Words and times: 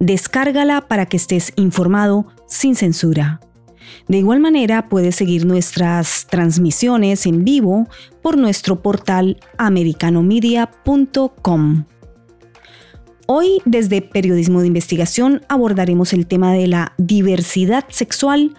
Descárgala 0.00 0.88
para 0.88 1.06
que 1.06 1.16
estés 1.16 1.52
informado 1.56 2.26
sin 2.46 2.74
censura. 2.74 3.40
De 4.08 4.18
igual 4.18 4.40
manera, 4.40 4.88
puedes 4.88 5.14
seguir 5.16 5.46
nuestras 5.46 6.26
transmisiones 6.28 7.26
en 7.26 7.44
vivo 7.44 7.88
por 8.22 8.36
nuestro 8.36 8.82
portal 8.82 9.40
americanomedia.com. 9.56 11.84
Hoy, 13.26 13.62
desde 13.64 14.02
Periodismo 14.02 14.60
de 14.60 14.66
Investigación, 14.66 15.40
abordaremos 15.48 16.12
el 16.12 16.26
tema 16.26 16.52
de 16.52 16.66
la 16.66 16.92
diversidad 16.98 17.86
sexual 17.88 18.54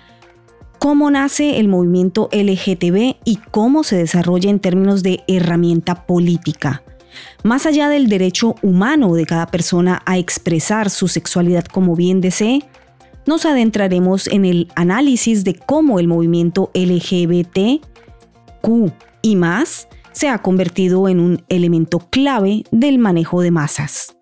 cómo 0.80 1.12
nace 1.12 1.60
el 1.60 1.68
movimiento 1.68 2.30
LGTB 2.32 3.18
y 3.24 3.38
cómo 3.52 3.84
se 3.84 3.98
desarrolla 3.98 4.50
en 4.50 4.60
términos 4.60 5.04
de 5.04 5.24
herramienta 5.28 6.06
política. 6.06 6.84
Más 7.44 7.66
allá 7.66 7.90
del 7.90 8.08
derecho 8.08 8.56
humano 8.62 9.14
de 9.14 9.26
cada 9.26 9.48
persona 9.48 10.02
a 10.06 10.18
expresar 10.18 10.90
su 10.90 11.08
sexualidad 11.08 11.66
como 11.66 11.96
bien 11.96 12.22
desee, 12.22 12.64
nos 13.26 13.46
adentraremos 13.46 14.28
en 14.28 14.46
el 14.46 14.68
análisis 14.76 15.44
de 15.44 15.56
cómo 15.56 16.00
el 16.00 16.08
movimiento 16.08 16.70
LGBT, 16.74 17.84
Q 18.62 18.92
y 19.22 19.36
más 19.36 19.88
se 20.12 20.30
ha 20.30 20.42
convertido 20.42 21.10
en 21.10 21.20
un 21.20 21.44
elemento 21.50 22.00
clave 22.00 22.64
del 22.72 23.00
manejo 23.00 23.42
de 23.42 23.52
masas. 23.52 24.16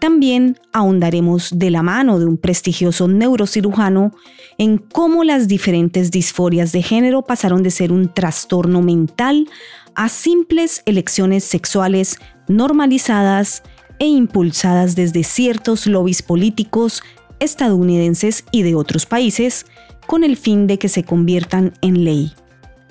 También 0.00 0.56
ahondaremos 0.72 1.58
de 1.58 1.70
la 1.70 1.82
mano 1.82 2.18
de 2.18 2.24
un 2.24 2.38
prestigioso 2.38 3.06
neurocirujano 3.06 4.12
en 4.56 4.78
cómo 4.78 5.24
las 5.24 5.46
diferentes 5.46 6.10
disforias 6.10 6.72
de 6.72 6.82
género 6.82 7.22
pasaron 7.22 7.62
de 7.62 7.70
ser 7.70 7.92
un 7.92 8.08
trastorno 8.08 8.80
mental 8.80 9.46
a 9.94 10.08
simples 10.08 10.82
elecciones 10.86 11.44
sexuales 11.44 12.16
normalizadas 12.48 13.62
e 13.98 14.06
impulsadas 14.06 14.96
desde 14.96 15.24
ciertos 15.24 15.86
lobbies 15.86 16.22
políticos 16.22 17.02
estadounidenses 17.38 18.44
y 18.50 18.62
de 18.62 18.74
otros 18.74 19.06
países 19.06 19.66
con 20.06 20.24
el 20.24 20.36
fin 20.36 20.66
de 20.66 20.78
que 20.78 20.88
se 20.88 21.04
conviertan 21.04 21.72
en 21.82 22.04
ley, 22.04 22.32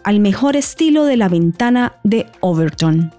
al 0.04 0.20
mejor 0.20 0.56
estilo 0.56 1.06
de 1.06 1.18
la 1.18 1.30
ventana 1.30 1.96
de 2.04 2.26
Overton. 2.40 3.12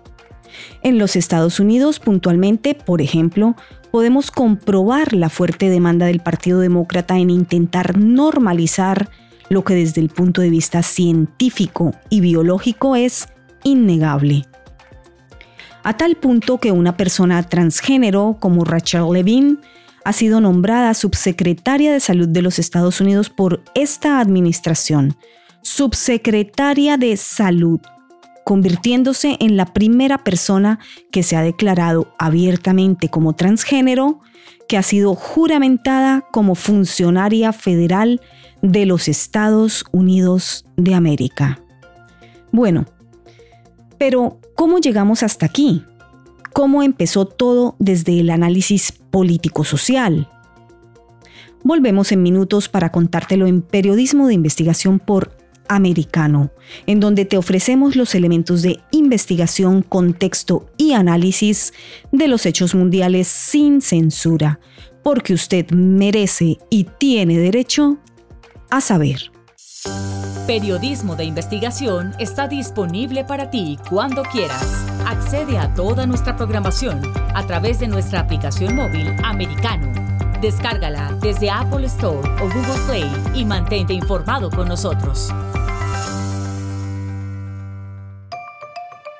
En 0.82 0.98
los 0.98 1.16
Estados 1.16 1.60
Unidos, 1.60 2.00
puntualmente, 2.00 2.74
por 2.74 3.00
ejemplo, 3.00 3.56
podemos 3.90 4.30
comprobar 4.30 5.12
la 5.12 5.28
fuerte 5.28 5.68
demanda 5.68 6.06
del 6.06 6.20
Partido 6.20 6.60
Demócrata 6.60 7.18
en 7.18 7.30
intentar 7.30 7.98
normalizar 7.98 9.10
lo 9.48 9.64
que 9.64 9.74
desde 9.74 10.00
el 10.00 10.08
punto 10.08 10.40
de 10.40 10.50
vista 10.50 10.82
científico 10.82 11.92
y 12.08 12.20
biológico 12.20 12.96
es 12.96 13.28
innegable. 13.64 14.44
A 15.82 15.96
tal 15.96 16.16
punto 16.16 16.58
que 16.58 16.72
una 16.72 16.96
persona 16.96 17.42
transgénero 17.42 18.36
como 18.38 18.64
Rachel 18.64 19.06
Levine 19.12 19.56
ha 20.04 20.12
sido 20.12 20.40
nombrada 20.40 20.94
subsecretaria 20.94 21.92
de 21.92 22.00
Salud 22.00 22.28
de 22.28 22.42
los 22.42 22.58
Estados 22.58 23.00
Unidos 23.00 23.30
por 23.30 23.62
esta 23.74 24.20
administración, 24.20 25.16
subsecretaria 25.62 26.96
de 26.96 27.16
Salud 27.16 27.80
convirtiéndose 28.50 29.36
en 29.38 29.56
la 29.56 29.66
primera 29.66 30.24
persona 30.24 30.80
que 31.12 31.22
se 31.22 31.36
ha 31.36 31.42
declarado 31.42 32.12
abiertamente 32.18 33.08
como 33.08 33.34
transgénero, 33.34 34.22
que 34.68 34.76
ha 34.76 34.82
sido 34.82 35.14
juramentada 35.14 36.24
como 36.32 36.56
funcionaria 36.56 37.52
federal 37.52 38.20
de 38.60 38.86
los 38.86 39.06
Estados 39.06 39.84
Unidos 39.92 40.66
de 40.76 40.94
América. 40.94 41.60
Bueno, 42.50 42.86
pero 44.00 44.40
¿cómo 44.54 44.78
llegamos 44.78 45.22
hasta 45.22 45.44
aquí? 45.44 45.84
¿Cómo 46.54 46.82
empezó 46.82 47.26
todo 47.26 47.76
desde 47.78 48.18
el 48.18 48.30
análisis 48.30 48.92
político-social? 48.92 50.26
Volvemos 51.62 52.10
en 52.10 52.22
minutos 52.22 52.70
para 52.70 52.92
contártelo 52.92 53.46
en 53.46 53.60
Periodismo 53.60 54.26
de 54.26 54.32
Investigación 54.32 55.00
por 55.00 55.36
americano, 55.68 56.50
en 56.86 56.98
donde 56.98 57.26
te 57.26 57.36
ofrecemos 57.36 57.94
los 57.94 58.14
elementos 58.14 58.62
de 58.62 58.80
investigación, 58.90 59.82
contexto 59.82 60.70
y 60.78 60.94
análisis 60.94 61.74
de 62.10 62.26
los 62.26 62.46
hechos 62.46 62.74
mundiales 62.74 63.28
sin 63.28 63.82
censura, 63.82 64.60
porque 65.02 65.34
usted 65.34 65.70
merece 65.72 66.56
y 66.70 66.84
tiene 66.84 67.36
derecho 67.36 67.98
a 68.70 68.80
saber. 68.80 69.30
Periodismo 70.50 71.14
de 71.14 71.22
investigación 71.22 72.12
está 72.18 72.48
disponible 72.48 73.24
para 73.24 73.50
ti 73.50 73.78
cuando 73.88 74.24
quieras. 74.24 74.84
Accede 75.06 75.56
a 75.56 75.72
toda 75.74 76.06
nuestra 76.06 76.36
programación 76.36 77.00
a 77.36 77.46
través 77.46 77.78
de 77.78 77.86
nuestra 77.86 78.18
aplicación 78.18 78.74
móvil 78.74 79.14
americano. 79.22 79.92
Descárgala 80.40 81.16
desde 81.20 81.50
Apple 81.50 81.86
Store 81.86 82.28
o 82.42 82.48
Google 82.48 82.84
Play 82.88 83.12
y 83.32 83.44
mantente 83.44 83.92
informado 83.92 84.50
con 84.50 84.66
nosotros. 84.66 85.28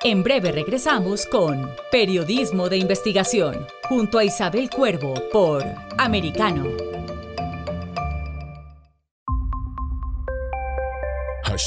En 0.03 0.23
breve 0.23 0.51
regresamos 0.51 1.25
con 1.25 1.71
Periodismo 1.93 2.67
de 2.67 2.75
Investigación, 2.75 3.67
junto 3.87 4.17
a 4.17 4.25
Isabel 4.25 4.69
Cuervo 4.69 5.13
por 5.31 5.63
Americano. 5.97 6.65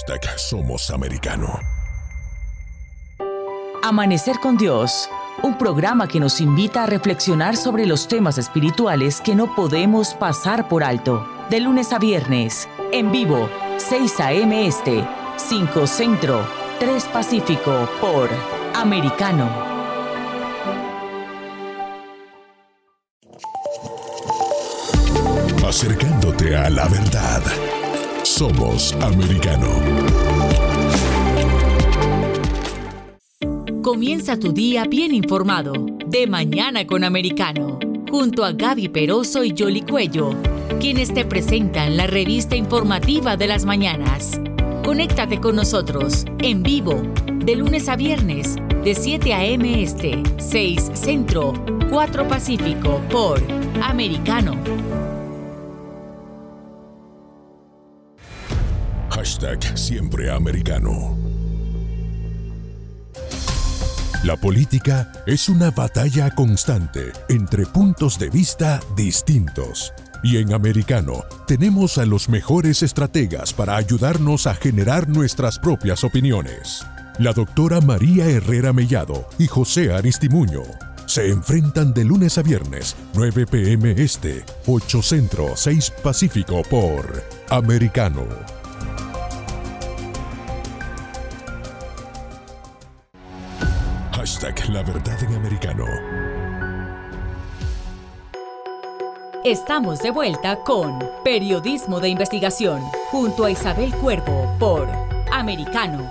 Hashtag 0.06 0.38
Somos 0.38 0.90
Americano. 0.90 1.60
Amanecer 3.82 4.38
con 4.38 4.56
Dios, 4.56 5.08
un 5.42 5.56
programa 5.56 6.08
que 6.08 6.20
nos 6.20 6.40
invita 6.40 6.82
a 6.82 6.86
reflexionar 6.86 7.56
sobre 7.56 7.86
los 7.86 8.06
temas 8.08 8.36
espirituales 8.38 9.20
que 9.20 9.34
no 9.34 9.54
podemos 9.54 10.14
pasar 10.14 10.68
por 10.68 10.84
alto. 10.84 11.26
De 11.48 11.60
lunes 11.60 11.92
a 11.92 11.98
viernes, 11.98 12.68
en 12.92 13.12
vivo, 13.12 13.48
6 13.78 14.20
a.m. 14.20 14.66
Este, 14.66 15.06
5 15.36 15.86
Centro 15.86 16.46
3 16.80 17.04
Pacífico 17.04 17.88
por 18.00 18.28
Americano. 18.74 19.48
Acercándote 25.66 26.56
a 26.56 26.68
la 26.70 26.88
verdad. 26.88 27.42
Somos 28.24 28.94
Americano. 29.02 29.68
Comienza 33.82 34.38
tu 34.38 34.52
día 34.52 34.84
bien 34.84 35.14
informado. 35.14 35.74
De 36.06 36.26
mañana 36.26 36.86
con 36.86 37.04
Americano. 37.04 37.78
Junto 38.10 38.44
a 38.46 38.52
Gaby 38.52 38.88
Peroso 38.88 39.44
y 39.44 39.54
Jolly 39.56 39.82
Cuello, 39.82 40.30
quienes 40.80 41.12
te 41.12 41.26
presentan 41.26 41.98
la 41.98 42.06
revista 42.06 42.56
informativa 42.56 43.36
de 43.36 43.46
las 43.46 43.66
mañanas. 43.66 44.40
Conéctate 44.82 45.38
con 45.38 45.56
nosotros 45.56 46.24
en 46.38 46.62
vivo 46.62 47.02
de 47.44 47.56
lunes 47.56 47.90
a 47.90 47.96
viernes 47.96 48.56
de 48.84 48.94
7 48.94 49.34
a.m. 49.34 49.82
Este, 49.82 50.22
6 50.38 50.92
Centro, 50.94 51.52
4 51.90 52.26
Pacífico 52.26 53.02
por 53.10 53.42
Americano. 53.82 55.03
Siempre 59.74 60.30
Americano. 60.30 61.18
La 64.22 64.36
política 64.36 65.10
es 65.26 65.48
una 65.48 65.72
batalla 65.72 66.30
constante 66.30 67.12
entre 67.28 67.66
puntos 67.66 68.16
de 68.16 68.30
vista 68.30 68.78
distintos 68.94 69.92
y 70.22 70.36
en 70.36 70.54
Americano 70.54 71.24
tenemos 71.48 71.98
a 71.98 72.06
los 72.06 72.28
mejores 72.28 72.84
estrategas 72.84 73.52
para 73.52 73.74
ayudarnos 73.76 74.46
a 74.46 74.54
generar 74.54 75.08
nuestras 75.08 75.58
propias 75.58 76.04
opiniones. 76.04 76.86
La 77.18 77.32
doctora 77.32 77.80
María 77.80 78.26
Herrera 78.26 78.72
Mellado 78.72 79.28
y 79.38 79.48
José 79.48 79.92
Aristimuño 79.92 80.62
se 81.06 81.28
enfrentan 81.28 81.92
de 81.92 82.04
lunes 82.04 82.38
a 82.38 82.42
viernes, 82.42 82.94
9 83.14 83.46
pm 83.46 83.90
este, 84.00 84.44
8 84.66 85.02
centro, 85.02 85.56
6 85.56 85.92
pacífico 86.04 86.62
por 86.62 87.24
Americano. 87.50 88.24
La 94.68 94.82
Verdad 94.82 95.22
en 95.22 95.34
Americano. 95.34 95.84
Estamos 99.44 100.00
de 100.00 100.10
vuelta 100.10 100.60
con 100.64 101.00
Periodismo 101.22 102.00
de 102.00 102.08
Investigación 102.08 102.80
junto 103.10 103.44
a 103.44 103.50
Isabel 103.50 103.92
Cuervo 103.92 104.56
por 104.58 104.88
Americano. 105.30 106.10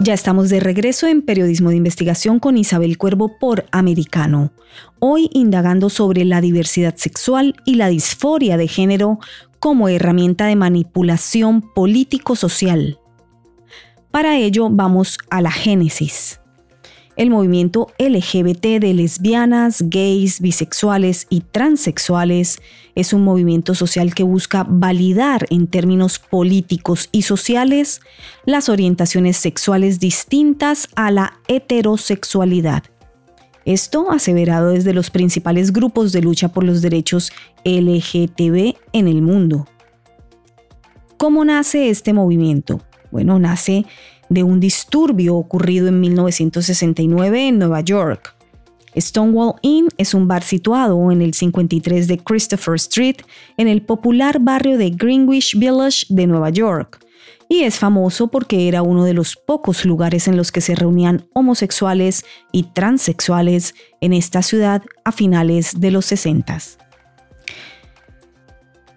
Ya 0.00 0.12
estamos 0.12 0.50
de 0.50 0.58
regreso 0.58 1.06
en 1.06 1.22
Periodismo 1.22 1.70
de 1.70 1.76
Investigación 1.76 2.40
con 2.40 2.56
Isabel 2.56 2.98
Cuervo 2.98 3.38
por 3.38 3.66
Americano. 3.70 4.50
Hoy 4.98 5.30
indagando 5.32 5.88
sobre 5.88 6.24
la 6.24 6.40
diversidad 6.40 6.96
sexual 6.96 7.54
y 7.64 7.76
la 7.76 7.88
disforia 7.88 8.56
de 8.56 8.66
género 8.66 9.20
como 9.60 9.88
herramienta 9.88 10.46
de 10.46 10.56
manipulación 10.56 11.62
político-social. 11.62 12.99
Para 14.10 14.36
ello 14.38 14.68
vamos 14.70 15.18
a 15.30 15.40
la 15.40 15.50
génesis 15.50 16.40
el 17.20 17.28
movimiento 17.28 17.88
LGBT 17.98 18.80
de 18.80 18.94
lesbianas, 18.94 19.82
gays, 19.90 20.40
bisexuales 20.40 21.26
y 21.28 21.42
transexuales 21.42 22.62
es 22.94 23.12
un 23.12 23.24
movimiento 23.24 23.74
social 23.74 24.14
que 24.14 24.22
busca 24.22 24.64
validar 24.66 25.46
en 25.50 25.66
términos 25.66 26.18
políticos 26.18 27.10
y 27.12 27.20
sociales 27.20 28.00
las 28.46 28.70
orientaciones 28.70 29.36
sexuales 29.36 30.00
distintas 30.00 30.88
a 30.96 31.10
la 31.10 31.40
heterosexualidad. 31.46 32.84
Esto 33.66 34.10
aseverado 34.10 34.70
desde 34.70 34.94
los 34.94 35.10
principales 35.10 35.74
grupos 35.74 36.12
de 36.12 36.22
lucha 36.22 36.48
por 36.48 36.64
los 36.64 36.80
derechos 36.80 37.32
LGTB 37.66 38.76
en 38.94 39.08
el 39.08 39.20
mundo. 39.20 39.66
¿Cómo 41.18 41.44
nace 41.44 41.90
este 41.90 42.14
movimiento? 42.14 42.80
Bueno, 43.10 43.38
nace 43.38 43.86
de 44.28 44.42
un 44.42 44.60
disturbio 44.60 45.36
ocurrido 45.36 45.88
en 45.88 46.00
1969 46.00 47.48
en 47.48 47.58
Nueva 47.58 47.80
York. 47.80 48.34
Stonewall 48.96 49.54
Inn 49.62 49.88
es 49.98 50.14
un 50.14 50.26
bar 50.26 50.42
situado 50.42 51.12
en 51.12 51.22
el 51.22 51.34
53 51.34 52.08
de 52.08 52.18
Christopher 52.18 52.74
Street, 52.74 53.16
en 53.56 53.68
el 53.68 53.82
popular 53.82 54.40
barrio 54.40 54.78
de 54.78 54.90
Greenwich 54.90 55.56
Village 55.56 56.06
de 56.08 56.26
Nueva 56.26 56.50
York, 56.50 57.04
y 57.48 57.62
es 57.62 57.78
famoso 57.78 58.28
porque 58.28 58.68
era 58.68 58.82
uno 58.82 59.04
de 59.04 59.14
los 59.14 59.36
pocos 59.36 59.84
lugares 59.84 60.28
en 60.28 60.36
los 60.36 60.52
que 60.52 60.60
se 60.60 60.74
reunían 60.74 61.26
homosexuales 61.32 62.24
y 62.52 62.64
transexuales 62.64 63.74
en 64.00 64.12
esta 64.12 64.42
ciudad 64.42 64.82
a 65.04 65.12
finales 65.12 65.80
de 65.80 65.90
los 65.90 66.06
60. 66.06 66.58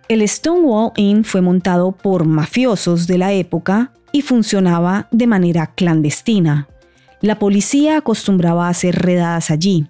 El 0.09 0.27
Stonewall 0.27 0.91
Inn 0.97 1.23
fue 1.23 1.41
montado 1.41 1.93
por 1.93 2.25
mafiosos 2.25 3.07
de 3.07 3.17
la 3.17 3.31
época 3.31 3.93
y 4.11 4.21
funcionaba 4.21 5.07
de 5.11 5.27
manera 5.27 5.67
clandestina. 5.67 6.67
La 7.21 7.39
policía 7.39 7.97
acostumbraba 7.97 8.67
a 8.67 8.71
hacer 8.71 8.95
redadas 8.95 9.49
allí. 9.49 9.87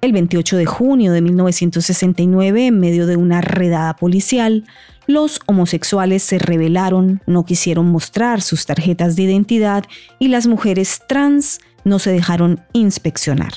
El 0.00 0.12
28 0.12 0.56
de 0.56 0.64
junio 0.64 1.12
de 1.12 1.20
1969, 1.20 2.66
en 2.68 2.80
medio 2.80 3.06
de 3.06 3.16
una 3.16 3.42
redada 3.42 3.94
policial, 3.96 4.64
los 5.06 5.40
homosexuales 5.46 6.22
se 6.22 6.38
rebelaron, 6.38 7.20
no 7.26 7.44
quisieron 7.44 7.86
mostrar 7.86 8.40
sus 8.40 8.64
tarjetas 8.64 9.16
de 9.16 9.24
identidad 9.24 9.84
y 10.18 10.28
las 10.28 10.46
mujeres 10.46 11.02
trans 11.06 11.60
no 11.84 11.98
se 11.98 12.10
dejaron 12.10 12.60
inspeccionar. 12.72 13.52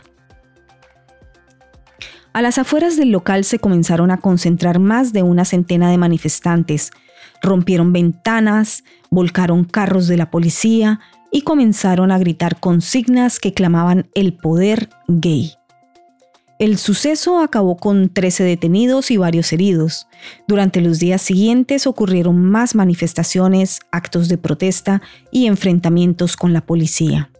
A 2.31 2.41
las 2.41 2.57
afueras 2.57 2.95
del 2.95 3.11
local 3.11 3.43
se 3.43 3.59
comenzaron 3.59 4.11
a 4.11 4.17
concentrar 4.17 4.79
más 4.79 5.13
de 5.13 5.23
una 5.23 5.45
centena 5.45 5.89
de 5.89 5.97
manifestantes, 5.97 6.91
rompieron 7.41 7.91
ventanas, 7.91 8.83
volcaron 9.09 9.63
carros 9.63 10.07
de 10.07 10.17
la 10.17 10.29
policía 10.29 10.99
y 11.31 11.41
comenzaron 11.41 12.11
a 12.11 12.19
gritar 12.19 12.59
consignas 12.59 13.39
que 13.39 13.53
clamaban 13.53 14.09
el 14.13 14.33
poder 14.33 14.89
gay. 15.07 15.53
El 16.59 16.77
suceso 16.77 17.39
acabó 17.39 17.77
con 17.77 18.09
13 18.09 18.43
detenidos 18.43 19.11
y 19.11 19.17
varios 19.17 19.53
heridos. 19.53 20.07
Durante 20.45 20.81
los 20.81 20.99
días 20.99 21.21
siguientes 21.21 21.87
ocurrieron 21.87 22.43
más 22.43 22.75
manifestaciones, 22.75 23.79
actos 23.91 24.27
de 24.27 24.37
protesta 24.37 25.01
y 25.31 25.47
enfrentamientos 25.47 26.35
con 26.35 26.51
la 26.51 26.61
policía. 26.61 27.31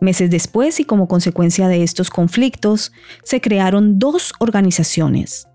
Meses 0.00 0.30
después 0.30 0.80
y 0.80 0.84
como 0.84 1.08
consecuencia 1.08 1.68
de 1.68 1.82
estos 1.82 2.10
conflictos, 2.10 2.92
se 3.22 3.40
crearon 3.40 3.98
dos 3.98 4.32
organizaciones, 4.38 5.46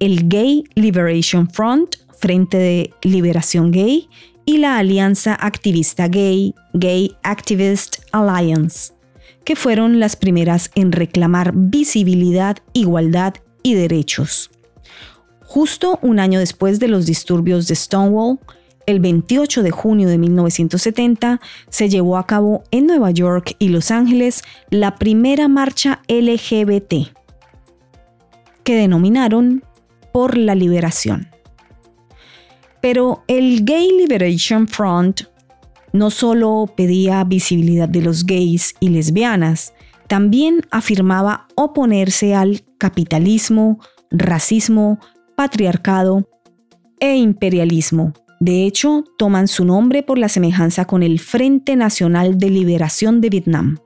el 0.00 0.28
Gay 0.28 0.64
Liberation 0.74 1.48
Front 1.50 1.96
Frente 2.18 2.56
de 2.56 2.94
Liberación 3.02 3.70
Gay 3.70 4.08
y 4.46 4.58
la 4.58 4.78
Alianza 4.78 5.34
Activista 5.34 6.08
Gay, 6.08 6.54
Gay 6.72 7.16
Activist 7.22 7.98
Alliance, 8.12 8.92
que 9.44 9.56
fueron 9.56 10.00
las 10.00 10.16
primeras 10.16 10.70
en 10.74 10.92
reclamar 10.92 11.52
visibilidad, 11.54 12.58
igualdad 12.72 13.34
y 13.62 13.74
derechos. 13.74 14.50
Justo 15.44 15.98
un 16.02 16.18
año 16.18 16.38
después 16.38 16.80
de 16.80 16.88
los 16.88 17.06
disturbios 17.06 17.68
de 17.68 17.74
Stonewall, 17.74 18.38
el 18.86 19.00
28 19.00 19.62
de 19.62 19.70
junio 19.70 20.08
de 20.08 20.18
1970 20.18 21.40
se 21.68 21.88
llevó 21.88 22.16
a 22.16 22.26
cabo 22.26 22.64
en 22.70 22.86
Nueva 22.86 23.10
York 23.10 23.56
y 23.58 23.68
Los 23.68 23.90
Ángeles 23.90 24.42
la 24.70 24.96
primera 24.96 25.48
marcha 25.48 26.02
LGBT, 26.08 27.08
que 28.62 28.76
denominaron 28.76 29.64
por 30.12 30.36
la 30.36 30.54
liberación. 30.54 31.28
Pero 32.80 33.24
el 33.28 33.64
Gay 33.64 33.90
Liberation 33.98 34.68
Front 34.68 35.22
no 35.92 36.10
solo 36.10 36.72
pedía 36.76 37.22
visibilidad 37.24 37.88
de 37.88 38.02
los 38.02 38.26
gays 38.26 38.74
y 38.80 38.88
lesbianas, 38.88 39.72
también 40.08 40.60
afirmaba 40.70 41.46
oponerse 41.54 42.34
al 42.34 42.62
capitalismo, 42.78 43.78
racismo, 44.10 44.98
patriarcado 45.36 46.28
e 47.00 47.16
imperialismo. 47.16 48.12
De 48.44 48.66
hecho, 48.66 49.04
toman 49.16 49.48
su 49.48 49.64
nombre 49.64 50.02
por 50.02 50.18
la 50.18 50.28
semejanza 50.28 50.84
con 50.84 51.02
el 51.02 51.18
Frente 51.18 51.76
Nacional 51.76 52.36
de 52.36 52.50
Liberación 52.50 53.22
de 53.22 53.30
Vietnam. 53.30 53.78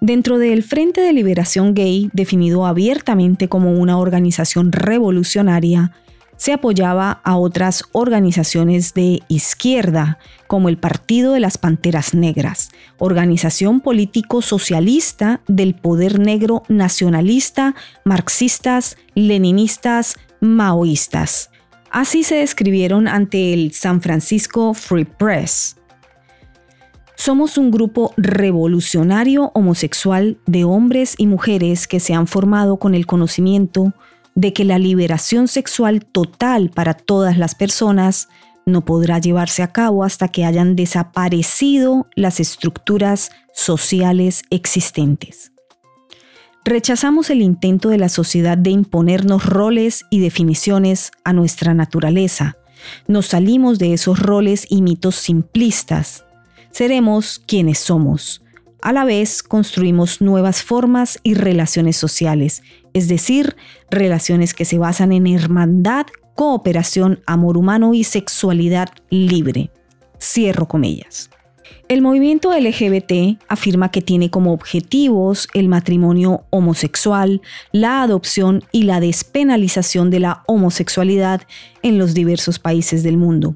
Dentro 0.00 0.38
del 0.38 0.62
Frente 0.62 1.02
de 1.02 1.12
Liberación 1.12 1.74
Gay, 1.74 2.08
definido 2.14 2.64
abiertamente 2.64 3.50
como 3.50 3.72
una 3.72 3.98
organización 3.98 4.72
revolucionaria, 4.72 5.92
se 6.38 6.54
apoyaba 6.54 7.20
a 7.24 7.36
otras 7.36 7.84
organizaciones 7.92 8.94
de 8.94 9.20
izquierda, 9.28 10.18
como 10.46 10.70
el 10.70 10.78
Partido 10.78 11.34
de 11.34 11.40
las 11.40 11.58
Panteras 11.58 12.14
Negras, 12.14 12.70
organización 12.96 13.82
político 13.82 14.40
socialista 14.40 15.42
del 15.46 15.74
poder 15.74 16.20
negro 16.20 16.62
nacionalista, 16.70 17.74
marxistas, 18.02 18.96
leninistas, 19.14 20.16
maoístas. 20.40 21.50
Así 21.96 22.24
se 22.24 22.34
describieron 22.34 23.08
ante 23.08 23.54
el 23.54 23.72
San 23.72 24.02
Francisco 24.02 24.74
Free 24.74 25.06
Press. 25.06 25.78
Somos 27.14 27.56
un 27.56 27.70
grupo 27.70 28.12
revolucionario 28.18 29.50
homosexual 29.54 30.36
de 30.44 30.64
hombres 30.64 31.14
y 31.16 31.26
mujeres 31.26 31.88
que 31.88 31.98
se 31.98 32.12
han 32.12 32.26
formado 32.26 32.76
con 32.76 32.94
el 32.94 33.06
conocimiento, 33.06 33.94
de 34.34 34.52
que 34.52 34.66
la 34.66 34.78
liberación 34.78 35.48
sexual 35.48 36.04
total 36.04 36.68
para 36.68 36.92
todas 36.92 37.38
las 37.38 37.54
personas 37.54 38.28
no 38.66 38.84
podrá 38.84 39.18
llevarse 39.18 39.62
a 39.62 39.72
cabo 39.72 40.04
hasta 40.04 40.28
que 40.28 40.44
hayan 40.44 40.76
desaparecido 40.76 42.08
las 42.14 42.40
estructuras 42.40 43.30
sociales 43.54 44.42
existentes. 44.50 45.50
Rechazamos 46.66 47.30
el 47.30 47.40
intento 47.40 47.88
de 47.88 47.96
la 47.96 48.10
sociedad 48.10 48.58
de 48.58 48.70
imponernos 48.70 49.46
roles 49.46 50.04
y 50.10 50.20
definiciones 50.20 51.12
a 51.24 51.32
nuestra 51.32 51.72
naturaleza. 51.72 52.58
Nos 53.06 53.26
salimos 53.26 53.78
de 53.78 53.94
esos 53.94 54.18
roles 54.18 54.66
y 54.68 54.82
mitos 54.82 55.14
simplistas. 55.14 56.26
Seremos 56.72 57.38
quienes 57.38 57.78
somos. 57.78 58.42
A 58.82 58.92
la 58.92 59.04
vez 59.04 59.42
construimos 59.42 60.20
nuevas 60.20 60.62
formas 60.62 61.18
y 61.22 61.32
relaciones 61.32 61.96
sociales 61.96 62.62
es 62.96 63.08
decir, 63.08 63.56
relaciones 63.90 64.54
que 64.54 64.64
se 64.64 64.78
basan 64.78 65.12
en 65.12 65.26
hermandad, 65.26 66.06
cooperación, 66.34 67.20
amor 67.26 67.58
humano 67.58 67.92
y 67.92 68.04
sexualidad 68.04 68.88
libre. 69.10 69.70
Cierro 70.18 70.66
comillas. 70.66 71.28
El 71.88 72.02
movimiento 72.02 72.52
LGBT 72.52 73.40
afirma 73.48 73.92
que 73.92 74.02
tiene 74.02 74.28
como 74.28 74.52
objetivos 74.52 75.46
el 75.54 75.68
matrimonio 75.68 76.44
homosexual, 76.50 77.42
la 77.70 78.02
adopción 78.02 78.64
y 78.72 78.82
la 78.82 78.98
despenalización 78.98 80.10
de 80.10 80.18
la 80.20 80.42
homosexualidad 80.46 81.42
en 81.82 81.98
los 81.98 82.12
diversos 82.12 82.58
países 82.58 83.04
del 83.04 83.16
mundo. 83.16 83.54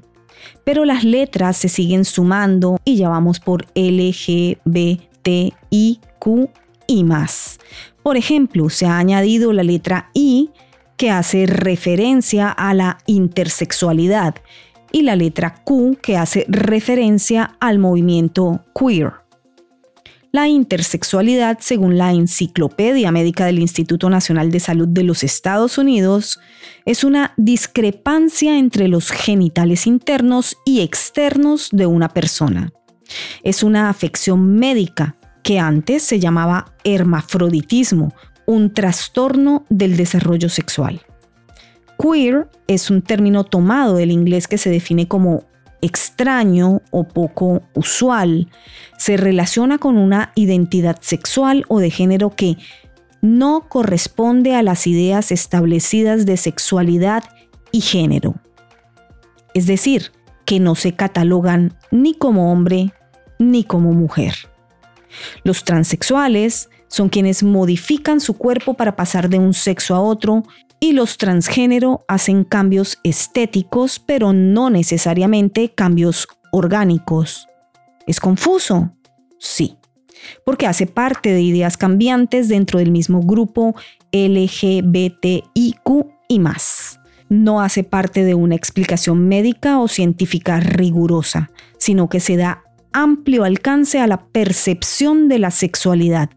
Pero 0.63 0.85
las 0.85 1.03
letras 1.03 1.57
se 1.57 1.67
siguen 1.67 2.05
sumando 2.05 2.77
y 2.85 2.95
ya 2.95 3.09
vamos 3.09 3.41
por 3.41 3.65
LGBTIQ 3.75 4.61
y 6.87 7.03
más. 7.03 7.59
Por 8.01 8.15
ejemplo, 8.15 8.69
se 8.69 8.85
ha 8.85 8.97
añadido 8.97 9.51
la 9.51 9.63
letra 9.63 10.09
I 10.13 10.51
que 10.95 11.11
hace 11.11 11.47
referencia 11.47 12.49
a 12.49 12.73
la 12.73 12.99
intersexualidad 13.07 14.35
y 14.91 15.03
la 15.03 15.15
letra 15.15 15.55
Q 15.63 15.97
que 16.01 16.17
hace 16.17 16.45
referencia 16.47 17.55
al 17.59 17.79
movimiento 17.79 18.65
queer. 18.73 19.21
La 20.33 20.47
intersexualidad, 20.47 21.57
según 21.59 21.97
la 21.97 22.13
Enciclopedia 22.13 23.11
Médica 23.11 23.45
del 23.45 23.59
Instituto 23.59 24.09
Nacional 24.09 24.49
de 24.49 24.61
Salud 24.61 24.87
de 24.87 25.03
los 25.03 25.25
Estados 25.25 25.77
Unidos, 25.77 26.39
es 26.85 27.03
una 27.03 27.33
discrepancia 27.35 28.57
entre 28.57 28.87
los 28.87 29.11
genitales 29.11 29.87
internos 29.87 30.55
y 30.65 30.79
externos 30.81 31.67
de 31.73 31.85
una 31.85 32.07
persona. 32.07 32.71
Es 33.43 33.61
una 33.61 33.89
afección 33.89 34.55
médica 34.55 35.17
que 35.43 35.59
antes 35.59 36.03
se 36.03 36.21
llamaba 36.21 36.75
hermafroditismo, 36.85 38.13
un 38.45 38.73
trastorno 38.73 39.65
del 39.69 39.97
desarrollo 39.97 40.47
sexual. 40.47 41.01
Queer 42.01 42.49
es 42.67 42.89
un 42.89 43.01
término 43.01 43.43
tomado 43.43 43.95
del 43.95 44.11
inglés 44.11 44.47
que 44.47 44.57
se 44.57 44.69
define 44.69 45.07
como 45.07 45.43
extraño 45.81 46.81
o 46.91 47.07
poco 47.07 47.61
usual. 47.73 48.49
Se 48.97 49.17
relaciona 49.17 49.77
con 49.77 49.97
una 49.97 50.31
identidad 50.35 50.97
sexual 51.01 51.65
o 51.67 51.79
de 51.79 51.91
género 51.91 52.31
que 52.31 52.57
no 53.21 53.67
corresponde 53.69 54.55
a 54.55 54.63
las 54.63 54.87
ideas 54.87 55.31
establecidas 55.31 56.25
de 56.25 56.37
sexualidad 56.37 57.23
y 57.71 57.81
género. 57.81 58.35
Es 59.53 59.67
decir, 59.67 60.11
que 60.45 60.59
no 60.59 60.75
se 60.75 60.93
catalogan 60.93 61.77
ni 61.91 62.13
como 62.13 62.51
hombre 62.51 62.93
ni 63.37 63.63
como 63.63 63.91
mujer. 63.91 64.35
Los 65.43 65.63
transexuales 65.63 66.69
son 66.87 67.09
quienes 67.09 67.43
modifican 67.43 68.19
su 68.19 68.37
cuerpo 68.37 68.73
para 68.73 68.95
pasar 68.95 69.29
de 69.29 69.39
un 69.39 69.53
sexo 69.53 69.95
a 69.95 69.99
otro 69.99 70.43
y 70.83 70.93
los 70.93 71.17
transgénero 71.17 72.03
hacen 72.07 72.43
cambios 72.43 72.97
estéticos, 73.03 73.99
pero 73.99 74.33
no 74.33 74.71
necesariamente 74.71 75.69
cambios 75.69 76.27
orgánicos. 76.51 77.47
¿Es 78.07 78.19
confuso? 78.19 78.91
Sí, 79.39 79.77
porque 80.43 80.65
hace 80.65 80.87
parte 80.87 81.31
de 81.31 81.41
ideas 81.41 81.77
cambiantes 81.77 82.49
dentro 82.49 82.79
del 82.79 82.91
mismo 82.91 83.21
grupo 83.21 83.75
LGBTIQ 84.11 85.89
y 86.27 86.39
más. 86.39 86.99
No 87.29 87.61
hace 87.61 87.83
parte 87.83 88.25
de 88.25 88.33
una 88.33 88.55
explicación 88.55 89.27
médica 89.27 89.79
o 89.79 89.87
científica 89.87 90.59
rigurosa, 90.59 91.51
sino 91.77 92.09
que 92.09 92.19
se 92.19 92.37
da 92.37 92.63
amplio 92.91 93.43
alcance 93.43 93.99
a 93.99 94.07
la 94.07 94.25
percepción 94.25 95.29
de 95.29 95.37
la 95.37 95.51
sexualidad. 95.51 96.31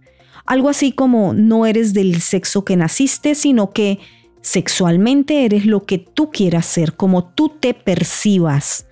Algo 0.45 0.69
así 0.69 0.93
como 0.93 1.33
no 1.33 1.65
eres 1.65 1.95
del 1.95 2.21
sexo 2.21 2.63
que 2.67 2.77
naciste, 2.77 3.35
sino 3.35 3.71
que 3.71 3.99
Sexualmente 4.45 5.47
eres 5.47 5.65
lo 5.65 5.87
que 5.87 5.97
tú 5.97 6.31
quieras 6.31 6.67
ser, 6.67 6.97
como 6.97 7.25
tú 7.25 7.49
te 7.49 7.73
percibas. 7.73 8.87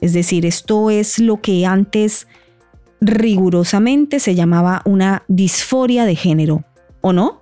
Es 0.00 0.12
decir, 0.12 0.44
esto 0.44 0.90
es 0.90 1.20
lo 1.20 1.40
que 1.40 1.64
antes 1.66 2.26
rigurosamente 3.00 4.18
se 4.18 4.34
llamaba 4.34 4.82
una 4.84 5.22
disforia 5.28 6.04
de 6.04 6.16
género, 6.16 6.64
¿o 7.00 7.12
no? 7.12 7.38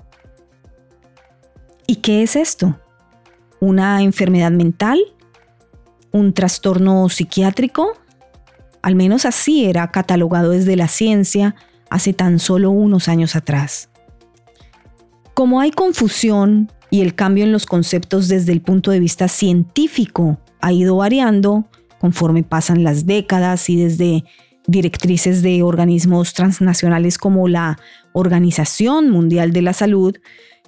¿Y 1.86 1.96
qué 1.96 2.22
es 2.22 2.36
esto? 2.36 2.78
¿Una 3.58 4.02
enfermedad 4.02 4.50
mental? 4.50 4.98
¿Un 6.12 6.34
trastorno 6.34 7.08
psiquiátrico? 7.08 7.94
Al 8.82 8.96
menos 8.96 9.24
así 9.24 9.64
era 9.64 9.90
catalogado 9.90 10.50
desde 10.50 10.76
la 10.76 10.88
ciencia 10.88 11.54
hace 11.88 12.12
tan 12.12 12.38
solo 12.38 12.70
unos 12.70 13.08
años 13.08 13.34
atrás. 13.34 13.88
Como 15.32 15.58
hay 15.62 15.70
confusión 15.70 16.70
y 16.90 17.00
el 17.00 17.14
cambio 17.14 17.44
en 17.44 17.52
los 17.52 17.66
conceptos 17.66 18.28
desde 18.28 18.52
el 18.52 18.60
punto 18.60 18.90
de 18.90 19.00
vista 19.00 19.28
científico 19.28 20.38
ha 20.60 20.72
ido 20.72 20.96
variando 20.96 21.66
conforme 22.00 22.42
pasan 22.42 22.84
las 22.84 23.06
décadas 23.06 23.68
y 23.70 23.76
desde 23.76 24.24
directrices 24.66 25.42
de 25.42 25.62
organismos 25.62 26.34
transnacionales 26.34 27.18
como 27.18 27.48
la 27.48 27.78
Organización 28.12 29.10
Mundial 29.10 29.52
de 29.52 29.62
la 29.62 29.72
Salud, 29.72 30.16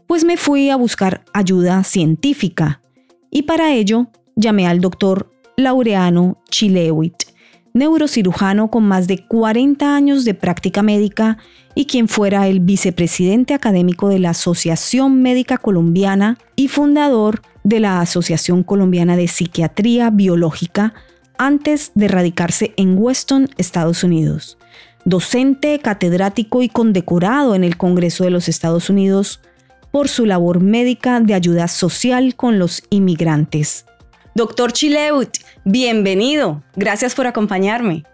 pues 0.07 0.25
me 0.25 0.37
fui 0.37 0.71
a 0.71 0.77
buscar 0.77 1.25
ayuda 1.35 1.85
científica. 1.85 2.81
Y 3.31 3.43
para 3.43 3.75
ello 3.75 4.09
llamé 4.37 4.67
al 4.67 4.81
doctor 4.81 5.31
Laureano 5.57 6.43
Chilewit, 6.51 7.25
neurocirujano 7.75 8.71
con 8.71 8.85
más 8.85 9.07
de 9.07 9.25
40 9.27 9.95
años 9.95 10.25
de 10.25 10.35
práctica 10.35 10.83
médica 10.83 11.39
y 11.75 11.87
quien 11.87 12.09
fuera 12.09 12.49
el 12.49 12.61
vicepresidente 12.61 13.55
académico 13.55 14.09
de 14.09 14.19
la 14.19 14.31
Asociación 14.31 15.23
Médica 15.23 15.59
Colombiana 15.59 16.39
y 16.57 16.69
fundador 16.69 17.43
de 17.65 17.81
la 17.81 18.01
Asociación 18.01 18.63
Colombiana 18.63 19.17
de 19.17 19.29
Psiquiatría 19.29 20.11
Biológica 20.11 20.95
antes 21.39 21.93
de 21.95 22.09
radicarse 22.09 22.73
en 22.77 22.99
Weston, 22.99 23.49
Estados 23.59 24.03
Unidos. 24.03 24.59
Docente, 25.05 25.79
catedrático 25.79 26.63
y 26.63 26.69
condecorado 26.69 27.55
en 27.55 27.65
el 27.65 27.77
Congreso 27.77 28.25
de 28.25 28.31
los 28.31 28.49
Estados 28.49 28.91
Unidos 28.91 29.41
por 29.91 30.09
su 30.09 30.27
labor 30.27 30.61
médica 30.61 31.21
de 31.21 31.35
ayuda 31.35 31.69
social 31.69 32.35
con 32.35 32.59
los 32.59 32.83
inmigrantes. 32.91 33.87
Doctor 34.39 34.73
Chileut, 34.73 35.37
bienvenido. 35.65 36.63
Gracias 36.77 37.17
por 37.17 37.27
acompañarme. 37.27 38.05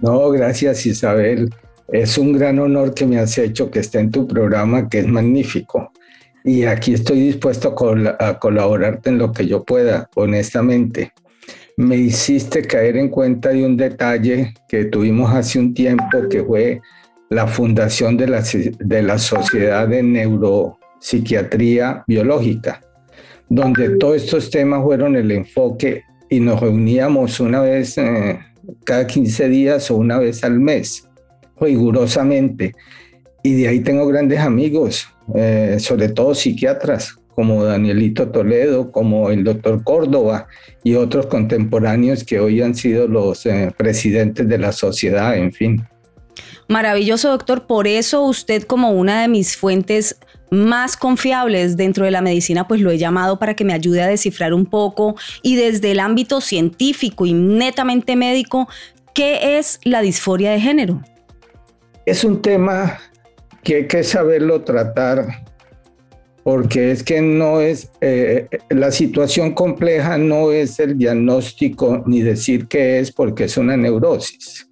No, 0.00 0.30
gracias 0.30 0.86
Isabel. 0.86 1.50
Es 1.88 2.16
un 2.16 2.32
gran 2.32 2.58
honor 2.58 2.94
que 2.94 3.04
me 3.04 3.18
has 3.18 3.36
hecho 3.36 3.70
que 3.70 3.80
esté 3.80 3.98
en 3.98 4.10
tu 4.10 4.26
programa, 4.26 4.88
que 4.88 5.00
es 5.00 5.06
magnífico. 5.06 5.92
Y 6.42 6.64
aquí 6.64 6.94
estoy 6.94 7.20
dispuesto 7.20 7.76
a, 8.18 8.38
colaborarte 8.38 9.10
en 9.10 9.18
lo 9.18 9.30
que 9.30 9.46
yo 9.46 9.62
pueda, 9.62 10.08
honestamente. 10.14 11.12
Me 11.76 11.96
hiciste 11.96 12.62
caer 12.62 12.96
en 12.96 13.10
cuenta 13.10 13.50
de 13.50 13.66
un 13.66 13.76
detalle 13.76 14.54
que 14.66 14.86
tuvimos 14.86 15.34
hace 15.34 15.58
un 15.58 15.74
tiempo, 15.74 16.30
que 16.30 16.42
fue 16.42 16.80
la 17.28 17.46
fundación 17.46 18.16
de 18.16 18.26
la, 18.26 18.42
de 18.42 19.02
la 19.02 19.18
Sociedad 19.18 19.86
de 19.86 20.02
Neuropsiquiatría 20.02 22.04
Biológica, 22.06 22.80
donde 23.54 23.98
todos 23.98 24.16
estos 24.16 24.48
temas 24.50 24.82
fueron 24.82 25.14
el 25.14 25.30
enfoque 25.30 26.04
y 26.30 26.40
nos 26.40 26.58
reuníamos 26.58 27.38
una 27.38 27.60
vez 27.60 27.98
eh, 27.98 28.38
cada 28.82 29.06
15 29.06 29.48
días 29.50 29.90
o 29.90 29.96
una 29.96 30.18
vez 30.18 30.42
al 30.42 30.58
mes 30.58 31.06
rigurosamente. 31.60 32.72
Y 33.42 33.52
de 33.54 33.68
ahí 33.68 33.80
tengo 33.80 34.06
grandes 34.06 34.40
amigos, 34.40 35.06
eh, 35.34 35.76
sobre 35.80 36.08
todo 36.08 36.34
psiquiatras, 36.34 37.18
como 37.34 37.62
Danielito 37.62 38.30
Toledo, 38.30 38.90
como 38.90 39.30
el 39.30 39.44
doctor 39.44 39.84
Córdoba 39.84 40.48
y 40.82 40.94
otros 40.94 41.26
contemporáneos 41.26 42.24
que 42.24 42.40
hoy 42.40 42.62
han 42.62 42.74
sido 42.74 43.06
los 43.06 43.44
eh, 43.44 43.70
presidentes 43.76 44.48
de 44.48 44.56
la 44.56 44.72
sociedad, 44.72 45.36
en 45.36 45.52
fin. 45.52 45.86
Maravilloso, 46.68 47.28
doctor. 47.28 47.66
Por 47.66 47.86
eso 47.86 48.22
usted 48.22 48.62
como 48.62 48.92
una 48.92 49.20
de 49.20 49.28
mis 49.28 49.58
fuentes 49.58 50.18
más 50.52 50.98
confiables 50.98 51.78
dentro 51.78 52.04
de 52.04 52.10
la 52.10 52.20
medicina, 52.20 52.68
pues 52.68 52.82
lo 52.82 52.90
he 52.90 52.98
llamado 52.98 53.38
para 53.38 53.54
que 53.54 53.64
me 53.64 53.72
ayude 53.72 54.02
a 54.02 54.06
descifrar 54.06 54.52
un 54.52 54.66
poco 54.66 55.16
y 55.42 55.56
desde 55.56 55.92
el 55.92 55.98
ámbito 55.98 56.42
científico 56.42 57.24
y 57.24 57.32
netamente 57.32 58.16
médico, 58.16 58.68
¿qué 59.14 59.58
es 59.58 59.80
la 59.82 60.02
disforia 60.02 60.50
de 60.50 60.60
género? 60.60 61.00
Es 62.04 62.22
un 62.22 62.42
tema 62.42 62.98
que 63.62 63.76
hay 63.76 63.86
que 63.88 64.04
saberlo 64.04 64.60
tratar 64.62 65.26
porque 66.42 66.90
es 66.90 67.02
que 67.02 67.22
no 67.22 67.60
es, 67.60 67.90
eh, 68.02 68.48
la 68.68 68.90
situación 68.90 69.54
compleja 69.54 70.18
no 70.18 70.52
es 70.52 70.78
el 70.80 70.98
diagnóstico 70.98 72.02
ni 72.06 72.20
decir 72.20 72.66
qué 72.68 72.98
es 72.98 73.10
porque 73.10 73.44
es 73.44 73.56
una 73.56 73.76
neurosis. 73.76 74.68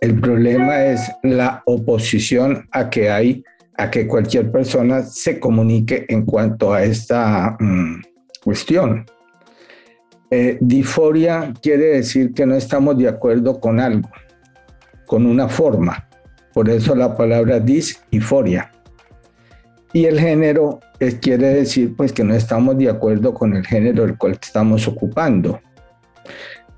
El 0.00 0.18
problema 0.20 0.86
es 0.86 1.00
la 1.22 1.62
oposición 1.66 2.68
a 2.72 2.90
que 2.90 3.10
hay, 3.10 3.44
a 3.82 3.90
que 3.90 4.06
cualquier 4.06 4.50
persona 4.52 5.02
se 5.02 5.40
comunique 5.40 6.06
en 6.08 6.24
cuanto 6.24 6.72
a 6.72 6.84
esta 6.84 7.56
mm, 7.58 8.00
cuestión. 8.44 9.04
Eh, 10.30 10.56
disforia 10.60 11.52
quiere 11.60 11.96
decir 11.96 12.32
que 12.32 12.46
no 12.46 12.54
estamos 12.54 12.96
de 12.96 13.08
acuerdo 13.08 13.58
con 13.58 13.80
algo, 13.80 14.08
con 15.04 15.26
una 15.26 15.48
forma. 15.48 16.08
Por 16.54 16.70
eso 16.70 16.94
la 16.94 17.16
palabra 17.16 17.58
dis 17.58 18.00
y 19.92 20.04
el 20.04 20.20
género 20.20 20.80
quiere 21.20 21.48
decir 21.48 21.96
pues 21.96 22.12
que 22.12 22.22
no 22.22 22.34
estamos 22.34 22.78
de 22.78 22.88
acuerdo 22.88 23.34
con 23.34 23.56
el 23.56 23.66
género 23.66 24.06
del 24.06 24.16
cual 24.16 24.38
estamos 24.40 24.86
ocupando. 24.86 25.60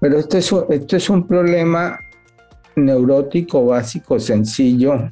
Pero 0.01 0.19
esto 0.19 0.39
es, 0.39 0.53
esto 0.71 0.97
es 0.97 1.11
un 1.11 1.27
problema 1.27 1.99
neurótico 2.77 3.67
básico, 3.67 4.19
sencillo, 4.19 5.11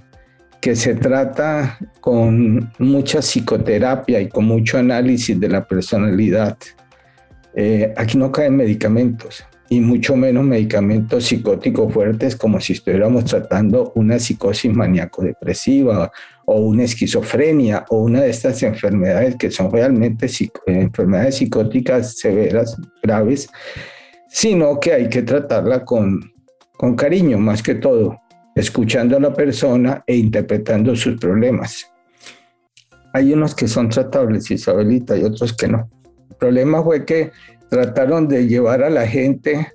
que 0.63 0.77
se 0.77 0.95
trata 0.95 1.77
con 2.01 2.73
mucha 2.79 3.21
psicoterapia 3.21 4.21
y 4.21 4.29
con 4.29 4.45
mucho 4.45 4.79
análisis 4.79 5.39
de 5.39 5.49
la 5.49 5.67
personalidad. 5.67 6.57
Eh, 7.57 7.93
aquí 7.97 8.17
no 8.17 8.31
caen 8.31 8.57
medicamentos 8.57 9.45
y 9.69 9.81
mucho 9.81 10.15
menos 10.15 10.45
medicamentos 10.45 11.25
psicóticos 11.25 11.93
fuertes 11.93 12.37
como 12.37 12.61
si 12.61 12.75
estuviéramos 12.75 13.25
tratando 13.25 13.91
una 13.97 14.21
psicosis 14.21 14.73
maníaco-depresiva 14.73 16.13
o 16.47 16.61
una 16.61 16.85
esquizofrenia 16.85 17.85
o 17.89 18.03
una 18.03 18.21
de 18.21 18.31
estas 18.31 18.63
enfermedades 18.63 19.35
que 19.35 19.51
son 19.51 19.69
realmente 19.69 20.31
enfermedades 20.67 21.39
psicóticas 21.39 22.19
severas, 22.19 22.77
graves, 23.03 23.49
sino 24.29 24.79
que 24.79 24.93
hay 24.93 25.09
que 25.09 25.23
tratarla 25.23 25.85
con, 25.85 26.21
con 26.79 26.95
cariño 26.95 27.39
más 27.39 27.65
que 27.65 27.75
todo. 27.75 28.22
Escuchando 28.55 29.17
a 29.17 29.21
la 29.21 29.33
persona 29.33 30.03
e 30.07 30.17
interpretando 30.17 30.95
sus 30.95 31.19
problemas. 31.19 31.91
Hay 33.15 33.33
unos 33.33 33.55
que 33.55 33.69
son 33.69 33.89
tratables, 33.89 34.51
Isabelita, 34.51 35.17
y 35.17 35.25
otros 35.25 35.53
que 35.55 35.69
no. 35.69 35.89
El 36.31 36.37
problema 36.37 36.83
fue 36.83 37.05
que 37.05 37.31
trataron 37.69 38.29
de 38.29 38.47
llevar 38.47 38.83
a 38.83 38.91
la 38.91 39.07
gente 39.07 39.73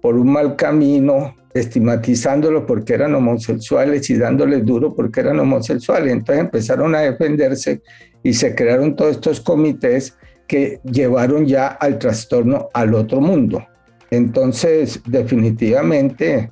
por 0.00 0.16
un 0.16 0.32
mal 0.32 0.56
camino, 0.56 1.34
estigmatizándolo 1.54 2.66
porque 2.66 2.94
eran 2.94 3.14
homosexuales 3.14 4.10
y 4.10 4.16
dándoles 4.16 4.64
duro 4.64 4.94
porque 4.94 5.20
eran 5.20 5.40
homosexuales. 5.40 6.12
Entonces 6.12 6.44
empezaron 6.44 6.94
a 6.94 7.00
defenderse 7.00 7.80
y 8.22 8.34
se 8.34 8.54
crearon 8.54 8.96
todos 8.96 9.12
estos 9.12 9.40
comités 9.40 10.16
que 10.46 10.80
llevaron 10.84 11.46
ya 11.46 11.68
al 11.68 11.98
trastorno 11.98 12.68
al 12.74 12.94
otro 12.94 13.20
mundo. 13.20 13.64
Entonces, 14.10 15.00
definitivamente, 15.06 16.50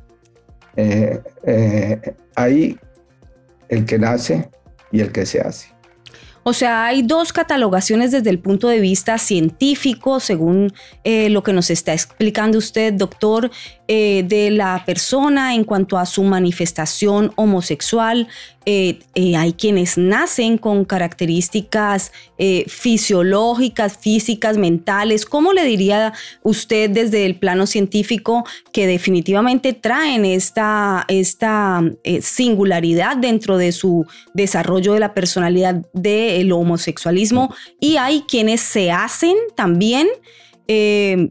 eh, 0.76 1.21
eh, 1.45 2.14
hay 2.35 2.79
el 3.69 3.85
que 3.87 3.99
nace 3.99 4.49
y 4.91 5.00
el 5.00 5.12
que 5.12 5.26
se 5.26 5.41
hace. 5.41 5.73
O 6.45 6.52
sea, 6.52 6.87
hay 6.87 7.02
dos 7.02 7.33
catalogaciones 7.33 8.11
desde 8.11 8.31
el 8.31 8.41
punto 8.41 8.67
de 8.69 8.81
vista 8.81 9.17
científico, 9.19 10.19
según 10.19 10.73
eh, 11.05 11.29
lo 11.29 11.45
que 11.45 11.52
nos 11.52 11.71
está 11.71 11.93
explicando 11.93 12.59
usted, 12.59 12.93
doctor, 12.95 13.50
eh, 13.89 14.25
de 14.27 14.51
la 14.51 14.83
persona 14.87 15.55
en 15.55 15.65
cuanto 15.65 15.99
a 15.99 16.07
su 16.07 16.23
manifestación 16.23 17.33
homosexual. 17.37 18.29
Eh, 18.65 19.01
hay 19.37 19.55
quienes 19.55 19.99
nacen 19.99 20.57
con 20.57 20.85
características 20.85 22.12
fisiológicas, 22.67 23.99
físicas, 23.99 24.57
mentales. 24.57 25.27
¿Cómo 25.27 25.53
le 25.53 25.65
diría 25.65 26.12
usted 26.43 26.91
desde 26.91 27.25
el 27.25 27.37
plano 27.37 27.67
científico 27.67 28.45
que 28.73 28.87
definitivamente 28.87 29.73
traen 29.73 30.25
esta, 30.25 31.05
esta 31.09 31.83
singularidad 32.21 33.17
dentro 33.17 33.59
de 33.59 33.73
su 33.73 34.07
desarrollo 34.35 34.95
de 34.95 35.01
la 35.01 35.15
personalidad 35.15 35.87
de 35.93 36.41
el 36.41 36.53
homosexualismo 36.53 37.55
y 37.81 37.97
hay 37.97 38.23
quienes 38.23 38.61
se 38.61 38.91
hacen 38.91 39.37
también. 39.57 40.09
Eh, 40.69 41.31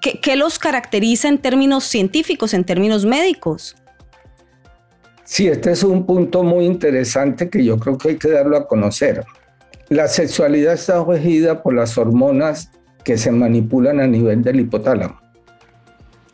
¿qué, 0.00 0.36
los 0.36 0.58
caracteriza 0.58 1.28
en 1.28 1.38
términos 1.38 1.84
científicos, 1.84 2.54
en 2.54 2.64
términos 2.64 3.04
médicos? 3.04 3.76
Sí, 5.24 5.48
este 5.48 5.72
es 5.72 5.82
un 5.82 6.04
punto 6.04 6.42
muy 6.42 6.66
interesante 6.66 7.48
que 7.48 7.64
yo 7.64 7.78
creo 7.78 7.96
que 7.96 8.10
hay 8.10 8.16
que 8.16 8.30
darlo 8.30 8.56
a 8.56 8.66
conocer. 8.66 9.24
La 9.88 10.08
sexualidad 10.08 10.74
está 10.74 11.02
regida 11.04 11.62
por 11.62 11.74
las 11.74 11.96
hormonas 11.96 12.70
que 13.04 13.16
se 13.16 13.30
manipulan 13.30 14.00
a 14.00 14.06
nivel 14.06 14.42
del 14.42 14.60
hipotálamo. 14.60 15.20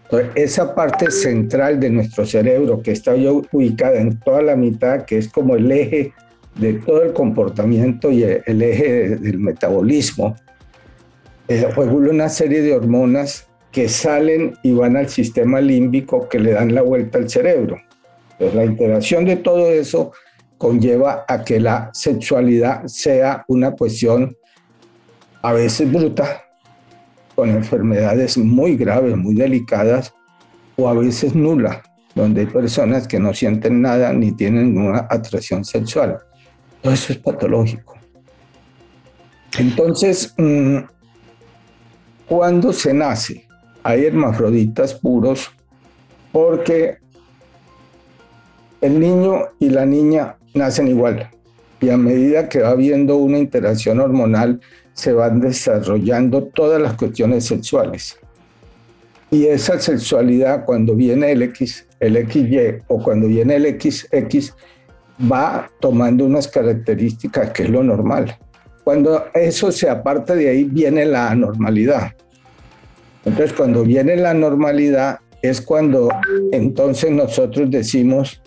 Entonces, 0.04 0.30
esa 0.36 0.74
parte 0.74 1.10
central 1.10 1.78
de 1.80 1.90
nuestro 1.90 2.24
cerebro 2.24 2.82
que 2.82 2.92
está 2.92 3.14
ubicada 3.14 3.98
en 3.98 4.18
toda 4.20 4.40
la 4.42 4.56
mitad, 4.56 5.04
que 5.04 5.18
es 5.18 5.28
como 5.28 5.54
el 5.54 5.70
eje 5.70 6.12
de 6.54 6.74
todo 6.74 7.02
el 7.02 7.12
comportamiento 7.12 8.10
y 8.10 8.22
el 8.22 8.62
eje 8.62 9.16
del 9.16 9.38
metabolismo, 9.38 10.34
eh, 11.48 11.66
regula 11.74 12.10
una 12.10 12.28
serie 12.28 12.62
de 12.62 12.74
hormonas 12.74 13.48
que 13.72 13.88
salen 13.88 14.56
y 14.62 14.72
van 14.72 14.96
al 14.96 15.08
sistema 15.08 15.60
límbico 15.60 16.28
que 16.28 16.38
le 16.38 16.52
dan 16.52 16.74
la 16.74 16.82
vuelta 16.82 17.18
al 17.18 17.28
cerebro. 17.28 17.78
Entonces, 18.32 18.54
la 18.54 18.64
interacción 18.64 19.24
de 19.24 19.36
todo 19.36 19.70
eso 19.70 20.12
conlleva 20.58 21.24
a 21.28 21.44
que 21.44 21.60
la 21.60 21.90
sexualidad 21.92 22.84
sea 22.86 23.44
una 23.48 23.72
cuestión 23.72 24.36
a 25.42 25.52
veces 25.52 25.90
bruta, 25.90 26.44
con 27.34 27.48
enfermedades 27.50 28.36
muy 28.36 28.76
graves, 28.76 29.16
muy 29.16 29.34
delicadas, 29.34 30.12
o 30.76 30.88
a 30.88 30.94
veces 30.94 31.34
nula, 31.34 31.82
donde 32.14 32.42
hay 32.42 32.46
personas 32.46 33.06
que 33.06 33.20
no 33.20 33.32
sienten 33.32 33.80
nada 33.80 34.12
ni 34.12 34.32
tienen 34.32 34.74
ninguna 34.74 35.06
atracción 35.08 35.64
sexual. 35.64 36.18
Todo 36.82 36.92
eso 36.92 37.12
es 37.12 37.18
patológico. 37.18 37.96
Entonces, 39.58 40.34
mm, 40.36 40.78
cuando 42.28 42.72
se 42.72 42.92
nace, 42.92 43.46
hay 43.82 44.04
hermafroditas 44.04 44.94
puros 44.94 45.50
porque 46.30 46.98
el 48.80 49.00
niño 49.00 49.46
y 49.58 49.70
la 49.70 49.86
niña 49.86 50.36
nacen 50.54 50.88
igual 50.88 51.30
y 51.80 51.90
a 51.90 51.96
medida 51.96 52.48
que 52.48 52.60
va 52.60 52.70
habiendo 52.70 53.16
una 53.16 53.38
interacción 53.38 54.00
hormonal 54.00 54.60
se 54.92 55.12
van 55.12 55.40
desarrollando 55.40 56.44
todas 56.44 56.80
las 56.80 56.94
cuestiones 56.94 57.44
sexuales. 57.44 58.18
Y 59.30 59.46
esa 59.46 59.78
sexualidad 59.78 60.64
cuando 60.64 60.94
viene 60.94 61.32
el 61.32 61.42
X, 61.42 61.86
el 62.00 62.16
XY 62.28 62.82
o 62.88 63.02
cuando 63.02 63.28
viene 63.28 63.56
el 63.56 63.80
XX 63.80 64.54
va 65.30 65.70
tomando 65.80 66.24
unas 66.24 66.48
características 66.48 67.50
que 67.50 67.64
es 67.64 67.70
lo 67.70 67.82
normal. 67.82 68.36
Cuando 68.88 69.26
eso 69.34 69.70
se 69.70 69.90
aparta 69.90 70.34
de 70.34 70.48
ahí, 70.48 70.64
viene 70.64 71.04
la 71.04 71.30
anormalidad. 71.30 72.12
Entonces, 73.22 73.52
cuando 73.52 73.84
viene 73.84 74.16
la 74.16 74.32
normalidad, 74.32 75.18
es 75.42 75.60
cuando 75.60 76.08
entonces 76.52 77.10
nosotros 77.10 77.70
decimos, 77.70 78.40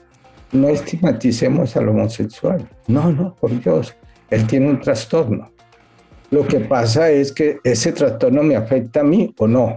no 0.52 0.70
estigmaticemos 0.70 1.78
al 1.78 1.90
homosexual. 1.90 2.68
No, 2.88 3.12
no, 3.12 3.36
por 3.36 3.52
Dios, 3.62 3.96
él 4.32 4.48
tiene 4.48 4.72
un 4.72 4.82
trastorno. 4.82 5.52
Lo 6.32 6.48
que 6.48 6.62
pasa 6.62 7.12
es 7.12 7.32
que 7.32 7.60
ese 7.64 7.92
trastorno 7.92 8.42
me 8.42 8.56
afecta 8.56 9.02
a 9.02 9.04
mí 9.04 9.32
o 9.38 9.48
no. 9.48 9.76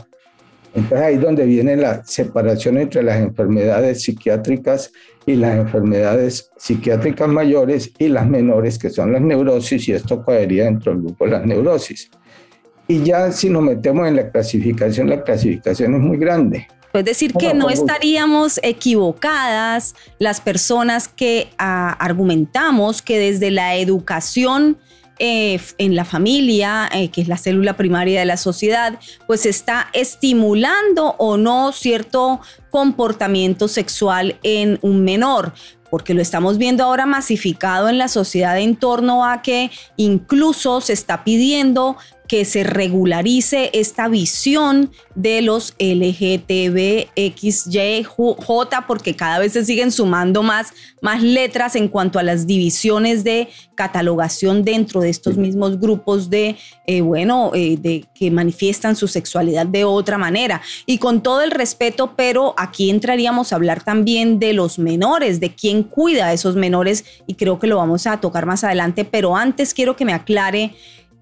Entonces 0.75 1.07
ahí 1.07 1.15
es 1.15 1.21
donde 1.21 1.47
viene 1.47 1.77
la 1.77 2.05
separación 2.05 2.79
entre 2.79 3.03
las 3.03 3.21
enfermedades 3.21 4.03
psiquiátricas 4.03 4.93
y 5.25 5.37
las 5.37 5.57
enfermedades 5.57 6.51
psiquiátricas 6.57 7.29
mayores 7.29 7.93
y 7.99 8.09
las 8.09 8.27
menores, 8.27 8.79
que 8.79 8.91
son 8.91 9.13
las 9.13 9.23
neurosis, 9.23 9.89
y 9.89 9.93
esto 9.93 10.25
caería 10.25 10.65
dentro 10.65 10.93
del 10.93 11.03
grupo 11.03 11.25
de 11.27 11.31
las 11.31 11.47
neurosis. 11.47 12.11
Y 12.89 13.03
ya 13.03 13.31
si 13.31 13.49
nos 13.49 13.63
metemos 13.63 14.09
en 14.09 14.17
la 14.17 14.31
clasificación, 14.31 15.09
la 15.09 15.23
clasificación 15.23 15.95
es 15.95 16.01
muy 16.01 16.19
grande. 16.19 16.67
Es 16.93 17.05
decir, 17.05 17.33
que 17.33 17.55
no 17.55 17.71
estaríamos 17.71 18.61
equivocadas 18.63 19.97
las 20.19 20.41
personas 20.41 21.09
que 21.09 21.49
ah, 21.59 21.97
argumentamos 21.99 23.03
que 23.03 23.19
desde 23.19 23.51
la 23.51 23.75
educación 23.77 24.77
eh, 25.19 25.61
en 25.79 25.95
la 25.95 26.05
familia, 26.05 26.89
eh, 26.93 27.11
que 27.11 27.21
es 27.21 27.29
la 27.29 27.37
célula 27.37 27.77
primaria 27.77 28.21
de 28.21 28.27
la 28.27 28.37
sociedad, 28.37 28.99
pues 29.27 29.47
está 29.47 29.89
estimulando 29.93 31.15
o 31.19 31.37
no 31.37 31.73
cierto 31.73 32.41
comportamiento 32.71 33.69
sexual 33.69 34.37
en 34.43 34.79
un 34.83 35.05
menor 35.05 35.53
porque 35.95 36.13
lo 36.13 36.23
estamos 36.23 36.59
viendo 36.59 36.83
ahora 36.83 37.07
masificado 37.07 37.89
en 37.89 37.99
la 37.99 38.09
sociedad 38.09 38.59
en 38.59 38.75
torno 38.75 39.25
a 39.25 39.43
que 39.43 39.71
incluso 39.97 40.81
se 40.81 40.93
está 40.93 41.23
pidiendo 41.23 41.97
que 42.29 42.45
se 42.45 42.65
regularice 42.65 43.71
esta 43.75 44.09
visión 44.09 44.91
de 45.15 45.43
los 45.43 45.75
LGTBXYJ, 45.79 47.07
porque 48.87 49.15
cada 49.15 49.39
vez 49.39 49.53
se 49.53 49.65
siguen 49.65 49.93
sumando 49.93 50.43
más, 50.43 50.73
más 51.03 51.23
letras 51.23 51.77
en 51.77 51.89
cuanto 51.89 52.19
a 52.19 52.23
las 52.23 52.47
divisiones 52.47 53.25
de 53.25 53.49
catalogación 53.75 54.65
dentro 54.65 55.03
de 55.03 55.11
estos 55.11 55.37
mismos 55.37 55.79
grupos 55.79 56.31
de, 56.31 56.57
eh, 56.87 57.03
bueno, 57.03 57.51
eh, 57.55 57.77
de 57.79 58.07
que 58.15 58.31
manifiestan 58.31 58.97
su 58.97 59.07
sexualidad 59.07 59.67
de 59.67 59.85
otra 59.85 60.17
manera. 60.17 60.63
Y 60.87 60.99
con 60.99 61.23
todo 61.23 61.43
el 61.43 61.51
respeto, 61.51 62.15
pero 62.17 62.55
aquí 62.57 62.89
entraríamos 62.89 63.53
a 63.53 63.57
hablar 63.57 63.85
también 63.85 64.39
de 64.39 64.55
los 64.55 64.79
menores, 64.79 65.41
de 65.41 65.55
quién 65.55 65.83
cuida 65.83 66.27
a 66.27 66.33
esos 66.33 66.57
menores, 66.57 67.05
y 67.27 67.35
creo 67.35 67.59
que 67.59 67.67
lo 67.67 67.77
vamos 67.77 68.07
a 68.07 68.21
tocar 68.21 68.47
más 68.47 68.65
adelante, 68.65 69.05
pero 69.05 69.37
antes 69.37 69.75
quiero 69.75 69.97
que 69.97 70.05
me 70.05 70.15
aclare 70.15 70.75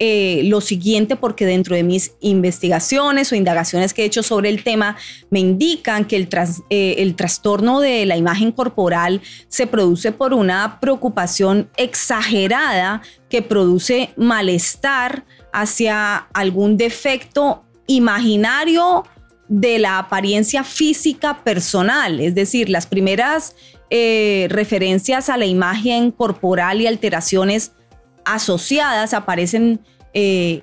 eh, 0.05 0.43
lo 0.47 0.61
siguiente 0.61 1.15
porque 1.15 1.47
dentro 1.47 1.77
de 1.77 1.85
mis 1.85 2.15
investigaciones 2.19 3.31
o 3.31 3.37
indagaciones 3.37 3.95
que 3.95 4.03
he 4.03 4.05
hecho 4.05 4.25
sobre 4.25 4.49
el 4.49 4.65
tema 4.65 4.97
me 5.31 5.38
indican 5.38 6.07
que 6.07 6.17
el, 6.17 6.29
eh, 6.71 6.97
el 6.99 7.15
trastorno 7.15 7.79
de 7.79 8.05
la 8.05 8.17
imagen 8.17 8.51
corporal 8.51 9.21
se 9.47 9.69
produce 9.69 10.11
por 10.11 10.35
una 10.35 10.81
preocupación 10.81 11.71
exagerada 11.77 13.01
que 13.31 13.43
produce 13.43 14.12
malestar 14.17 15.25
hacia 15.53 16.17
algún 16.33 16.77
defecto 16.77 17.62
imaginario 17.87 19.05
de 19.47 19.79
la 19.79 19.99
apariencia 19.99 20.65
física 20.65 21.45
personal, 21.45 22.19
es 22.19 22.35
decir, 22.35 22.71
las 22.71 22.88
primeras 22.88 23.55
eh, 23.88 24.49
referencias 24.51 25.29
a 25.29 25.37
la 25.37 25.47
imagen 25.47 26.11
corporal 26.11 26.81
y 26.81 26.88
alteraciones 26.88 27.71
asociadas 28.25 29.15
aparecen 29.15 29.81
eh, 30.14 30.62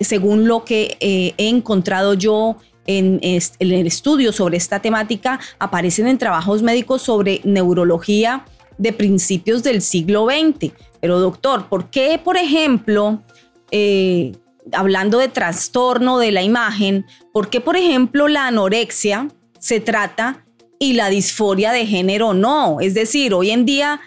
según 0.00 0.48
lo 0.48 0.64
que 0.64 0.96
eh, 1.00 1.34
he 1.36 1.48
encontrado 1.48 2.14
yo 2.14 2.56
en, 2.86 3.20
el 3.22 3.86
estudio 3.86 4.32
sobre 4.32 4.56
esta 4.56 4.80
temática, 4.80 5.38
aparecen 5.58 6.08
en 6.08 6.18
trabajos 6.18 6.62
médicos 6.62 7.02
sobre 7.02 7.40
neurología 7.44 8.44
de 8.78 8.92
principios 8.92 9.62
del 9.62 9.82
siglo 9.82 10.26
XX. 10.26 10.72
Pero 11.00 11.20
doctor, 11.20 11.68
¿por 11.68 11.90
qué, 11.90 12.20
por 12.22 12.36
ejemplo, 12.36 13.22
eh, 13.70 14.32
hablando 14.72 15.18
de 15.18 15.28
trastorno 15.28 16.18
de 16.18 16.32
la 16.32 16.42
imagen, 16.42 17.06
por 17.32 17.48
qué, 17.48 17.60
por 17.60 17.76
ejemplo, 17.76 18.28
la 18.28 18.48
anorexia 18.48 19.28
se 19.58 19.80
trata 19.80 20.44
y 20.78 20.94
la 20.94 21.10
disforia 21.10 21.72
de 21.72 21.86
género 21.86 22.34
no. 22.34 22.80
Es 22.80 22.94
decir, 22.94 23.34
hoy 23.34 23.50
en 23.50 23.66
día 23.66 24.00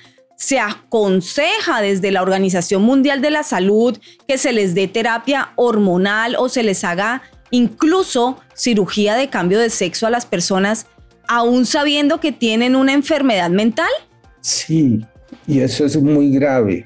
se 0.44 0.60
aconseja 0.60 1.80
desde 1.82 2.12
la 2.12 2.22
Organización 2.22 2.82
Mundial 2.82 3.22
de 3.22 3.32
la 3.32 3.44
Salud 3.44 3.98
que 4.28 4.38
se 4.38 4.52
les 4.52 4.76
dé 4.76 4.90
terapia 4.90 5.54
hormonal 5.56 6.36
o 6.38 6.50
se 6.50 6.64
les 6.64 6.84
haga 6.84 7.22
incluso 7.50 8.38
cirugía 8.54 9.16
de 9.16 9.30
cambio 9.30 9.58
de 9.58 9.70
sexo 9.70 10.06
a 10.06 10.10
las 10.10 10.26
personas, 10.26 10.88
aún 11.30 11.66
sabiendo 11.66 12.20
que 12.20 12.34
tienen 12.34 12.76
una 12.76 12.92
enfermedad 12.92 13.52
mental. 13.52 13.88
Sí, 14.42 15.06
y 15.48 15.60
eso 15.62 15.86
es 15.86 15.96
muy 15.96 16.32
grave, 16.32 16.86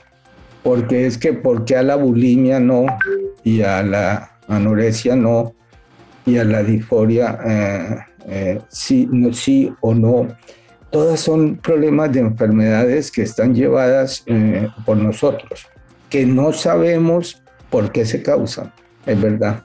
porque 0.62 1.08
es 1.08 1.17
que 1.17 1.34
porque 1.34 1.76
a 1.76 1.82
la 1.82 1.96
bulimia 1.96 2.60
no 2.60 2.86
y 3.43 3.63
a 3.63 3.82
la 3.82 4.38
anorexia 4.48 5.15
no 5.15 5.56
y 6.28 6.38
a 6.38 6.43
la 6.43 6.62
disforia 6.62 7.39
eh, 7.43 7.98
eh, 8.28 8.62
sí, 8.70 9.08
no, 9.12 9.34
sí 9.34 9.74
o 9.82 9.96
no. 9.96 10.28
Todas 10.91 11.19
son 11.19 11.58
problemas 11.58 12.13
de 12.13 12.21
enfermedades 12.21 13.12
que 13.12 13.23
están 13.23 13.54
llevadas 13.54 14.23
eh, 14.26 14.69
por 14.86 14.97
nosotros, 14.97 15.67
que 16.10 16.26
no 16.26 16.54
sabemos 16.54 17.43
por 17.69 17.91
qué 17.91 18.06
se 18.06 18.23
causan, 18.23 18.71
es 19.06 19.21
verdad. 19.21 19.63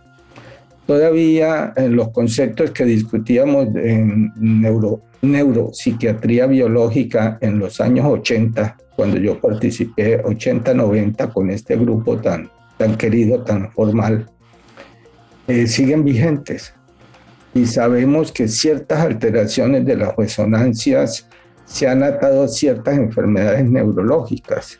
Todavía 0.86 1.72
en 1.76 1.94
los 1.94 2.10
conceptos 2.10 2.72
que 2.72 2.84
discutíamos 2.84 3.68
en 3.76 4.32
neuro, 4.36 5.00
neuropsiquiatría 5.22 6.46
biológica 6.46 7.38
en 7.40 7.60
los 7.60 7.80
años 7.80 8.06
80, 8.06 8.76
cuando 8.96 9.16
yo 9.18 9.40
participé 9.40 10.20
80-90 10.24 11.32
con 11.32 11.50
este 11.50 11.76
grupo 11.76 12.18
tan, 12.18 12.50
tan 12.78 12.96
querido, 12.96 13.42
tan 13.44 13.70
formal, 13.70 14.26
eh, 15.46 15.68
siguen 15.68 16.04
vigentes. 16.04 16.74
Y 17.54 17.66
sabemos 17.66 18.32
que 18.32 18.48
ciertas 18.48 19.00
alteraciones 19.00 19.84
de 19.84 19.96
las 19.96 20.16
resonancias 20.16 21.28
se 21.64 21.86
han 21.86 22.02
atado 22.02 22.44
a 22.44 22.48
ciertas 22.48 22.96
enfermedades 22.96 23.70
neurológicas. 23.70 24.78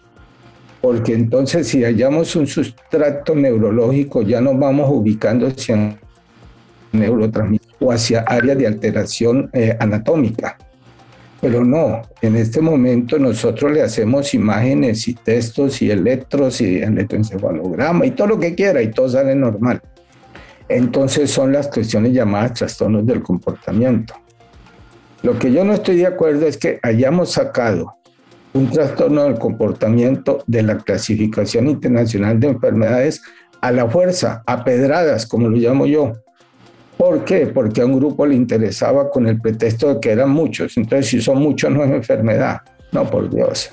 Porque 0.81 1.15
entonces 1.15 1.69
si 1.69 1.85
hallamos 1.85 2.35
un 2.35 2.47
sustrato 2.47 3.35
neurológico 3.35 4.23
ya 4.23 4.41
nos 4.41 4.59
vamos 4.59 4.91
ubicando 4.91 5.47
hacia 5.47 5.97
neurotransmisores 6.93 7.77
o 7.81 7.93
hacia 7.93 8.21
áreas 8.21 8.59
de 8.59 8.67
alteración 8.67 9.51
eh, 9.53 9.77
anatómica. 9.79 10.57
Pero 11.41 11.65
no, 11.65 12.03
en 12.21 12.37
este 12.37 12.61
momento 12.61 13.19
nosotros 13.19 13.73
le 13.73 13.83
hacemos 13.83 14.33
imágenes 14.33 15.09
y 15.09 15.15
textos 15.15 15.83
y 15.83 15.91
electros 15.91 16.61
y 16.61 16.79
electroencefalograma 16.79 18.07
y 18.07 18.13
todo 18.13 18.29
lo 18.29 18.39
que 18.39 18.55
quiera 18.55 18.81
y 18.81 18.93
todo 18.93 19.09
sale 19.09 19.35
normal. 19.35 19.83
Entonces 20.69 21.31
son 21.31 21.53
las 21.53 21.69
cuestiones 21.69 22.13
llamadas 22.13 22.55
trastornos 22.55 23.07
del 23.07 23.23
comportamiento. 23.23 24.15
Lo 25.23 25.39
que 25.39 25.53
yo 25.53 25.65
no 25.65 25.75
estoy 25.75 25.97
de 25.97 26.07
acuerdo 26.07 26.47
es 26.47 26.57
que 26.57 26.81
hayamos 26.83 27.33
sacado 27.33 27.97
un 28.55 28.71
trastorno 28.71 29.25
del 29.25 29.39
comportamiento 29.39 30.43
de 30.47 30.63
la 30.63 30.79
clasificación 30.79 31.69
internacional 31.69 32.39
de 32.39 32.49
enfermedades 32.49 33.23
a 33.61 33.73
la 33.73 33.89
fuerza, 33.89 34.43
a 34.47 34.65
pedradas, 34.65 35.27
como 35.27 35.49
lo 35.49 35.57
llamo 35.57 35.87
yo. 35.87 36.13
¿Por 36.97 37.25
qué? 37.25 37.47
Porque 37.47 37.81
a 37.81 37.87
un 37.87 37.99
grupo 37.99 38.27
le 38.27 38.35
interesaba 38.35 39.11
con 39.11 39.27
el 39.27 39.41
pretexto 39.41 39.95
de 39.95 40.01
que 40.01 40.11
eran 40.11 40.31
muchos. 40.31 40.77
Entonces, 40.77 41.07
si 41.07 41.23
son 41.23 41.39
muchos, 41.39 41.71
no 41.71 41.85
es 41.85 41.91
enfermedad. 41.91 42.61
No, 42.91 43.09
por 43.09 43.31
Dios. 43.31 43.71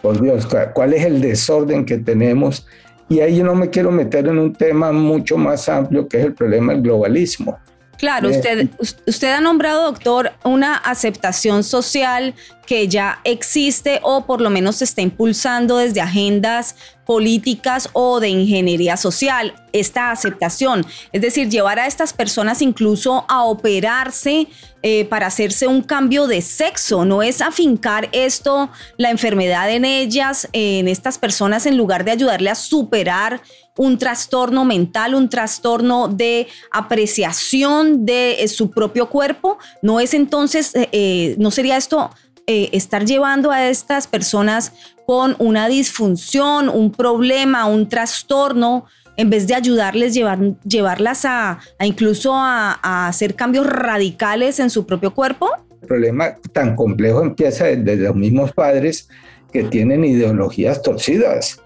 Por 0.00 0.20
Dios, 0.20 0.46
¿cuál 0.74 0.92
es 0.92 1.04
el 1.04 1.20
desorden 1.20 1.84
que 1.84 1.98
tenemos 1.98 2.66
y 3.08 3.20
ahí 3.20 3.36
yo 3.36 3.44
no 3.44 3.54
me 3.54 3.70
quiero 3.70 3.90
meter 3.90 4.26
en 4.26 4.38
un 4.38 4.52
tema 4.52 4.92
mucho 4.92 5.36
más 5.36 5.68
amplio 5.68 6.08
que 6.08 6.18
es 6.18 6.26
el 6.26 6.34
problema 6.34 6.72
del 6.72 6.82
globalismo. 6.82 7.58
Claro, 7.96 8.28
eh, 8.28 8.36
usted, 8.36 8.68
usted 9.06 9.32
ha 9.32 9.40
nombrado, 9.40 9.84
doctor, 9.84 10.32
una 10.44 10.76
aceptación 10.76 11.62
social 11.64 12.34
que 12.66 12.88
ya 12.88 13.20
existe 13.24 14.00
o 14.02 14.24
por 14.24 14.40
lo 14.40 14.50
menos 14.50 14.76
se 14.76 14.84
está 14.84 15.02
impulsando 15.02 15.78
desde 15.78 16.00
agendas 16.00 16.76
políticas 17.04 17.90
o 17.92 18.20
de 18.20 18.30
ingeniería 18.30 18.96
social, 18.96 19.54
esta 19.72 20.10
aceptación. 20.10 20.86
Es 21.12 21.20
decir, 21.20 21.50
llevar 21.50 21.78
a 21.78 21.86
estas 21.86 22.14
personas 22.14 22.62
incluso 22.62 23.26
a 23.28 23.44
operarse 23.44 24.46
eh, 24.82 25.04
para 25.04 25.26
hacerse 25.26 25.66
un 25.66 25.82
cambio 25.82 26.26
de 26.26 26.40
sexo. 26.40 27.04
No 27.04 27.22
es 27.22 27.42
afincar 27.42 28.08
esto, 28.12 28.70
la 28.96 29.10
enfermedad 29.10 29.70
en 29.70 29.84
ellas, 29.84 30.48
en 30.52 30.88
estas 30.88 31.18
personas, 31.18 31.66
en 31.66 31.76
lugar 31.76 32.04
de 32.04 32.12
ayudarle 32.12 32.50
a 32.50 32.54
superar 32.54 33.42
un 33.76 33.98
trastorno 33.98 34.64
mental, 34.64 35.14
un 35.14 35.28
trastorno 35.28 36.08
de 36.08 36.46
apreciación 36.70 38.06
de 38.06 38.42
eh, 38.42 38.48
su 38.48 38.70
propio 38.70 39.08
cuerpo. 39.08 39.58
No 39.82 40.00
es 40.00 40.14
entonces, 40.14 40.72
eh, 40.74 41.34
no 41.38 41.50
sería 41.50 41.76
esto 41.76 42.10
estar 42.46 43.06
llevando 43.06 43.50
a 43.50 43.70
estas 43.70 44.06
personas 44.06 44.74
con 45.06 45.34
una 45.38 45.66
disfunción, 45.66 46.68
un 46.68 46.92
problema, 46.92 47.64
un 47.64 47.88
trastorno, 47.88 48.84
en 49.16 49.30
vez 49.30 49.46
de 49.46 49.54
ayudarles, 49.54 50.14
llevar, 50.14 50.38
llevarlas 50.64 51.24
a, 51.24 51.58
incluso 51.80 52.32
a, 52.34 53.06
hacer 53.08 53.34
cambios 53.34 53.66
radicales 53.66 54.58
en 54.58 54.70
su 54.70 54.86
propio 54.86 55.14
cuerpo? 55.14 55.50
El 55.82 55.88
problema 55.88 56.34
tan 56.52 56.74
complejo 56.74 57.22
empieza 57.22 57.66
desde 57.66 57.96
los 57.96 58.16
mismos 58.16 58.52
padres 58.52 59.08
que 59.52 59.64
tienen 59.64 60.04
ideologías 60.04 60.82
torcidas. 60.82 61.60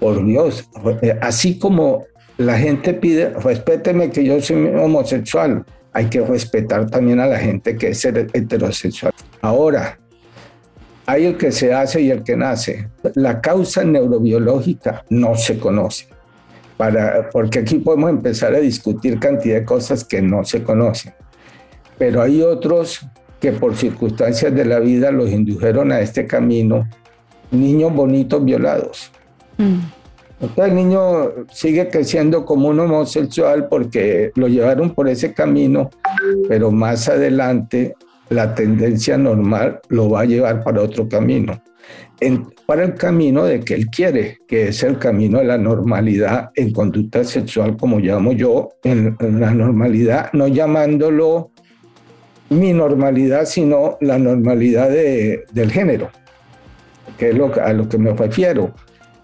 Por 0.00 0.24
Dios, 0.24 0.68
así 1.20 1.58
como 1.58 2.04
la 2.36 2.56
gente 2.56 2.94
pide, 2.94 3.30
respéteme 3.30 4.10
que 4.10 4.24
yo 4.24 4.40
soy 4.40 4.66
homosexual, 4.66 5.64
hay 5.92 6.06
que 6.06 6.20
respetar 6.20 6.88
también 6.88 7.18
a 7.18 7.26
la 7.26 7.38
gente 7.38 7.76
que 7.76 7.88
es 7.88 8.04
heterosexual. 8.04 9.12
Ahora, 9.40 9.98
hay 11.06 11.24
el 11.24 11.36
que 11.36 11.50
se 11.50 11.72
hace 11.72 12.02
y 12.02 12.10
el 12.10 12.22
que 12.22 12.36
nace. 12.36 12.88
La 13.14 13.40
causa 13.40 13.82
neurobiológica 13.82 15.04
no 15.08 15.34
se 15.34 15.58
conoce 15.58 16.06
para, 16.76 17.28
porque 17.30 17.58
aquí 17.58 17.78
podemos 17.78 18.08
empezar 18.10 18.54
a 18.54 18.60
discutir 18.60 19.18
cantidad 19.18 19.56
de 19.56 19.64
cosas 19.64 20.04
que 20.04 20.22
no 20.22 20.44
se 20.44 20.62
conocen. 20.62 21.12
Pero 21.98 22.22
hay 22.22 22.40
otros 22.40 23.00
que 23.40 23.52
por 23.52 23.74
circunstancias 23.76 24.54
de 24.54 24.64
la 24.64 24.78
vida 24.78 25.10
los 25.10 25.30
indujeron 25.30 25.92
a 25.92 26.00
este 26.00 26.26
camino, 26.26 26.88
niños 27.50 27.92
bonitos 27.92 28.44
violados. 28.44 29.10
Mm. 29.58 29.80
el 30.56 30.74
niño 30.74 31.00
sigue 31.52 31.88
creciendo 31.88 32.44
como 32.44 32.68
un 32.68 32.80
homosexual 32.80 33.68
porque 33.68 34.30
lo 34.36 34.48
llevaron 34.48 34.94
por 34.94 35.08
ese 35.08 35.34
camino, 35.34 35.90
pero 36.48 36.70
más 36.70 37.08
adelante 37.08 37.94
la 38.30 38.54
tendencia 38.54 39.18
normal 39.18 39.80
lo 39.88 40.10
va 40.10 40.22
a 40.22 40.24
llevar 40.24 40.62
para 40.62 40.82
otro 40.82 41.08
camino 41.08 41.60
para 42.66 42.84
el 42.84 42.94
camino 42.94 43.44
de 43.44 43.60
que 43.60 43.74
él 43.74 43.86
quiere, 43.86 44.38
que 44.46 44.68
es 44.68 44.82
el 44.82 44.98
camino 44.98 45.38
de 45.38 45.44
la 45.44 45.58
normalidad 45.58 46.50
en 46.54 46.72
conducta 46.72 47.24
sexual, 47.24 47.76
como 47.76 48.00
llamo 48.00 48.32
yo, 48.32 48.70
en, 48.82 49.16
la 49.20 49.52
normalidad, 49.52 50.30
no 50.32 50.48
llamándolo 50.48 51.50
mi 52.50 52.72
normalidad, 52.72 53.44
sino 53.44 53.98
la 54.00 54.18
normalidad 54.18 54.90
del 54.90 55.70
género, 55.70 56.10
que 57.16 57.30
es 57.30 57.36
lo, 57.36 57.52
a 57.62 57.72
lo 57.72 57.88
que 57.88 57.98
me 57.98 58.12
refiero. 58.12 58.74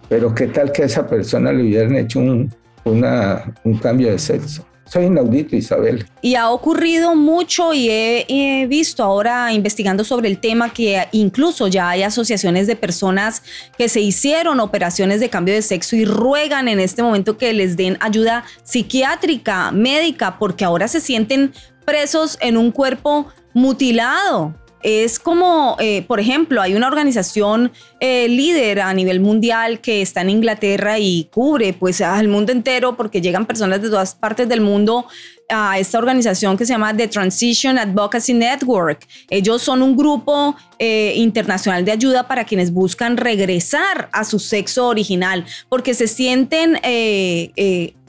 Pero 0.09 0.33
qué 0.33 0.47
tal 0.47 0.71
que 0.71 0.83
a 0.83 0.85
esa 0.85 1.07
persona 1.07 1.51
le 1.51 1.63
hubieran 1.63 1.95
hecho 1.95 2.19
un, 2.19 2.53
un 2.83 3.77
cambio 3.81 4.11
de 4.11 4.19
sexo. 4.19 4.65
Soy 4.87 5.05
inaudito, 5.05 5.55
Isabel. 5.55 6.05
Y 6.21 6.35
ha 6.35 6.49
ocurrido 6.51 7.15
mucho 7.15 7.73
y 7.73 7.89
he, 7.89 8.67
visto 8.67 9.03
ahora 9.03 9.51
investigando 9.51 10.03
sobre 10.03 10.29
el 10.29 10.39
tema 10.39 10.71
que 10.71 11.07
incluso 11.11 11.67
ya 11.67 11.89
hay 11.89 12.03
asociaciones 12.03 12.67
de 12.67 12.75
personas 12.75 13.41
que 13.77 13.89
se 13.89 14.01
hicieron 14.01 14.59
operaciones 14.59 15.19
de 15.19 15.29
cambio 15.29 15.55
de 15.55 15.61
sexo 15.61 15.95
y 15.95 16.05
ruegan 16.05 16.67
en 16.67 16.79
este 16.79 17.01
momento 17.01 17.37
que 17.37 17.53
les 17.53 17.77
den 17.77 17.97
ayuda 17.99 18.43
psiquiátrica, 18.63 19.71
médica, 19.71 20.37
porque 20.37 20.65
ahora 20.65 20.87
se 20.87 21.01
sienten 21.01 21.51
presos 21.83 22.37
en 22.41 22.57
un 22.57 22.71
cuerpo 22.71 23.27
mutilado 23.53 24.53
es 24.85 25.17
como, 25.17 25.77
eh, 25.79 26.03
por 26.07 26.19
ejemplo, 26.19 26.61
hay 26.61 26.75
una 26.75 26.85
organización 26.85 27.71
eh, 27.99 28.27
líder 28.29 28.81
a 28.81 28.93
nivel 28.93 29.19
mundial 29.19 29.81
que 29.81 30.03
está 30.03 30.21
en 30.21 30.29
Inglaterra 30.29 30.99
y 30.99 31.27
cubre 31.31 31.73
pues 31.73 32.01
al 32.01 32.27
mundo 32.27 32.51
entero 32.51 32.95
porque 32.95 33.19
llegan 33.19 33.47
personas 33.47 33.81
de 33.81 33.89
todas 33.89 34.13
partes 34.13 34.47
del 34.47 34.61
mundo 34.61 35.07
a 35.49 35.79
esta 35.79 35.97
organización 35.97 36.55
que 36.55 36.67
se 36.67 36.73
llama 36.73 36.95
The 36.95 37.07
Transition 37.07 37.79
Advocacy 37.79 38.35
Network. 38.35 39.07
Ellos 39.31 39.63
son 39.63 39.81
un 39.81 39.97
grupo 39.97 40.55
eh, 40.77 41.13
internacional 41.15 41.83
de 41.83 41.91
ayuda 41.91 42.27
para 42.27 42.43
quienes 42.43 42.71
buscan 42.71 43.17
regresar 43.17 44.09
a 44.11 44.23
su 44.23 44.37
sexo 44.37 44.87
original 44.87 45.45
porque 45.67 45.95
se 45.95 46.07
sienten 46.07 46.79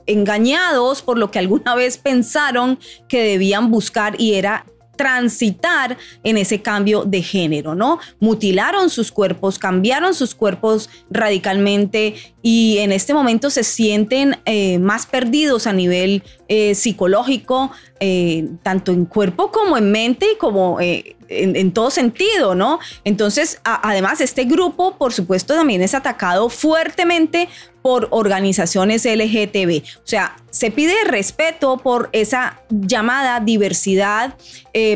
engañados 0.07 1.01
por 1.01 1.17
lo 1.17 1.31
que 1.31 1.39
alguna 1.39 1.75
vez 1.75 1.97
pensaron 1.97 2.79
que 3.09 3.23
debían 3.23 3.71
buscar 3.71 4.21
y 4.21 4.35
era 4.35 4.67
transitar 4.97 5.97
en 6.25 6.39
ese 6.39 6.63
cambio 6.63 7.05
de 7.05 7.23
género, 7.23 7.75
¿no? 7.75 7.99
Mutilaron 8.21 8.91
sus 8.91 9.13
cuerpos, 9.13 9.59
cambiaron 9.59 10.15
sus 10.15 10.35
cuerpos 10.35 10.91
radicalmente 11.11 12.15
y 12.47 12.79
en 12.79 12.93
este 12.93 13.13
momento 13.13 13.51
se 13.51 13.65
sienten 13.65 14.39
eh, 14.45 14.79
más 14.79 15.05
perdidos 15.05 15.67
a 15.67 15.73
nivel 15.73 16.23
eh, 16.47 16.77
psicológico, 16.77 17.73
eh, 17.99 18.49
tanto 18.63 18.93
en 18.93 19.05
cuerpo 19.05 19.51
como 19.51 19.77
en 19.77 19.91
mente 19.91 20.27
y 20.35 20.39
como 20.39 20.79
en, 20.81 21.73
todo 21.73 21.91
sentido, 21.91 22.55
¿no? 22.55 22.79
Entonces, 23.03 23.61
además, 23.65 24.21
este 24.21 24.45
grupo, 24.45 24.97
por 24.97 25.13
supuesto, 25.13 25.55
también 25.55 25.83
es 25.83 25.93
atacado 25.93 26.49
fuertemente 26.49 27.49
por 27.83 28.07
organizaciones 28.13 29.05
LGTB. 29.05 29.83
O 29.97 30.07
sea, 30.07 30.37
se 30.51 30.71
pide 30.71 30.95
respeto 31.05 31.79
por 31.79 32.11
esa 32.13 32.61
llamada 32.71 33.41
diversidad, 33.41 34.37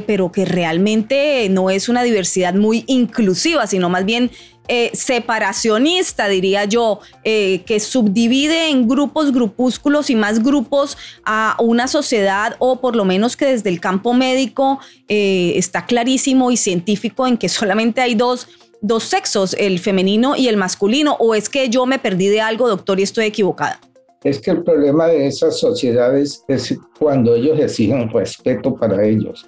pero 0.07 0.31
que 0.31 0.45
realmente 0.45 1.49
no 1.51 1.69
es 1.69 1.89
una 1.89 2.05
diversidad 2.05 2.55
muy 2.55 2.85
inclusiva, 2.87 3.67
sino 3.67 3.89
más 3.89 4.05
bien 4.05 4.31
eh, 4.69 4.91
separacionista, 4.93 6.29
diría 6.29 6.65
yo, 6.65 7.01
eh, 7.25 7.63
que 7.67 7.81
subdivide 7.81 8.71
en 8.71 8.87
grupos, 8.87 9.33
grupúsculos 9.33 10.11
y 10.11 10.17
más 10.17 10.43
grupos 10.43 10.97
a 11.25 11.57
una 11.59 11.89
sociedad 11.89 12.55
o 12.61 12.81
por 12.81 12.95
lo 12.95 13.05
menos 13.05 13.37
que 13.37 13.47
desde 13.47 13.71
el 13.71 13.81
campo 13.81 14.15
médico 14.15 14.79
eh, 15.09 15.55
está 15.57 15.87
clarísimo 15.87 16.51
y 16.53 16.57
científico 16.57 17.27
en 17.27 17.37
que 17.37 17.49
solamente 17.49 18.01
hay 18.01 18.15
dos 18.15 18.49
dos 18.81 19.05
sexos, 19.05 19.55
el 19.59 19.79
femenino 19.79 20.37
y 20.37 20.49
el 20.49 20.57
masculino, 20.57 21.17
o 21.19 21.35
es 21.35 21.49
que 21.49 21.69
yo 21.69 21.85
me 21.87 21.99
perdí 21.99 22.29
de 22.29 22.41
algo, 22.41 22.69
doctor, 22.69 22.99
y 22.99 23.03
estoy 23.03 23.27
equivocada? 23.27 23.79
Es 24.25 24.39
que 24.41 24.51
el 24.51 24.63
problema 24.63 25.07
de 25.07 25.27
esas 25.27 25.59
sociedades 25.59 26.45
es 26.49 26.79
cuando 26.99 27.35
ellos 27.35 27.59
exigen 27.59 28.11
respeto 28.11 28.75
para 28.75 29.05
ellos 29.05 29.47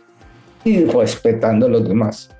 y 0.64 0.85
respetando 0.85 1.66
a 1.66 1.68
los 1.68 1.87
demás. 1.87 2.31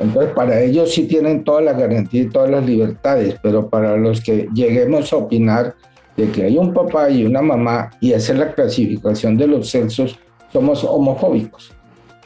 Entonces, 0.00 0.32
para 0.32 0.58
ellos 0.60 0.94
sí 0.94 1.06
tienen 1.06 1.44
todas 1.44 1.62
las 1.62 1.78
garantías 1.78 2.26
y 2.26 2.30
todas 2.30 2.50
las 2.50 2.64
libertades, 2.64 3.36
pero 3.42 3.68
para 3.68 3.98
los 3.98 4.22
que 4.22 4.48
lleguemos 4.54 5.12
a 5.12 5.16
opinar 5.16 5.74
de 6.16 6.30
que 6.30 6.44
hay 6.44 6.56
un 6.56 6.72
papá 6.72 7.10
y 7.10 7.26
una 7.26 7.42
mamá, 7.42 7.90
y 8.00 8.12
es 8.12 8.30
la 8.30 8.52
clasificación 8.54 9.36
de 9.36 9.46
los 9.46 9.68
sexos, 9.68 10.18
somos 10.50 10.82
homofóbicos. 10.84 11.72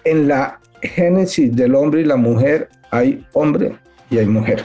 En 0.04 0.28
la 0.28 0.60
génesis 0.82 1.54
del 1.54 1.74
hombre 1.74 2.02
y 2.02 2.04
la 2.04 2.16
mujer 2.16 2.68
hay 2.92 3.26
hombre 3.32 3.76
y 4.08 4.18
hay 4.18 4.26
mujer. 4.26 4.64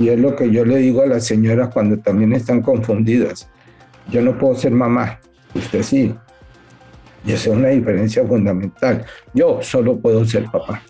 Y 0.00 0.08
es 0.08 0.18
lo 0.18 0.34
que 0.34 0.50
yo 0.50 0.64
le 0.64 0.78
digo 0.78 1.02
a 1.02 1.06
las 1.06 1.26
señoras 1.26 1.68
cuando 1.72 1.96
también 1.98 2.32
están 2.32 2.60
confundidas. 2.60 3.48
Yo 4.10 4.20
no 4.20 4.36
puedo 4.36 4.56
ser 4.56 4.72
mamá, 4.72 5.20
usted 5.54 5.84
sí. 5.84 6.12
Y 7.24 7.32
esa 7.32 7.50
es 7.50 7.56
una 7.56 7.68
diferencia 7.68 8.26
fundamental. 8.26 9.04
Yo 9.32 9.60
solo 9.62 9.96
puedo 9.96 10.24
ser 10.24 10.46
papá. 10.50 10.82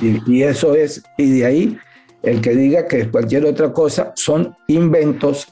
Y, 0.00 0.42
eso 0.42 0.74
es, 0.74 1.02
y 1.18 1.38
de 1.38 1.46
ahí 1.46 1.78
el 2.22 2.40
que 2.40 2.54
diga 2.54 2.86
que 2.86 3.10
cualquier 3.10 3.44
otra 3.44 3.72
cosa 3.72 4.12
son 4.16 4.54
inventos 4.66 5.48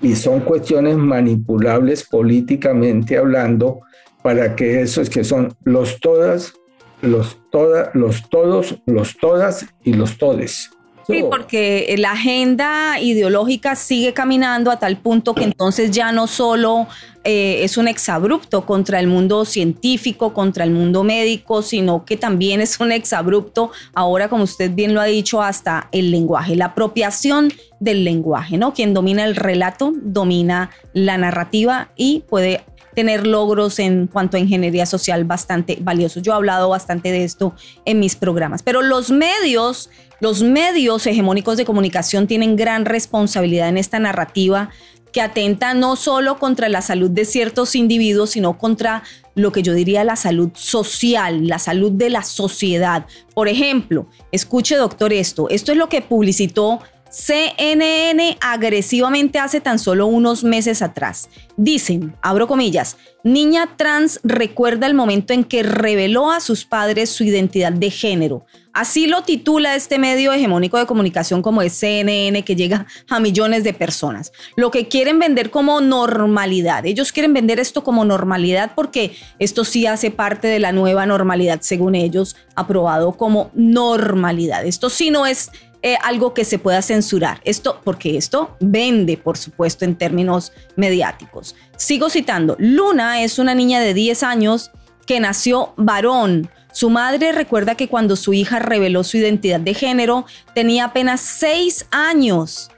y 0.00 0.16
son 0.16 0.40
cuestiones 0.40 0.96
manipulables 0.96 2.04
políticamente 2.04 3.16
hablando 3.16 3.80
para 4.22 4.56
que 4.56 4.80
esos 4.80 5.08
que 5.08 5.24
son 5.24 5.54
los 5.64 6.00
todas, 6.00 6.52
los 7.00 7.38
todas, 7.50 7.94
los 7.94 8.28
todos, 8.28 8.80
los 8.86 9.16
todas 9.16 9.66
y 9.84 9.92
los 9.94 10.18
todes. 10.18 10.70
Sí, 11.06 11.24
porque 11.28 11.94
la 11.98 12.12
agenda 12.12 13.00
ideológica 13.00 13.74
sigue 13.74 14.12
caminando 14.12 14.70
a 14.70 14.78
tal 14.78 14.96
punto 14.98 15.34
que 15.34 15.44
entonces 15.44 15.90
ya 15.90 16.12
no 16.12 16.26
solo 16.26 16.86
eh, 17.24 17.62
es 17.62 17.76
un 17.76 17.86
exabrupto 17.86 18.66
contra 18.66 18.98
el 18.98 19.06
mundo 19.06 19.44
científico, 19.44 20.32
contra 20.32 20.64
el 20.64 20.72
mundo 20.72 21.04
médico, 21.04 21.62
sino 21.62 22.04
que 22.04 22.16
también 22.16 22.60
es 22.60 22.80
un 22.80 22.90
exabrupto, 22.90 23.70
ahora 23.94 24.28
como 24.28 24.44
usted 24.44 24.72
bien 24.72 24.92
lo 24.92 25.00
ha 25.00 25.04
dicho, 25.04 25.40
hasta 25.40 25.88
el 25.92 26.10
lenguaje, 26.10 26.56
la 26.56 26.66
apropiación 26.66 27.52
del 27.78 28.04
lenguaje, 28.04 28.56
¿no? 28.58 28.74
Quien 28.74 28.92
domina 28.92 29.24
el 29.24 29.36
relato 29.36 29.92
domina 30.02 30.70
la 30.94 31.16
narrativa 31.16 31.90
y 31.96 32.24
puede 32.28 32.64
tener 32.94 33.26
logros 33.26 33.78
en 33.78 34.06
cuanto 34.06 34.36
a 34.36 34.40
ingeniería 34.40 34.86
social 34.86 35.24
bastante 35.24 35.78
valiosos. 35.80 36.22
Yo 36.22 36.32
he 36.32 36.36
hablado 36.36 36.68
bastante 36.68 37.10
de 37.10 37.24
esto 37.24 37.54
en 37.84 38.00
mis 38.00 38.16
programas, 38.16 38.62
pero 38.62 38.82
los 38.82 39.10
medios, 39.10 39.90
los 40.20 40.42
medios 40.42 41.06
hegemónicos 41.06 41.56
de 41.56 41.64
comunicación 41.64 42.26
tienen 42.26 42.56
gran 42.56 42.84
responsabilidad 42.84 43.68
en 43.68 43.78
esta 43.78 43.98
narrativa 43.98 44.70
que 45.12 45.20
atenta 45.20 45.74
no 45.74 45.94
solo 45.94 46.38
contra 46.38 46.68
la 46.68 46.80
salud 46.80 47.10
de 47.10 47.24
ciertos 47.24 47.76
individuos, 47.76 48.30
sino 48.30 48.56
contra 48.56 49.02
lo 49.34 49.52
que 49.52 49.62
yo 49.62 49.74
diría 49.74 50.04
la 50.04 50.16
salud 50.16 50.50
social, 50.54 51.46
la 51.46 51.58
salud 51.58 51.92
de 51.92 52.10
la 52.10 52.22
sociedad. 52.22 53.06
Por 53.34 53.48
ejemplo, 53.48 54.08
escuche 54.32 54.74
doctor 54.76 55.12
esto, 55.12 55.48
esto 55.50 55.72
es 55.72 55.78
lo 55.78 55.88
que 55.88 56.00
publicitó 56.00 56.80
CNN 57.12 58.38
agresivamente 58.40 59.38
hace 59.38 59.60
tan 59.60 59.78
solo 59.78 60.06
unos 60.06 60.44
meses 60.44 60.80
atrás. 60.80 61.28
Dicen, 61.58 62.16
abro 62.22 62.48
comillas, 62.48 62.96
niña 63.22 63.76
trans 63.76 64.18
recuerda 64.24 64.86
el 64.86 64.94
momento 64.94 65.34
en 65.34 65.44
que 65.44 65.62
reveló 65.62 66.30
a 66.30 66.40
sus 66.40 66.64
padres 66.64 67.10
su 67.10 67.24
identidad 67.24 67.74
de 67.74 67.90
género. 67.90 68.46
Así 68.72 69.06
lo 69.06 69.24
titula 69.24 69.76
este 69.76 69.98
medio 69.98 70.32
hegemónico 70.32 70.78
de 70.78 70.86
comunicación 70.86 71.42
como 71.42 71.60
es 71.60 71.74
CNN 71.74 72.42
que 72.44 72.56
llega 72.56 72.86
a 73.10 73.20
millones 73.20 73.62
de 73.62 73.74
personas. 73.74 74.32
Lo 74.56 74.70
que 74.70 74.88
quieren 74.88 75.18
vender 75.18 75.50
como 75.50 75.82
normalidad. 75.82 76.86
Ellos 76.86 77.12
quieren 77.12 77.34
vender 77.34 77.60
esto 77.60 77.84
como 77.84 78.06
normalidad 78.06 78.72
porque 78.74 79.14
esto 79.38 79.66
sí 79.66 79.86
hace 79.86 80.10
parte 80.10 80.48
de 80.48 80.60
la 80.60 80.72
nueva 80.72 81.04
normalidad, 81.04 81.60
según 81.60 81.94
ellos, 81.94 82.36
aprobado 82.54 83.12
como 83.18 83.50
normalidad. 83.52 84.64
Esto 84.64 84.88
sí 84.88 85.10
no 85.10 85.26
es 85.26 85.50
eh, 85.82 85.96
algo 86.02 86.32
que 86.32 86.44
se 86.44 86.58
pueda 86.58 86.80
censurar. 86.80 87.40
Esto, 87.44 87.80
porque 87.82 88.16
esto 88.16 88.56
vende, 88.60 89.16
por 89.16 89.36
supuesto, 89.36 89.84
en 89.84 89.96
términos 89.96 90.52
mediáticos. 90.76 91.56
Sigo 91.76 92.08
citando, 92.08 92.56
Luna 92.58 93.22
es 93.22 93.38
una 93.40 93.54
niña 93.54 93.80
de 93.80 93.92
10 93.92 94.22
años 94.22 94.70
que 95.06 95.18
nació 95.18 95.74
varón. 95.76 96.48
Su 96.72 96.88
madre 96.88 97.32
recuerda 97.32 97.74
que 97.74 97.88
cuando 97.88 98.14
su 98.16 98.32
hija 98.32 98.60
reveló 98.60 99.02
su 99.02 99.16
identidad 99.16 99.60
de 99.60 99.74
género 99.74 100.24
tenía 100.54 100.84
apenas 100.84 101.20
6 101.20 101.86
años. 101.90 102.70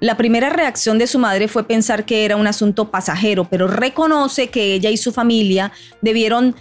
La 0.00 0.16
primera 0.16 0.50
reacción 0.50 0.98
de 0.98 1.06
su 1.06 1.18
madre 1.18 1.48
fue 1.48 1.64
pensar 1.64 2.04
que 2.04 2.24
era 2.24 2.36
un 2.36 2.46
asunto 2.46 2.90
pasajero, 2.90 3.48
pero 3.48 3.66
reconoce 3.66 4.48
que 4.48 4.74
ella 4.74 4.90
y 4.90 4.96
su 4.96 5.12
familia 5.12 5.72
debieron 6.00 6.54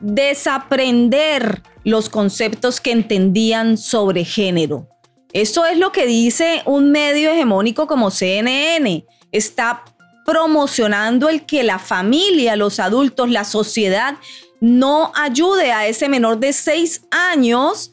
desaprender 0.00 1.62
los 1.84 2.08
conceptos 2.08 2.80
que 2.80 2.92
entendían 2.92 3.76
sobre 3.76 4.24
género. 4.24 4.88
Esto 5.32 5.66
es 5.66 5.78
lo 5.78 5.92
que 5.92 6.06
dice 6.06 6.62
un 6.64 6.90
medio 6.90 7.30
hegemónico 7.30 7.86
como 7.86 8.10
CNN. 8.10 9.04
Está 9.30 9.84
promocionando 10.24 11.28
el 11.28 11.44
que 11.44 11.62
la 11.62 11.78
familia, 11.78 12.56
los 12.56 12.80
adultos, 12.80 13.30
la 13.30 13.44
sociedad 13.44 14.16
no 14.60 15.12
ayude 15.14 15.72
a 15.72 15.86
ese 15.86 16.08
menor 16.08 16.38
de 16.38 16.52
seis 16.52 17.02
años 17.10 17.92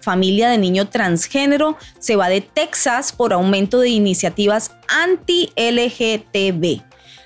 familia 0.00 0.48
de 0.48 0.58
niño 0.58 0.88
transgénero 0.88 1.76
se 1.98 2.16
va 2.16 2.28
de 2.28 2.40
Texas 2.40 3.12
por 3.12 3.32
aumento 3.32 3.80
de 3.80 3.90
iniciativas 3.90 4.70
anti-LGTB. 4.88 6.82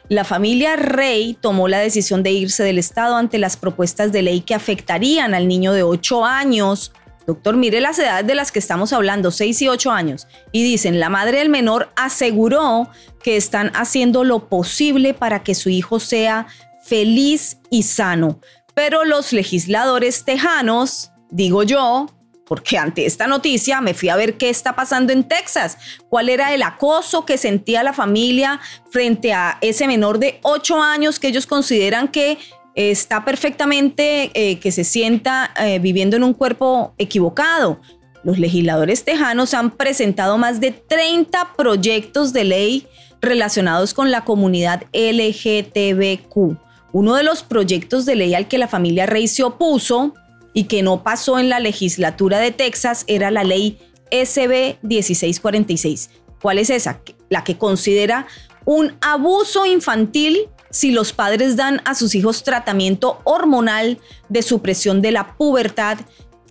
La 0.08 0.24
familia 0.24 0.76
Rey 0.76 1.36
tomó 1.40 1.68
la 1.68 1.78
decisión 1.78 2.22
de 2.22 2.32
irse 2.32 2.62
del 2.62 2.78
Estado 2.78 3.16
ante 3.16 3.38
las 3.38 3.56
propuestas 3.56 4.12
de 4.12 4.22
ley 4.22 4.40
que 4.40 4.54
afectarían 4.54 5.32
al 5.32 5.48
niño 5.48 5.72
de 5.72 5.82
8 5.84 6.24
años. 6.24 6.92
Doctor, 7.26 7.56
mire 7.56 7.80
las 7.80 7.98
edades 7.98 8.26
de 8.26 8.34
las 8.34 8.52
que 8.52 8.58
estamos 8.58 8.92
hablando, 8.92 9.30
6 9.30 9.62
y 9.62 9.68
8 9.68 9.90
años. 9.90 10.26
Y 10.50 10.64
dicen, 10.64 11.00
la 11.00 11.08
madre 11.08 11.38
del 11.38 11.48
menor 11.48 11.90
aseguró 11.96 12.90
que 13.22 13.36
están 13.36 13.70
haciendo 13.74 14.24
lo 14.24 14.48
posible 14.48 15.14
para 15.14 15.42
que 15.42 15.54
su 15.54 15.70
hijo 15.70 16.00
sea 16.00 16.46
feliz 16.84 17.58
y 17.70 17.84
sano. 17.84 18.40
Pero 18.74 19.04
los 19.04 19.32
legisladores 19.32 20.24
tejanos, 20.24 21.12
digo 21.30 21.62
yo, 21.62 22.06
porque 22.46 22.76
ante 22.76 23.06
esta 23.06 23.26
noticia 23.26 23.80
me 23.80 23.94
fui 23.94 24.08
a 24.08 24.16
ver 24.16 24.36
qué 24.36 24.50
está 24.50 24.74
pasando 24.74 25.12
en 25.12 25.24
Texas, 25.24 25.78
cuál 26.08 26.28
era 26.28 26.52
el 26.52 26.62
acoso 26.62 27.24
que 27.24 27.38
sentía 27.38 27.82
la 27.82 27.92
familia 27.92 28.60
frente 28.90 29.32
a 29.32 29.58
ese 29.60 29.86
menor 29.86 30.18
de 30.18 30.38
8 30.42 30.82
años 30.82 31.18
que 31.18 31.28
ellos 31.28 31.46
consideran 31.46 32.08
que 32.08 32.38
está 32.74 33.24
perfectamente, 33.24 34.30
eh, 34.34 34.58
que 34.58 34.72
se 34.72 34.84
sienta 34.84 35.52
eh, 35.58 35.78
viviendo 35.78 36.16
en 36.16 36.24
un 36.24 36.34
cuerpo 36.34 36.94
equivocado. 36.98 37.80
Los 38.24 38.38
legisladores 38.38 39.04
tejanos 39.04 39.52
han 39.52 39.70
presentado 39.70 40.38
más 40.38 40.60
de 40.60 40.72
30 40.72 41.54
proyectos 41.56 42.32
de 42.32 42.44
ley 42.44 42.86
relacionados 43.20 43.94
con 43.94 44.10
la 44.10 44.24
comunidad 44.24 44.84
LGTBQ. 44.92 46.58
Uno 46.92 47.14
de 47.14 47.22
los 47.22 47.42
proyectos 47.42 48.04
de 48.04 48.16
ley 48.16 48.34
al 48.34 48.48
que 48.48 48.58
la 48.58 48.68
familia 48.68 49.06
Rey 49.06 49.28
se 49.28 49.42
opuso 49.42 50.14
y 50.52 50.64
que 50.64 50.82
no 50.82 51.02
pasó 51.02 51.38
en 51.38 51.48
la 51.48 51.60
legislatura 51.60 52.38
de 52.38 52.50
Texas 52.50 53.04
era 53.06 53.30
la 53.30 53.44
ley 53.44 53.78
SB 54.10 54.78
1646. 54.82 56.10
¿Cuál 56.40 56.58
es 56.58 56.70
esa? 56.70 57.00
La 57.30 57.44
que 57.44 57.56
considera 57.56 58.26
un 58.64 58.94
abuso 59.00 59.64
infantil 59.64 60.48
si 60.70 60.90
los 60.90 61.12
padres 61.12 61.56
dan 61.56 61.80
a 61.84 61.94
sus 61.94 62.14
hijos 62.14 62.44
tratamiento 62.44 63.20
hormonal 63.24 63.98
de 64.28 64.42
supresión 64.42 65.02
de 65.02 65.12
la 65.12 65.36
pubertad 65.36 65.98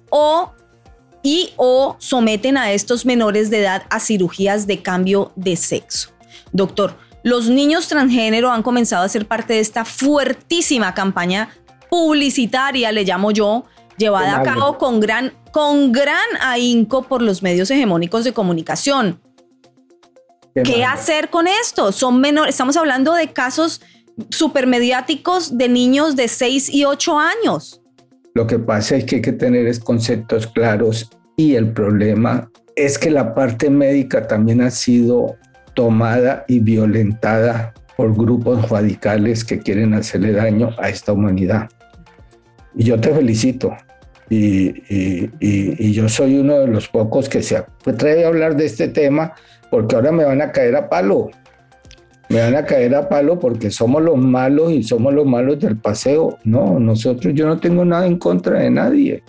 o 0.10 0.54
y 1.24 1.52
o 1.58 1.98
someten 2.00 2.58
a 2.58 2.72
estos 2.72 3.06
menores 3.06 3.50
de 3.50 3.60
edad 3.60 3.84
a 3.90 4.00
cirugías 4.00 4.66
de 4.66 4.82
cambio 4.82 5.32
de 5.36 5.56
sexo. 5.56 6.10
Doctor, 6.52 6.98
los 7.24 7.50
niños 7.50 7.88
transgénero 7.88 8.52
han 8.52 8.64
comenzado 8.64 9.04
a 9.04 9.10
ser 9.10 9.28
parte 9.28 9.54
de 9.54 9.60
esta 9.60 9.86
fuertísima 9.86 10.94
campaña 10.94 11.50
publicitaria, 11.90 12.92
le 12.92 13.04
llamo 13.04 13.32
yo, 13.32 13.66
llevada 13.98 14.40
a 14.40 14.44
cabo 14.44 14.78
con 14.78 15.00
gran, 15.00 15.34
con 15.52 15.92
gran 15.92 16.18
ahínco 16.42 17.04
por 17.04 17.22
los 17.22 17.44
medios 17.44 17.70
hegemónicos 17.70 18.24
de 18.24 18.34
comunicación. 18.34 19.22
¿Qué, 20.56 20.84
hacer 20.84 21.30
con 21.30 21.48
esto? 21.48 21.92
Son 21.92 22.20
menores, 22.20 22.56
estamos 22.56 22.76
hablando 22.76 23.14
de 23.14 23.32
casos 23.32 23.82
supermediáticos 24.30 25.58
de 25.58 25.70
niños 25.70 26.16
de 26.16 26.28
6 26.28 26.70
y 26.74 26.86
8 26.86 27.20
años. 27.20 27.82
Lo 28.34 28.48
que 28.48 28.60
pasa 28.60 28.96
es 28.96 29.06
que 29.06 29.18
hay 29.18 29.22
que 29.22 29.34
tener 29.34 29.80
conceptos 29.80 30.48
claros 30.48 31.10
y 31.38 31.56
el 31.56 31.72
problema 31.72 32.50
es 32.76 32.98
que 32.98 33.12
la 33.12 33.34
parte 33.34 33.70
médica 33.70 34.28
también 34.28 34.62
ha 34.62 34.72
sido 34.72 35.36
tomada 35.74 36.46
y 36.48 36.60
violentada 36.60 37.74
por 37.96 38.16
grupos 38.16 38.70
radicales 38.70 39.44
que 39.44 39.60
quieren 39.60 39.94
hacerle 39.94 40.32
daño 40.32 40.72
a 40.80 40.90
esta 40.90 41.14
humanidad. 41.14 41.70
Y 42.76 42.86
yo 42.86 43.00
te 43.00 43.14
felicito. 43.14 43.76
Y, 44.30 45.92
yo 45.92 46.08
soy 46.08 46.38
uno 46.38 46.60
de 46.60 46.68
los 46.68 46.88
pocos 46.88 47.28
que 47.28 47.44
se 47.44 47.58
atreve 47.58 48.24
a 48.24 48.30
hablar 48.30 48.56
de 48.56 48.66
este 48.66 48.88
tema 48.88 49.34
porque 49.70 49.96
ahora 49.96 50.12
me 50.12 50.24
van 50.24 50.42
a 50.42 50.52
caer 50.52 50.76
a 50.76 50.90
palo. 50.90 51.30
Me 52.30 52.40
van 52.40 52.56
a 52.56 52.66
caer 52.66 52.96
a 52.96 53.10
palo 53.10 53.38
porque 53.40 53.70
somos 53.72 54.02
los 54.02 54.18
malos 54.18 54.72
y 54.72 54.84
somos 54.84 55.14
los 55.14 55.26
malos 55.26 55.60
del 55.60 55.78
paseo. 55.78 56.38
No, 56.46 56.80
nosotros, 56.80 57.34
yo 57.34 57.46
no 57.46 57.60
tengo 57.60 57.84
nada 57.84 58.08
en 58.08 58.18
contra 58.18 58.60
de 58.60 58.70
nadie. 58.70 59.22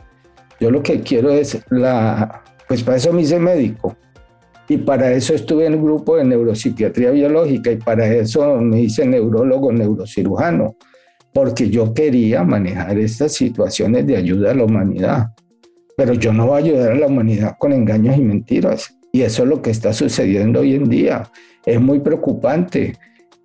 Yo 0.61 0.71
lo 0.71 0.83
que 0.83 1.01
quiero 1.01 1.31
es 1.31 1.61
la, 1.71 2.43
pues 2.69 2.85
para 2.85 2.97
eso 2.97 3.13
me 3.13 3.23
hice 3.23 3.41
médico. 3.41 3.97
Y 4.69 4.79
para 4.79 5.13
eso 5.13 5.35
estuve 5.35 5.67
en 5.67 5.75
el 5.75 5.83
grupo 5.83 6.17
de 6.17 6.25
neuropsiquiatría 6.25 7.11
biológica 7.11 7.71
y 7.73 7.77
para 7.77 8.07
eso 8.07 8.57
me 8.57 8.81
hice 8.81 9.05
neurólogo, 9.05 9.73
neurocirujano 9.73 10.77
porque 11.33 11.71
yo 11.71 11.95
quería 11.95 12.45
manejar 12.45 12.99
estas 12.99 13.33
situaciones 13.33 14.07
de 14.07 14.17
ayuda 14.17 14.51
a 14.51 14.55
la 14.55 14.65
humanidad. 14.65 15.29
Pero 15.97 16.15
yo 16.15 16.33
no 16.33 16.47
voy 16.47 16.55
a 16.55 16.65
ayudar 16.65 16.93
a 16.93 16.97
la 16.97 17.07
humanidad 17.07 17.57
con 17.59 17.73
engaños 17.73 18.17
y 18.17 18.21
mentiras. 18.21 18.97
Y 19.13 19.23
eso 19.23 19.43
es 19.43 19.49
lo 19.49 19.63
que 19.63 19.71
está 19.71 19.93
sucediendo 19.93 20.61
hoy 20.61 20.75
en 20.75 20.89
día. 20.89 21.31
Es 21.65 21.81
muy 21.81 22.01
preocupante. 22.01 22.95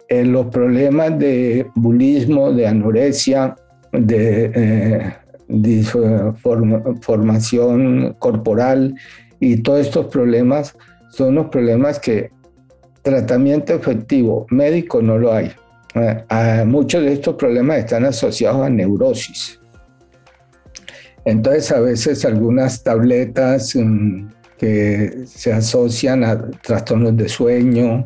En 0.10 0.32
los 0.32 0.47
problemas 0.47 1.17
de 1.19 1.67
bulismo, 1.75 2.51
de 2.51 2.67
anorexia, 2.67 3.56
de 3.91 4.51
eh, 4.56 5.84
formación 7.01 8.15
corporal 8.19 8.95
y 9.39 9.58
todos 9.58 9.82
estos 9.82 10.08
problemas 10.08 10.75
son 11.17 11.34
los 11.34 11.47
problemas 11.47 11.99
que 11.99 12.30
tratamiento 13.01 13.73
efectivo 13.73 14.45
médico 14.51 15.01
no 15.01 15.17
lo 15.17 15.34
hay. 15.34 15.51
Eh, 15.95 16.63
muchos 16.65 17.01
de 17.03 17.13
estos 17.13 17.36
problemas 17.36 17.80
están 17.80 18.06
asociados 18.06 18.62
a 18.62 18.69
neurosis. 18.69 19.60
Entonces, 21.25 21.71
a 21.71 21.80
veces 21.80 22.23
algunas 22.23 22.84
tabletas 22.84 23.75
mm, 23.75 24.27
que 24.60 25.23
se 25.25 25.53
asocian 25.53 26.23
a 26.23 26.51
trastornos 26.62 27.17
de 27.17 27.27
sueño, 27.27 28.06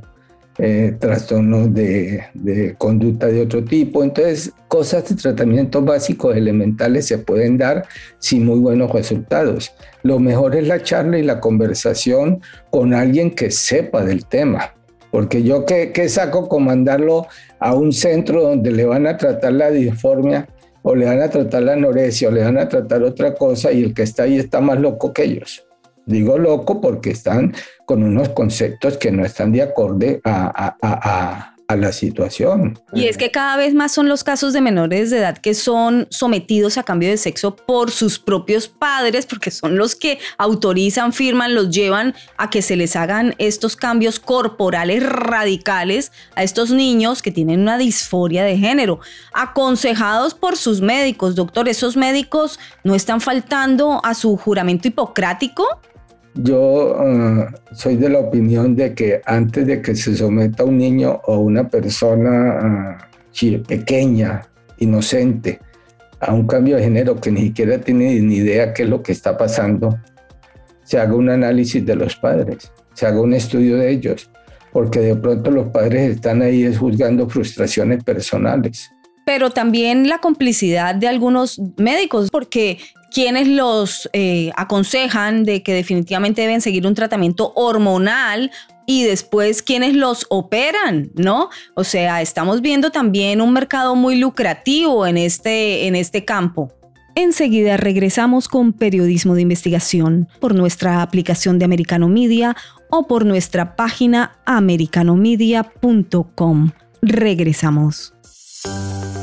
eh, 0.63 0.95
trastornos 0.99 1.73
de, 1.73 2.75
conducta 2.77 3.25
de 3.25 3.41
otro 3.41 3.63
tipo. 3.63 4.03
Entonces, 4.03 4.53
cosas 4.67 5.09
de 5.09 5.15
tratamiento 5.15 5.81
básicos 5.81 6.35
elementales 6.37 7.07
se 7.07 7.17
pueden 7.17 7.57
dar 7.57 7.83
sin 8.19 8.45
muy 8.45 8.59
buenos 8.59 8.91
resultados. 8.91 9.73
Lo 10.03 10.19
mejor 10.19 10.55
es 10.55 10.67
la 10.67 10.83
charla 10.83 11.17
y 11.17 11.23
la 11.23 11.39
conversación 11.39 12.41
con 12.69 12.93
alguien 12.93 13.31
que 13.31 13.49
sepa 13.49 14.05
del 14.05 14.27
tema. 14.27 14.75
Porque 15.09 15.41
yo 15.41 15.65
qué, 15.65 15.91
saco 16.09 16.47
con 16.47 16.65
mandarlo 16.65 17.25
a 17.59 17.73
un 17.73 17.91
centro 17.91 18.43
donde 18.43 18.71
le 18.71 18.85
van 18.85 19.07
a 19.07 19.17
tratar 19.17 19.53
la 19.53 19.71
disformia 19.71 20.47
o 20.83 20.93
le 20.93 21.07
van 21.07 21.23
a 21.23 21.29
tratar 21.31 21.63
la 21.63 21.73
anorexia 21.73 22.27
o 22.27 22.31
le 22.31 22.43
van 22.43 22.59
a 22.59 22.69
tratar 22.69 23.01
otra 23.01 23.33
cosa 23.33 23.71
y 23.71 23.83
el 23.83 23.95
que 23.95 24.03
está 24.03 24.23
ahí 24.23 24.37
está 24.37 24.61
más 24.61 24.79
loco 24.79 25.11
que 25.11 25.23
ellos. 25.23 25.65
Digo 26.05 26.37
loco 26.37 26.81
porque 26.81 27.09
están 27.09 27.53
con 27.91 28.03
unos 28.03 28.29
conceptos 28.29 28.95
que 28.95 29.11
no 29.11 29.25
están 29.25 29.51
de 29.51 29.63
acorde 29.63 30.21
a, 30.23 31.47
la 31.75 31.93
situación. 31.93 32.77
Y 32.93 33.05
es 33.05 33.17
que 33.17 33.31
cada 33.31 33.55
vez 33.55 33.73
más 33.73 33.93
son 33.93 34.09
los 34.09 34.25
casos 34.25 34.51
de 34.51 34.59
menores 34.59 35.09
de 35.09 35.19
edad 35.19 35.37
que 35.37 35.53
son 35.53 36.05
sometidos 36.09 36.77
a 36.77 36.83
cambio 36.83 37.07
de 37.07 37.15
sexo 37.15 37.55
por 37.55 37.91
sus 37.91 38.19
propios 38.19 38.67
padres, 38.67 39.25
porque 39.25 39.51
son 39.51 39.77
los 39.77 39.95
que 39.95 40.19
autorizan, 40.37 41.13
firman, 41.13 41.55
los 41.55 41.69
llevan 41.69 42.13
a 42.37 42.49
que 42.49 42.61
se 42.61 42.75
les 42.75 42.97
hagan 42.97 43.35
estos 43.37 43.77
cambios 43.77 44.19
corporales 44.19 45.01
radicales 45.01 46.11
a 46.35 46.43
estos 46.43 46.71
niños 46.71 47.21
que 47.21 47.31
tienen 47.31 47.61
una 47.61 47.77
disforia 47.77 48.43
de 48.43 48.57
género, 48.57 48.99
aconsejados 49.33 50.33
por 50.33 50.57
sus 50.57 50.81
médicos. 50.81 51.35
Doctor, 51.35 51.69
¿esos 51.69 51.95
médicos 51.95 52.59
no 52.83 52.95
están 52.95 53.21
faltando 53.21 54.01
a 54.03 54.13
su 54.13 54.35
juramento 54.35 54.89
hipocrático? 54.89 55.65
Yo 56.35 56.97
eh, 57.03 57.45
soy 57.73 57.97
de 57.97 58.09
la 58.09 58.19
opinión 58.19 58.75
de 58.75 58.93
que 58.93 59.21
antes 59.25 59.67
de 59.67 59.81
que 59.81 59.95
se 59.95 60.15
someta 60.15 60.63
un 60.63 60.77
niño 60.77 61.21
o 61.25 61.39
una 61.39 61.67
persona 61.67 62.97
uh, 63.31 63.63
pequeña, 63.63 64.41
inocente, 64.77 65.59
a 66.19 66.33
un 66.33 66.47
cambio 66.47 66.77
de 66.77 66.83
género 66.83 67.19
que 67.19 67.31
ni 67.31 67.41
siquiera 67.41 67.79
tiene 67.79 68.19
ni 68.21 68.35
idea 68.35 68.73
qué 68.73 68.83
es 68.83 68.89
lo 68.89 69.01
que 69.01 69.11
está 69.11 69.37
pasando, 69.37 69.97
se 70.83 70.99
haga 70.99 71.15
un 71.15 71.29
análisis 71.29 71.85
de 71.85 71.95
los 71.95 72.15
padres, 72.15 72.71
se 72.93 73.05
haga 73.05 73.19
un 73.21 73.33
estudio 73.33 73.77
de 73.77 73.91
ellos, 73.91 74.29
porque 74.71 74.99
de 74.99 75.15
pronto 75.15 75.51
los 75.51 75.67
padres 75.67 76.15
están 76.15 76.41
ahí 76.41 76.73
juzgando 76.73 77.27
frustraciones 77.27 78.03
personales. 78.03 78.89
Pero 79.25 79.49
también 79.49 80.07
la 80.07 80.19
complicidad 80.19 80.95
de 80.95 81.07
algunos 81.07 81.59
médicos, 81.77 82.29
porque 82.31 82.79
quienes 83.11 83.47
los 83.47 84.09
eh, 84.13 84.51
aconsejan 84.55 85.43
de 85.43 85.63
que 85.63 85.73
definitivamente 85.73 86.41
deben 86.41 86.61
seguir 86.61 86.87
un 86.87 86.95
tratamiento 86.95 87.51
hormonal 87.55 88.51
y 88.85 89.03
después 89.03 89.61
quienes 89.61 89.95
los 89.95 90.25
operan, 90.29 91.11
¿no? 91.15 91.49
O 91.75 91.83
sea, 91.83 92.21
estamos 92.21 92.61
viendo 92.61 92.91
también 92.91 93.41
un 93.41 93.51
mercado 93.53 93.95
muy 93.95 94.15
lucrativo 94.15 95.05
en 95.05 95.17
este, 95.17 95.87
en 95.87 95.95
este 95.95 96.25
campo. 96.25 96.73
Enseguida 97.15 97.77
regresamos 97.77 98.47
con 98.47 98.73
periodismo 98.73 99.33
de 99.35 99.41
investigación 99.41 100.29
por 100.39 100.55
nuestra 100.55 101.01
aplicación 101.01 101.57
de 101.59 101.65
Americano 101.65 102.07
Media 102.07 102.55
o 102.89 103.05
por 103.07 103.25
nuestra 103.25 103.75
página 103.75 104.39
americanomedia.com. 104.45 106.71
Regresamos. 107.01 108.13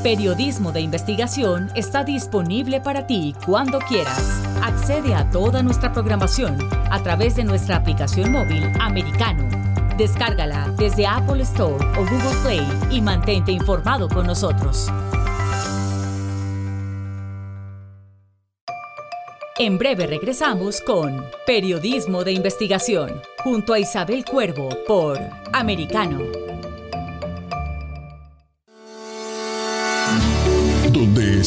Periodismo 0.02 0.72
de 0.72 0.80
investigación 0.80 1.70
está 1.74 2.04
disponible 2.04 2.80
para 2.80 3.06
ti 3.06 3.34
cuando 3.44 3.78
quieras. 3.80 4.40
Accede 4.62 5.14
a 5.14 5.28
toda 5.30 5.62
nuestra 5.62 5.92
programación 5.92 6.56
a 6.90 7.02
través 7.02 7.36
de 7.36 7.44
nuestra 7.44 7.76
aplicación 7.76 8.32
móvil 8.32 8.64
americano. 8.80 9.48
Descárgala 9.96 10.72
desde 10.76 11.06
Apple 11.06 11.42
Store 11.42 11.84
o 11.96 12.00
Google 12.04 12.42
Play 12.42 12.66
y 12.90 13.00
mantente 13.00 13.52
informado 13.52 14.08
con 14.08 14.26
nosotros. 14.26 14.88
En 19.58 19.76
breve 19.76 20.06
regresamos 20.06 20.80
con 20.80 21.24
Periodismo 21.44 22.22
de 22.22 22.32
Investigación 22.32 23.20
junto 23.42 23.72
a 23.72 23.80
Isabel 23.80 24.24
Cuervo 24.24 24.68
por 24.86 25.18
Americano. 25.52 26.20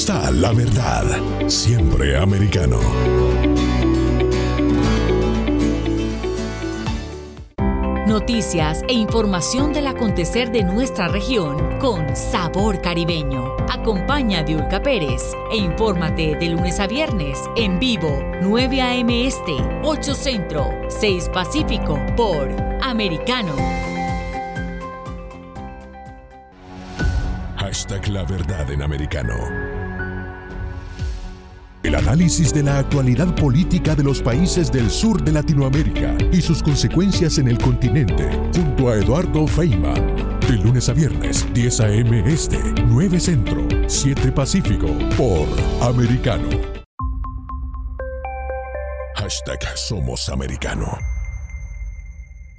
Está 0.01 0.31
la 0.31 0.51
verdad, 0.51 1.05
siempre 1.47 2.17
americano. 2.17 2.79
Noticias 8.07 8.83
e 8.87 8.93
información 8.93 9.73
del 9.73 9.85
acontecer 9.85 10.51
de 10.51 10.63
nuestra 10.63 11.07
región 11.07 11.77
con 11.77 12.15
sabor 12.15 12.81
caribeño. 12.81 13.55
Acompaña 13.69 14.39
a 14.39 14.43
Diulca 14.43 14.81
Pérez 14.81 15.21
e 15.51 15.57
infórmate 15.57 16.35
de 16.35 16.49
lunes 16.49 16.79
a 16.79 16.87
viernes 16.87 17.37
en 17.55 17.77
vivo 17.77 18.23
9 18.41 18.81
a.m. 18.81 19.27
Este, 19.27 19.55
8 19.83 20.15
Centro, 20.15 20.65
6 20.89 21.29
Pacífico 21.29 21.99
por 22.17 22.49
Americano. 22.81 23.53
Hashtag 27.57 28.07
la 28.07 28.23
verdad 28.23 28.71
en 28.71 28.81
americano. 28.81 29.80
El 31.83 31.95
análisis 31.95 32.53
de 32.53 32.61
la 32.61 32.77
actualidad 32.77 33.33
política 33.33 33.95
de 33.95 34.03
los 34.03 34.21
países 34.21 34.71
del 34.71 34.91
sur 34.91 35.23
de 35.23 35.31
Latinoamérica 35.31 36.15
y 36.31 36.39
sus 36.39 36.61
consecuencias 36.61 37.39
en 37.39 37.47
el 37.47 37.57
continente, 37.57 38.29
junto 38.55 38.89
a 38.89 38.97
Eduardo 38.97 39.47
Feynman. 39.47 40.39
De 40.41 40.57
lunes 40.57 40.89
a 40.89 40.93
viernes, 40.93 41.47
10 41.53 41.79
a.m. 41.79 42.23
Este, 42.31 42.59
9 42.85 43.19
Centro, 43.19 43.67
7 43.87 44.31
Pacífico, 44.31 44.87
por 45.17 45.47
Americano. 45.81 46.49
Hashtag 49.15 49.59
Somos 49.75 50.29
Americano. 50.29 51.20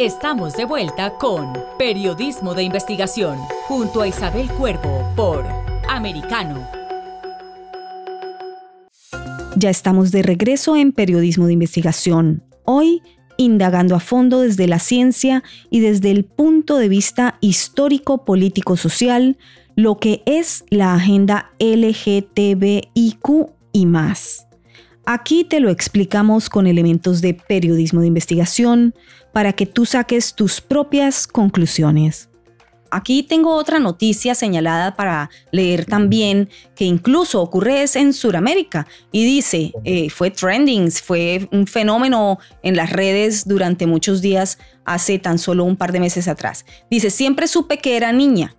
Estamos 0.00 0.54
de 0.54 0.64
vuelta 0.64 1.18
con 1.18 1.52
Periodismo 1.78 2.54
de 2.54 2.62
Investigación 2.62 3.36
junto 3.68 4.00
a 4.00 4.08
Isabel 4.08 4.48
Cuervo 4.48 5.06
por 5.14 5.44
Americano. 5.90 6.66
Ya 9.56 9.68
estamos 9.68 10.10
de 10.10 10.22
regreso 10.22 10.74
en 10.74 10.92
Periodismo 10.92 11.48
de 11.48 11.52
Investigación. 11.52 12.42
Hoy, 12.64 13.02
indagando 13.36 13.94
a 13.94 14.00
fondo 14.00 14.40
desde 14.40 14.66
la 14.68 14.78
ciencia 14.78 15.42
y 15.68 15.80
desde 15.80 16.10
el 16.10 16.24
punto 16.24 16.78
de 16.78 16.88
vista 16.88 17.36
histórico, 17.42 18.24
político, 18.24 18.78
social, 18.78 19.36
lo 19.76 19.98
que 19.98 20.22
es 20.24 20.64
la 20.70 20.94
agenda 20.94 21.50
LGTBIQ 21.58 23.28
y 23.74 23.84
más. 23.84 24.46
Aquí 25.04 25.44
te 25.44 25.60
lo 25.60 25.70
explicamos 25.70 26.48
con 26.48 26.66
elementos 26.66 27.20
de 27.20 27.34
periodismo 27.34 28.00
de 28.00 28.06
investigación 28.06 28.94
para 29.32 29.52
que 29.52 29.66
tú 29.66 29.86
saques 29.86 30.34
tus 30.34 30.60
propias 30.60 31.26
conclusiones. 31.26 32.30
Aquí 32.90 33.22
tengo 33.22 33.54
otra 33.54 33.78
noticia 33.78 34.34
señalada 34.34 34.96
para 34.96 35.30
leer 35.52 35.84
también, 35.84 36.48
que 36.74 36.84
incluso 36.84 37.40
ocurre 37.40 37.84
en 37.94 38.12
Sudamérica 38.12 38.86
y 39.12 39.24
dice, 39.24 39.72
eh, 39.84 40.10
fue 40.10 40.30
trending, 40.30 40.90
fue 40.90 41.48
un 41.52 41.68
fenómeno 41.68 42.38
en 42.62 42.76
las 42.76 42.90
redes 42.90 43.46
durante 43.46 43.86
muchos 43.86 44.20
días 44.20 44.58
hace 44.84 45.20
tan 45.20 45.38
solo 45.38 45.64
un 45.64 45.76
par 45.76 45.92
de 45.92 46.00
meses 46.00 46.26
atrás. 46.26 46.64
Dice, 46.90 47.10
siempre 47.10 47.46
supe 47.46 47.78
que 47.78 47.96
era 47.96 48.12
niña. 48.12 48.56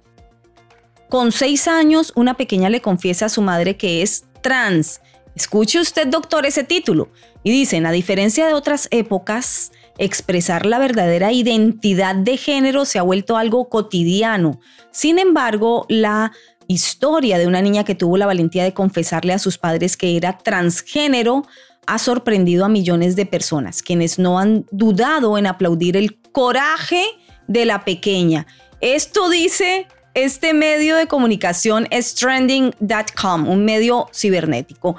Con 1.09 1.33
seis 1.33 1.67
años, 1.67 2.13
una 2.15 2.37
pequeña 2.37 2.69
le 2.69 2.81
confiesa 2.81 3.25
a 3.25 3.29
su 3.29 3.41
madre 3.41 3.75
que 3.75 4.01
es 4.01 4.23
trans. 4.41 5.01
Escuche 5.35 5.79
usted, 5.79 6.07
doctor, 6.07 6.45
ese 6.45 6.63
título. 6.63 7.09
Y 7.43 7.51
dicen, 7.51 7.85
a 7.85 7.91
diferencia 7.91 8.47
de 8.47 8.53
otras 8.53 8.87
épocas, 8.91 9.73
expresar 10.01 10.65
la 10.65 10.79
verdadera 10.79 11.31
identidad 11.31 12.15
de 12.15 12.35
género 12.35 12.85
se 12.85 12.97
ha 12.97 13.03
vuelto 13.03 13.37
algo 13.37 13.69
cotidiano. 13.69 14.59
Sin 14.89 15.19
embargo, 15.19 15.85
la 15.89 16.31
historia 16.67 17.37
de 17.37 17.45
una 17.45 17.61
niña 17.61 17.83
que 17.83 17.93
tuvo 17.93 18.17
la 18.17 18.25
valentía 18.25 18.63
de 18.63 18.73
confesarle 18.73 19.33
a 19.33 19.39
sus 19.39 19.59
padres 19.59 19.97
que 19.97 20.17
era 20.17 20.39
transgénero 20.39 21.45
ha 21.85 21.99
sorprendido 21.99 22.65
a 22.65 22.69
millones 22.69 23.15
de 23.15 23.27
personas, 23.27 23.83
quienes 23.83 24.17
no 24.17 24.39
han 24.39 24.65
dudado 24.71 25.37
en 25.37 25.45
aplaudir 25.45 25.95
el 25.95 26.19
coraje 26.31 27.03
de 27.47 27.65
la 27.65 27.85
pequeña. 27.85 28.47
Esto 28.79 29.29
dice 29.29 29.87
este 30.15 30.53
medio 30.53 30.95
de 30.95 31.07
comunicación 31.07 31.87
es 31.91 32.15
trending.com, 32.15 33.47
un 33.47 33.65
medio 33.65 34.07
cibernético, 34.13 34.95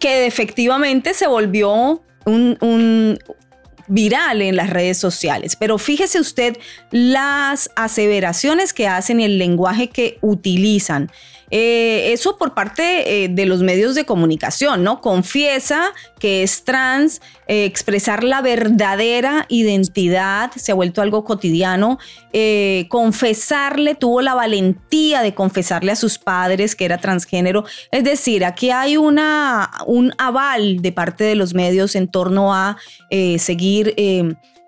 que 0.00 0.26
efectivamente 0.26 1.14
se 1.14 1.28
volvió 1.28 2.02
un, 2.26 3.18
viral 3.90 4.40
en 4.40 4.56
las 4.56 4.70
redes 4.70 4.96
sociales. 4.96 5.56
Pero 5.56 5.76
fíjese 5.76 6.20
usted 6.20 6.56
las 6.90 7.70
aseveraciones 7.76 8.72
que 8.72 8.88
hacen 8.88 9.20
y 9.20 9.24
el 9.24 9.38
lenguaje 9.38 9.88
que 9.88 10.18
utilizan. 10.22 11.10
Eh, 11.50 12.12
eso 12.12 12.36
por 12.36 12.54
parte 12.54 13.24
eh, 13.24 13.28
de 13.28 13.46
los 13.46 13.62
medios 13.62 13.94
de 13.94 14.04
comunicación, 14.04 14.84
¿no? 14.84 15.00
Confiesa 15.00 15.92
que 16.20 16.42
es 16.42 16.64
trans, 16.64 17.20
eh, 17.48 17.64
expresar 17.64 18.22
la 18.22 18.40
verdadera 18.40 19.46
identidad 19.48 20.52
se 20.52 20.70
ha 20.70 20.74
vuelto 20.74 21.02
algo 21.02 21.24
cotidiano, 21.24 21.98
confesarle, 22.88 23.96
tuvo 23.96 24.20
la 24.22 24.34
valentía 24.34 25.22
de 25.22 25.34
confesarle 25.34 25.90
a 25.92 25.96
sus 25.96 26.18
padres 26.18 26.76
que 26.76 26.84
era 26.84 26.98
transgénero, 26.98 27.64
es 27.90 28.04
decir, 28.04 28.44
aquí 28.44 28.70
hay 28.70 28.96
una, 28.96 29.70
un 29.86 30.12
aval 30.18 30.80
de 30.80 30.92
parte 30.92 31.24
de 31.24 31.34
los 31.34 31.54
medios 31.54 31.96
en 31.96 32.06
torno 32.06 32.54
a 32.54 32.76
seguir 33.38 33.94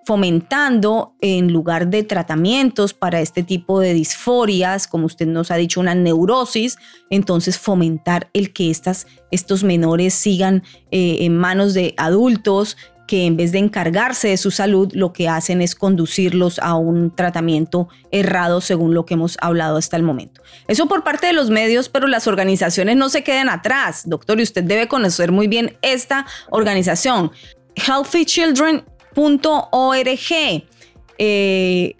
fomentando 0.05 1.15
en 1.21 1.51
lugar 1.51 1.87
de 1.87 2.03
tratamientos 2.03 2.93
para 2.93 3.21
este 3.21 3.43
tipo 3.43 3.79
de 3.79 3.93
disforias, 3.93 4.87
como 4.87 5.05
usted 5.05 5.27
nos 5.27 5.51
ha 5.51 5.55
dicho, 5.55 5.79
una 5.79 5.95
neurosis, 5.95 6.77
entonces 7.09 7.57
fomentar 7.57 8.29
el 8.33 8.53
que 8.53 8.69
estas, 8.69 9.07
estos 9.31 9.63
menores 9.63 10.13
sigan 10.13 10.63
eh, 10.91 11.17
en 11.21 11.37
manos 11.37 11.73
de 11.73 11.93
adultos 11.97 12.77
que 13.07 13.25
en 13.25 13.37
vez 13.37 13.51
de 13.51 13.59
encargarse 13.59 14.29
de 14.29 14.37
su 14.37 14.49
salud, 14.49 14.89
lo 14.93 15.13
que 15.13 15.27
hacen 15.27 15.61
es 15.61 15.75
conducirlos 15.75 16.59
a 16.59 16.75
un 16.75 17.13
tratamiento 17.13 17.89
errado 18.11 18.61
según 18.61 18.93
lo 18.93 19.05
que 19.05 19.15
hemos 19.15 19.37
hablado 19.41 19.77
hasta 19.77 19.97
el 19.97 20.03
momento. 20.03 20.41
Eso 20.67 20.87
por 20.87 21.03
parte 21.03 21.27
de 21.27 21.33
los 21.33 21.49
medios, 21.49 21.89
pero 21.89 22.07
las 22.07 22.27
organizaciones 22.27 22.95
no 22.95 23.09
se 23.09 23.23
queden 23.23 23.49
atrás, 23.49 24.03
doctor, 24.05 24.39
y 24.39 24.43
usted 24.43 24.63
debe 24.63 24.87
conocer 24.87 25.31
muy 25.31 25.47
bien 25.47 25.77
esta 25.81 26.25
organización. 26.49 27.31
Healthy 27.75 28.25
Children 28.25 28.83
.org. 29.15 30.63
Eh, 31.17 31.95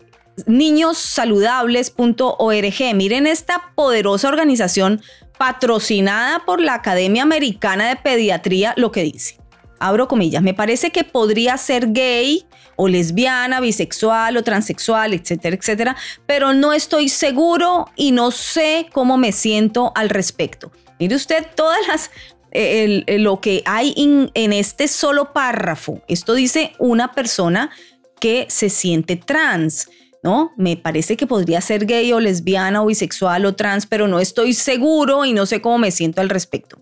niñossaludables.org. 0.47 2.95
Miren 2.95 3.27
esta 3.27 3.71
poderosa 3.75 4.27
organización 4.27 5.01
patrocinada 5.37 6.43
por 6.45 6.61
la 6.61 6.75
Academia 6.75 7.23
Americana 7.23 7.89
de 7.89 7.95
Pediatría, 7.97 8.73
lo 8.77 8.91
que 8.91 9.03
dice. 9.03 9.37
Abro 9.79 10.07
comillas, 10.07 10.41
me 10.41 10.53
parece 10.53 10.91
que 10.91 11.03
podría 11.03 11.57
ser 11.57 11.91
gay 11.91 12.45
o 12.75 12.87
lesbiana, 12.87 13.59
bisexual 13.59 14.37
o 14.37 14.43
transexual, 14.43 15.13
etcétera, 15.13 15.55
etcétera, 15.55 15.95
pero 16.25 16.53
no 16.53 16.73
estoy 16.73 17.09
seguro 17.09 17.89
y 17.95 18.11
no 18.11 18.31
sé 18.31 18.87
cómo 18.93 19.17
me 19.17 19.31
siento 19.31 19.91
al 19.95 20.09
respecto. 20.09 20.71
Mire 20.99 21.15
usted 21.15 21.45
todas 21.55 21.85
las 21.87 22.11
lo 22.53 23.41
que 23.41 23.63
hay 23.65 23.93
en 24.33 24.53
este 24.53 24.87
solo 24.87 25.33
párrafo. 25.33 26.01
Esto 26.07 26.33
dice 26.33 26.73
una 26.77 27.11
persona 27.11 27.71
que 28.19 28.45
se 28.49 28.69
siente 28.69 29.15
trans. 29.15 29.87
¿no? 30.23 30.53
Me 30.55 30.77
parece 30.77 31.17
que 31.17 31.27
podría 31.27 31.59
ser 31.61 31.85
gay 31.85 32.11
o 32.13 32.19
lesbiana 32.19 32.81
o 32.81 32.85
bisexual 32.85 33.45
o 33.45 33.55
trans, 33.55 33.85
pero 33.85 34.07
no 34.07 34.19
estoy 34.19 34.53
seguro 34.53 35.25
y 35.25 35.33
no 35.33 35.45
sé 35.45 35.61
cómo 35.61 35.77
me 35.77 35.91
siento 35.91 36.21
al 36.21 36.29
respecto. 36.29 36.81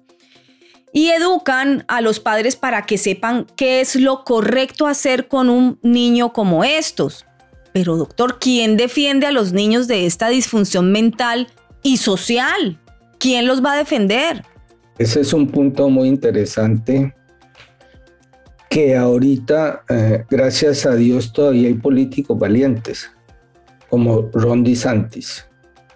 Y 0.93 1.09
educan 1.09 1.83
a 1.87 2.01
los 2.01 2.19
padres 2.19 2.55
para 2.55 2.85
que 2.85 2.97
sepan 2.97 3.47
qué 3.55 3.81
es 3.81 3.95
lo 3.95 4.23
correcto 4.23 4.85
hacer 4.85 5.27
con 5.27 5.49
un 5.49 5.79
niño 5.81 6.33
como 6.33 6.63
estos. 6.63 7.25
Pero 7.73 7.97
doctor, 7.97 8.37
¿quién 8.39 8.77
defiende 8.77 9.25
a 9.25 9.31
los 9.31 9.53
niños 9.53 9.87
de 9.87 10.05
esta 10.05 10.29
disfunción 10.29 10.91
mental 10.91 11.47
y 11.81 11.97
social? 11.97 12.79
¿Quién 13.17 13.47
los 13.47 13.63
va 13.63 13.73
a 13.73 13.77
defender? 13.77 14.43
Ese 15.01 15.21
es 15.21 15.33
un 15.33 15.47
punto 15.47 15.89
muy 15.89 16.07
interesante 16.07 17.11
que 18.69 18.95
ahorita, 18.95 19.81
eh, 19.89 20.25
gracias 20.29 20.85
a 20.85 20.93
Dios, 20.93 21.33
todavía 21.33 21.69
hay 21.69 21.73
políticos 21.73 22.37
valientes 22.37 23.09
como 23.89 24.29
Ron 24.31 24.63
DeSantis. 24.63 25.47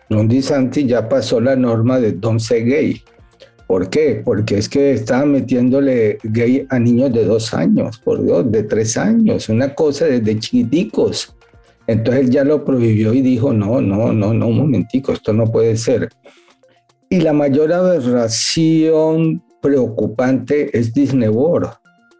Ron 0.09 0.27
DeSantis 0.27 0.87
ya 0.87 1.07
pasó 1.07 1.39
la 1.39 1.55
norma 1.55 1.99
de 1.99 2.13
don't 2.13 2.39
say 2.39 2.63
gay. 2.63 2.99
¿Por 3.67 3.91
qué? 3.91 4.23
Porque 4.25 4.57
es 4.57 4.67
que 4.67 4.93
estaban 4.93 5.33
metiéndole 5.33 6.17
gay 6.23 6.65
a 6.71 6.79
niños 6.79 7.13
de 7.13 7.25
dos 7.25 7.53
años, 7.53 7.99
por 7.99 8.23
Dios, 8.23 8.51
de 8.51 8.63
tres 8.63 8.97
años, 8.97 9.49
una 9.49 9.75
cosa 9.75 10.05
desde 10.05 10.39
chiquiticos. 10.39 11.35
Entonces 11.85 12.23
él 12.23 12.29
ya 12.31 12.43
lo 12.43 12.65
prohibió 12.65 13.13
y 13.13 13.21
dijo, 13.21 13.53
no, 13.53 13.79
no, 13.81 14.11
no, 14.11 14.33
no, 14.33 14.47
un 14.47 14.57
momentico, 14.57 15.11
esto 15.11 15.31
no 15.31 15.45
puede 15.45 15.77
ser. 15.77 16.09
Y 17.15 17.21
la 17.21 17.31
mayor 17.31 17.71
aberración 17.71 19.41
preocupante 19.61 20.77
es 20.77 20.93
Disney 20.93 21.29
World, 21.29 21.69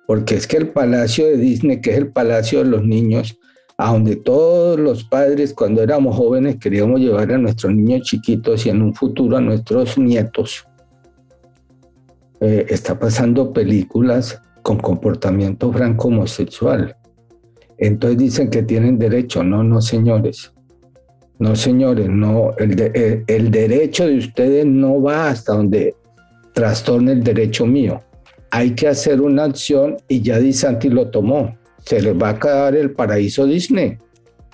porque 0.08 0.36
es 0.36 0.48
que 0.48 0.56
el 0.56 0.70
palacio 0.70 1.26
de 1.26 1.36
Disney, 1.36 1.82
que 1.82 1.91
es 1.91 1.98
el 1.98 2.14
palacio 2.14 2.60
de 2.60 2.70
los 2.70 2.86
niños, 2.86 3.38
a 3.78 3.91
donde 3.91 4.16
todos 4.16 4.80
los 4.80 5.04
padres 5.04 5.54
cuando 5.54 5.84
éramos 5.84 6.16
jóvenes 6.16 6.56
queríamos 6.62 7.02
llevar 7.02 7.30
a 7.34 7.38
nuestros 7.38 7.76
niños 7.76 8.04
chiquitos 8.04 8.66
y 8.66 8.70
en 8.70 8.82
un 8.82 8.93
futuro 8.93 9.36
a 9.36 9.41
nuestros 9.41 9.98
nietos. 9.98 10.66
Eh, 12.39 12.66
está 12.70 12.98
pasando 12.98 13.52
películas 13.52 14.41
con 14.62 14.78
comportamiento 14.78 15.74
franco 15.74 16.08
homosexual. 16.08 16.96
Entonces 17.78 18.18
dicen 18.18 18.50
que 18.50 18.64
tienen 18.64 18.98
derecho. 18.98 19.43
No, 19.43 19.62
no, 19.62 19.82
señores. 19.82 20.55
No, 21.40 21.56
señores, 21.56 22.10
no. 22.10 22.52
El, 22.58 22.80
eh, 22.80 23.24
el 23.28 23.52
derecho 23.52 24.08
de 24.08 24.18
ustedes 24.18 24.66
no 24.66 25.02
va 25.02 25.30
hasta 25.30 25.54
donde 25.54 25.96
trastorne 26.54 27.14
el 27.14 27.24
derecho 27.24 27.66
mío. 27.66 28.02
Hay 28.52 28.72
que 28.72 28.88
hacer 28.88 29.20
una 29.20 29.44
acción 29.44 29.98
y 30.08 30.22
ya 30.22 30.40
Di 30.40 30.54
Santi 30.54 30.90
lo 30.90 31.10
tomó 31.10 31.54
se 31.86 32.02
les 32.02 32.16
va 32.16 32.30
a 32.30 32.40
quedar 32.40 32.76
el 32.76 32.92
paraíso 32.92 33.46
Disney. 33.46 33.98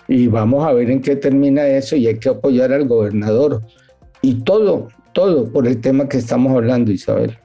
Y 0.07 0.27
vamos 0.27 0.65
a 0.65 0.73
ver 0.73 0.91
en 0.91 1.01
qué 1.01 1.15
termina 1.15 1.65
eso 1.65 1.95
y 1.95 2.07
hay 2.07 2.17
que 2.17 2.29
apoyar 2.29 2.73
al 2.73 2.87
gobernador. 2.87 3.61
Y 4.21 4.43
todo, 4.43 4.89
todo 5.13 5.51
por 5.51 5.67
el 5.67 5.79
tema 5.79 6.09
que 6.09 6.17
estamos 6.17 6.51
hablando, 6.51 6.91
Isabel 6.91 7.37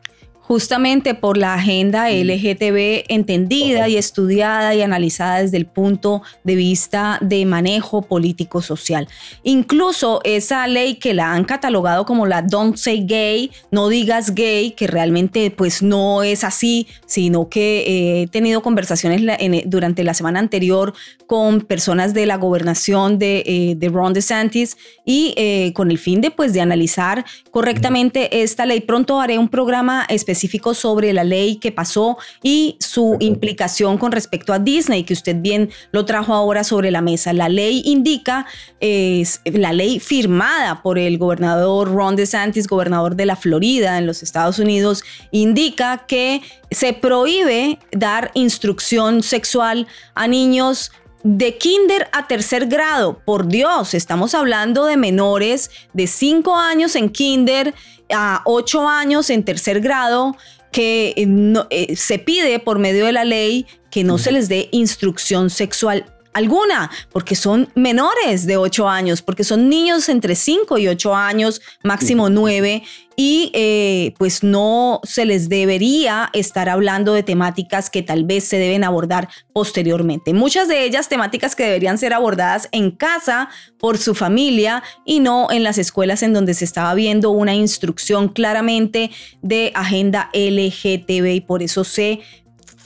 justamente 0.46 1.14
por 1.14 1.36
la 1.36 1.54
agenda 1.54 2.08
LGTB 2.08 3.06
entendida 3.08 3.88
y 3.88 3.96
estudiada 3.96 4.76
y 4.76 4.82
analizada 4.82 5.42
desde 5.42 5.56
el 5.56 5.66
punto 5.66 6.22
de 6.44 6.54
vista 6.54 7.18
de 7.20 7.44
manejo 7.44 8.02
político 8.02 8.62
social. 8.62 9.08
Incluso 9.42 10.20
esa 10.22 10.68
ley 10.68 10.94
que 10.94 11.14
la 11.14 11.32
han 11.32 11.44
catalogado 11.44 12.06
como 12.06 12.26
la 12.26 12.42
Don't 12.42 12.76
Say 12.76 13.06
Gay, 13.06 13.50
no 13.72 13.88
digas 13.88 14.36
gay, 14.36 14.70
que 14.70 14.86
realmente 14.86 15.50
pues 15.50 15.82
no 15.82 16.22
es 16.22 16.44
así, 16.44 16.86
sino 17.06 17.48
que 17.48 17.78
eh, 17.80 18.22
he 18.22 18.26
tenido 18.28 18.62
conversaciones 18.62 19.22
durante 19.66 20.04
la 20.04 20.14
semana 20.14 20.38
anterior 20.38 20.94
con 21.26 21.62
personas 21.62 22.14
de 22.14 22.24
la 22.24 22.36
gobernación 22.36 23.18
de, 23.18 23.42
eh, 23.46 23.74
de 23.76 23.88
Ron 23.88 24.12
DeSantis 24.12 24.76
y 25.04 25.34
eh, 25.36 25.72
con 25.74 25.90
el 25.90 25.98
fin 25.98 26.20
de 26.20 26.30
pues 26.30 26.52
de 26.52 26.60
analizar 26.60 27.24
correctamente 27.50 28.42
esta 28.42 28.64
ley. 28.64 28.80
Pronto 28.80 29.20
haré 29.20 29.38
un 29.38 29.48
programa 29.48 30.06
especial 30.08 30.35
específico 30.36 30.74
sobre 30.74 31.12
la 31.12 31.24
ley 31.24 31.56
que 31.56 31.72
pasó 31.72 32.18
y 32.42 32.76
su 32.78 33.16
implicación 33.20 33.96
con 33.96 34.12
respecto 34.12 34.52
a 34.52 34.58
Disney, 34.58 35.04
que 35.04 35.14
usted 35.14 35.36
bien 35.40 35.70
lo 35.92 36.04
trajo 36.04 36.34
ahora 36.34 36.62
sobre 36.62 36.90
la 36.90 37.00
mesa. 37.00 37.32
La 37.32 37.48
ley 37.48 37.82
indica, 37.86 38.46
es 38.80 39.40
la 39.44 39.72
ley 39.72 39.98
firmada 39.98 40.82
por 40.82 40.98
el 40.98 41.16
gobernador 41.16 41.92
Ron 41.92 42.16
DeSantis, 42.16 42.66
gobernador 42.66 43.16
de 43.16 43.26
la 43.26 43.36
Florida 43.36 43.98
en 43.98 44.06
los 44.06 44.22
Estados 44.22 44.58
Unidos, 44.58 45.02
indica 45.30 46.04
que 46.06 46.42
se 46.70 46.92
prohíbe 46.92 47.78
dar 47.92 48.30
instrucción 48.34 49.22
sexual 49.22 49.86
a 50.14 50.28
niños 50.28 50.92
de 51.26 51.58
kinder 51.58 52.08
a 52.12 52.28
tercer 52.28 52.66
grado, 52.68 53.20
por 53.24 53.48
Dios, 53.48 53.94
estamos 53.94 54.32
hablando 54.32 54.84
de 54.84 54.96
menores 54.96 55.72
de 55.92 56.06
5 56.06 56.54
años 56.54 56.94
en 56.94 57.08
kinder 57.08 57.74
a 58.14 58.42
8 58.44 58.88
años 58.88 59.28
en 59.30 59.44
tercer 59.44 59.80
grado, 59.80 60.36
que 60.70 61.14
eh, 61.16 61.66
eh, 61.70 61.96
se 61.96 62.20
pide 62.20 62.60
por 62.60 62.78
medio 62.78 63.06
de 63.06 63.12
la 63.12 63.24
ley 63.24 63.66
que 63.90 64.04
no 64.04 64.18
se 64.18 64.30
les 64.30 64.48
dé 64.48 64.68
instrucción 64.70 65.50
sexual 65.50 66.06
alguna, 66.32 66.92
porque 67.10 67.34
son 67.34 67.70
menores 67.74 68.46
de 68.46 68.56
8 68.56 68.88
años, 68.88 69.20
porque 69.20 69.42
son 69.42 69.68
niños 69.68 70.08
entre 70.08 70.36
5 70.36 70.78
y 70.78 70.86
8 70.86 71.12
años, 71.16 71.60
máximo 71.82 72.30
9, 72.30 72.84
y 73.16 73.50
eh, 73.54 74.14
pues 74.18 74.42
no 74.42 75.00
se 75.02 75.24
les 75.24 75.48
debería 75.48 76.28
estar 76.34 76.68
hablando 76.68 77.14
de 77.14 77.22
temáticas 77.22 77.88
que 77.88 78.02
tal 78.02 78.24
vez 78.24 78.44
se 78.44 78.58
deben 78.58 78.84
abordar 78.84 79.28
posteriormente. 79.54 80.34
Muchas 80.34 80.68
de 80.68 80.84
ellas 80.84 81.08
temáticas 81.08 81.56
que 81.56 81.64
deberían 81.64 81.96
ser 81.96 82.12
abordadas 82.12 82.68
en 82.72 82.90
casa 82.90 83.48
por 83.78 83.96
su 83.96 84.14
familia 84.14 84.82
y 85.06 85.20
no 85.20 85.50
en 85.50 85.62
las 85.62 85.78
escuelas 85.78 86.22
en 86.22 86.34
donde 86.34 86.52
se 86.52 86.66
estaba 86.66 86.94
viendo 86.94 87.30
una 87.30 87.54
instrucción 87.54 88.28
claramente 88.28 89.10
de 89.40 89.72
agenda 89.74 90.30
LGTB 90.34 91.26
y 91.34 91.40
por 91.40 91.62
eso 91.62 91.84
se 91.84 92.20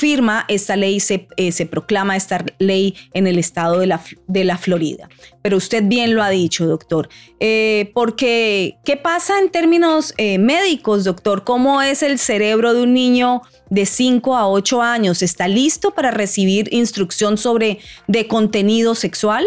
firma 0.01 0.47
esta 0.49 0.77
ley, 0.77 0.99
se, 0.99 1.29
eh, 1.37 1.53
se 1.53 1.67
proclama 1.67 2.17
esta 2.17 2.43
ley 2.59 2.95
en 3.13 3.27
el 3.27 3.39
estado 3.39 3.81
de 3.81 3.87
la, 3.87 4.01
de 4.27 4.45
la 4.45 4.57
Florida. 4.57 5.11
Pero 5.43 5.59
usted 5.59 5.85
bien 5.87 6.15
lo 6.15 6.23
ha 6.23 6.31
dicho, 6.31 6.67
doctor. 6.67 7.11
Eh, 7.39 7.91
porque, 7.93 8.79
¿qué 8.83 8.97
pasa 8.97 9.39
en 9.39 9.51
términos 9.51 10.15
eh, 10.17 10.39
médicos, 10.39 11.05
doctor? 11.05 11.45
¿Cómo 11.45 11.83
es 11.83 12.03
el 12.03 12.19
cerebro 12.19 12.73
de 12.73 12.83
un 12.83 12.95
niño 12.95 13.43
de 13.69 13.85
5 13.85 14.37
a 14.37 14.49
8 14.49 14.81
años? 14.81 15.21
¿Está 15.21 15.49
listo 15.49 15.91
para 15.91 16.11
recibir 16.11 16.73
instrucción 16.73 17.37
sobre 17.37 17.79
de 18.09 18.27
contenido 18.27 18.95
sexual? 18.95 19.45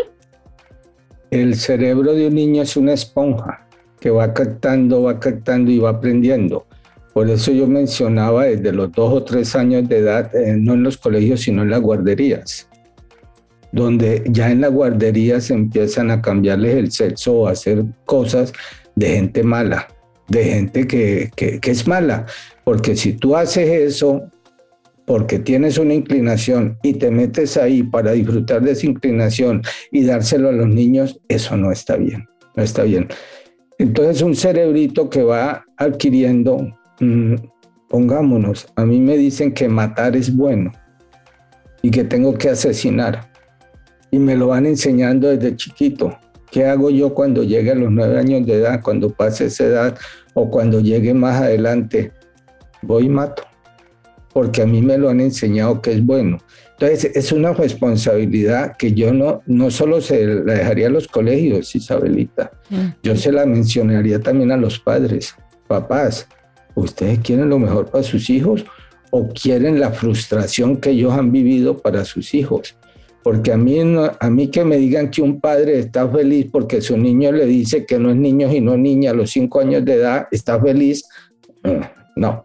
El 1.32 1.56
cerebro 1.56 2.14
de 2.14 2.28
un 2.28 2.36
niño 2.36 2.62
es 2.62 2.78
una 2.78 2.93
esponja 2.93 3.68
que 3.99 4.12
va 4.12 4.32
captando, 4.36 5.01
va 5.01 5.20
captando 5.20 5.72
y 5.72 5.80
va 5.80 5.89
aprendiendo. 5.89 6.68
Por 7.14 7.30
eso 7.30 7.51
yo 7.51 7.68
mencionaba 7.68 8.45
desde 8.45 8.72
los 8.72 8.91
dos 8.91 9.14
o 9.14 9.24
tres 9.24 9.55
años 9.55 9.88
de 9.88 9.99
edad, 9.99 10.36
eh, 10.36 10.55
no 10.57 10.74
en 10.74 10.84
los 10.84 10.97
colegios, 10.97 11.41
sino 11.41 11.61
en 11.61 11.70
las 11.70 11.82
guarderías, 11.82 12.68
donde 13.72 14.24
ya 14.28 14.49
en 14.49 14.61
las 14.61 14.72
guarderías 14.72 15.51
empiezan 15.51 16.09
a 16.09 16.22
cambiarles 16.22 16.76
el 16.76 16.91
sexo 16.91 17.34
o 17.34 17.47
a 17.47 17.51
hacer 17.51 17.86
cosas 18.05 18.51
de 18.95 19.09
gente 19.09 19.43
mala, 19.43 19.88
de 20.28 20.43
gente 20.43 20.88
que, 20.88 21.32
que, 21.36 21.59
que 21.59 21.72
es 21.72 21.88
mala. 21.88 22.26
Porque 22.64 22.95
si 22.95 23.14
tú 23.14 23.36
haces 23.36 23.70
eso 23.70 24.24
porque 25.05 25.38
tienes 25.38 25.78
una 25.78 25.93
inclinación 25.93 26.78
y 26.82 26.93
te 26.93 27.11
metes 27.11 27.57
ahí 27.57 27.84
para 27.84 28.14
disfrutar 28.14 28.61
de 28.61 28.72
esa 28.72 28.88
inclinación 28.88 29.61
y 29.91 30.05
dárselo 30.05 30.49
a 30.49 30.53
los 30.53 30.68
niños, 30.68 31.20
eso 31.28 31.57
no 31.57 31.72
está 31.72 31.97
bien, 31.97 32.28
no 32.55 32.64
está 32.64 32.84
bien. 32.84 33.07
Entonces 33.78 34.22
un 34.22 34.36
cerebrito 34.36 35.09
que 35.09 35.24
va 35.24 35.66
adquiriendo 35.78 36.74
Mm, 37.00 37.36
pongámonos, 37.89 38.68
a 38.76 38.86
mí 38.86 39.00
me 39.00 39.18
dicen 39.18 39.54
que 39.54 39.68
matar 39.68 40.16
es 40.16 40.36
bueno 40.36 40.72
y 41.82 41.91
que 41.91 42.04
tengo 42.04 42.38
que 42.38 42.50
asesinar. 42.50 43.30
Y 44.12 44.20
me 44.20 44.36
lo 44.36 44.48
van 44.48 44.66
enseñando 44.66 45.30
desde 45.30 45.56
chiquito. 45.56 46.18
¿Qué 46.52 46.66
hago 46.66 46.91
yo 46.91 47.14
cuando 47.14 47.44
llegue 47.44 47.72
a 47.72 47.76
los 47.76 47.91
nueve 47.91 48.20
años 48.20 48.46
de 48.46 48.54
edad, 48.54 48.82
cuando 48.84 49.10
pase 49.10 49.46
esa 49.46 49.66
edad 49.66 49.98
o 50.36 50.50
cuando 50.52 50.80
llegue 50.80 51.14
más 51.14 51.41
adelante? 51.41 52.12
Voy 52.84 53.06
y 53.06 53.10
mato, 53.10 53.44
porque 54.34 54.62
a 54.62 54.68
mí 54.68 54.82
me 54.82 54.98
lo 54.98 55.10
han 55.10 55.20
enseñado 55.20 55.82
que 55.82 55.94
es 55.94 56.06
bueno. 56.06 56.38
Entonces, 56.74 57.12
es 57.16 57.32
una 57.32 57.54
responsabilidad 57.54 58.76
que 58.78 58.94
yo 58.94 59.14
no, 59.14 59.41
no 59.48 59.72
solo 59.72 60.00
se 60.00 60.26
la 60.26 60.54
dejaría 60.54 60.88
a 60.88 60.91
los 60.91 61.08
colegios, 61.08 61.76
Isabelita, 61.76 62.52
mm. 62.70 62.88
yo 63.02 63.16
se 63.16 63.32
la 63.32 63.46
mencionaría 63.46 64.20
también 64.20 64.52
a 64.52 64.58
los 64.58 64.80
padres 64.80 65.36
papás, 65.68 66.28
¿ustedes 66.76 67.19
quieren 67.19 67.49
lo 67.49 67.59
mejor 67.59 67.89
para 67.89 68.03
sus 68.03 68.30
hijos 68.30 68.65
o 69.11 69.30
quieren 69.30 69.80
la 69.80 69.91
frustración 69.91 70.78
que 70.78 70.91
ellos 70.91 71.13
han 71.13 71.32
vivido 71.32 71.78
para 71.78 72.05
sus 72.05 72.34
hijos? 72.34 72.76
Porque 73.24 73.53
a 73.53 73.57
mí, 73.57 73.80
a 74.19 74.30
mí 74.30 74.47
que 74.49 74.65
me 74.65 74.78
digan 74.78 75.09
que 75.09 75.21
un 75.21 75.39
padre 75.39 75.80
está 75.80 76.07
feliz 76.09 76.47
porque 76.51 76.82
su 76.82 76.97
niño 76.97 77.32
le 77.32 77.45
dice 77.45 77.86
que 77.86 77.97
no 77.97 78.09
es 78.09 78.17
niño 78.17 78.51
y 78.51 78.59
no 78.59 78.76
niña 78.76 79.11
a 79.11 79.13
los 79.13 79.32
cinco 79.32 79.61
años 79.61 79.86
de 79.86 79.93
edad, 79.93 80.28
está 80.30 80.59
feliz. 80.59 81.05
Eh, 81.63 81.82
no, 82.17 82.43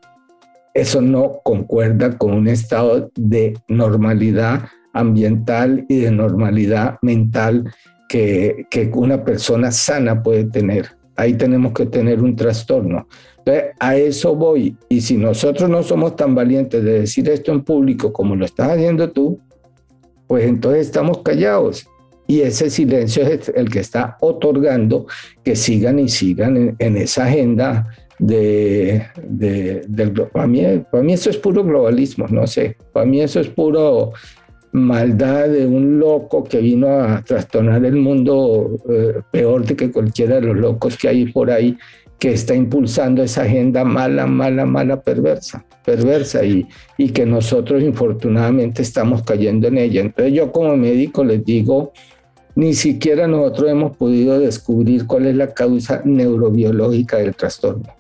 eso 0.72 1.00
no 1.00 1.40
concuerda 1.42 2.16
con 2.16 2.32
un 2.32 2.46
estado 2.46 3.10
de 3.16 3.54
normalidad 3.66 4.68
ambiental 4.92 5.84
y 5.88 5.98
de 5.98 6.12
normalidad 6.12 6.98
mental 7.02 7.72
que, 8.08 8.66
que 8.70 8.90
una 8.94 9.24
persona 9.24 9.72
sana 9.72 10.22
puede 10.22 10.44
tener. 10.44 10.96
Ahí 11.16 11.34
tenemos 11.34 11.72
que 11.72 11.86
tener 11.86 12.22
un 12.22 12.36
trastorno. 12.36 13.08
Entonces, 13.38 13.74
a 13.78 13.96
eso 13.96 14.34
voy. 14.34 14.76
Y 14.88 15.00
si 15.00 15.16
nosotros 15.16 15.68
no 15.68 15.82
somos 15.82 16.16
tan 16.16 16.34
valientes 16.34 16.82
de 16.82 17.00
decir 17.00 17.28
esto 17.28 17.52
en 17.52 17.62
público 17.62 18.12
como 18.12 18.36
lo 18.36 18.44
estás 18.44 18.72
haciendo 18.72 19.10
tú, 19.10 19.40
pues 20.26 20.44
entonces 20.44 20.86
estamos 20.86 21.18
callados. 21.22 21.86
Y 22.26 22.42
ese 22.42 22.68
silencio 22.68 23.26
es 23.26 23.48
el 23.54 23.70
que 23.70 23.80
está 23.80 24.18
otorgando 24.20 25.06
que 25.42 25.56
sigan 25.56 25.98
y 25.98 26.08
sigan 26.08 26.76
en, 26.78 26.96
esa 26.98 27.24
agenda 27.24 27.88
de, 28.18 29.06
de, 29.26 29.82
del... 29.88 30.12
Para 30.12 30.46
mí, 30.46 30.62
para 30.90 31.02
mí 31.02 31.14
eso 31.14 31.30
es 31.30 31.38
puro 31.38 31.64
globalismo, 31.64 32.26
no 32.28 32.46
sé. 32.46 32.76
Para 32.92 33.06
mí 33.06 33.22
eso 33.22 33.40
es 33.40 33.48
puro 33.48 34.12
maldad 34.72 35.48
de 35.48 35.66
un 35.66 35.98
loco 35.98 36.44
que 36.44 36.58
vino 36.58 36.88
a 36.88 37.22
trastornar 37.22 37.84
el 37.84 37.96
mundo 37.96 38.78
eh, 38.90 39.20
peor 39.30 39.64
de 39.64 39.76
que 39.76 39.90
cualquiera 39.90 40.36
de 40.36 40.42
los 40.42 40.56
locos 40.56 40.98
que 40.98 41.08
hay 41.08 41.32
por 41.32 41.50
ahí 41.50 41.76
que 42.18 42.32
está 42.32 42.54
impulsando 42.54 43.22
esa 43.22 43.42
agenda 43.42 43.84
mala, 43.84 44.26
mala, 44.26 44.66
mala, 44.66 45.00
perversa, 45.00 45.64
perversa 45.84 46.44
y, 46.44 46.66
y 46.96 47.10
que 47.10 47.24
nosotros 47.24 47.82
infortunadamente 47.82 48.82
estamos 48.82 49.22
cayendo 49.22 49.68
en 49.68 49.78
ella. 49.78 50.00
Entonces 50.00 50.34
yo 50.34 50.50
como 50.50 50.76
médico 50.76 51.24
les 51.24 51.44
digo, 51.44 51.92
ni 52.56 52.74
siquiera 52.74 53.28
nosotros 53.28 53.70
hemos 53.70 53.96
podido 53.96 54.38
descubrir 54.38 55.06
cuál 55.06 55.26
es 55.26 55.36
la 55.36 55.54
causa 55.54 56.02
neurobiológica 56.04 57.18
del 57.18 57.36
trastorno. 57.36 57.94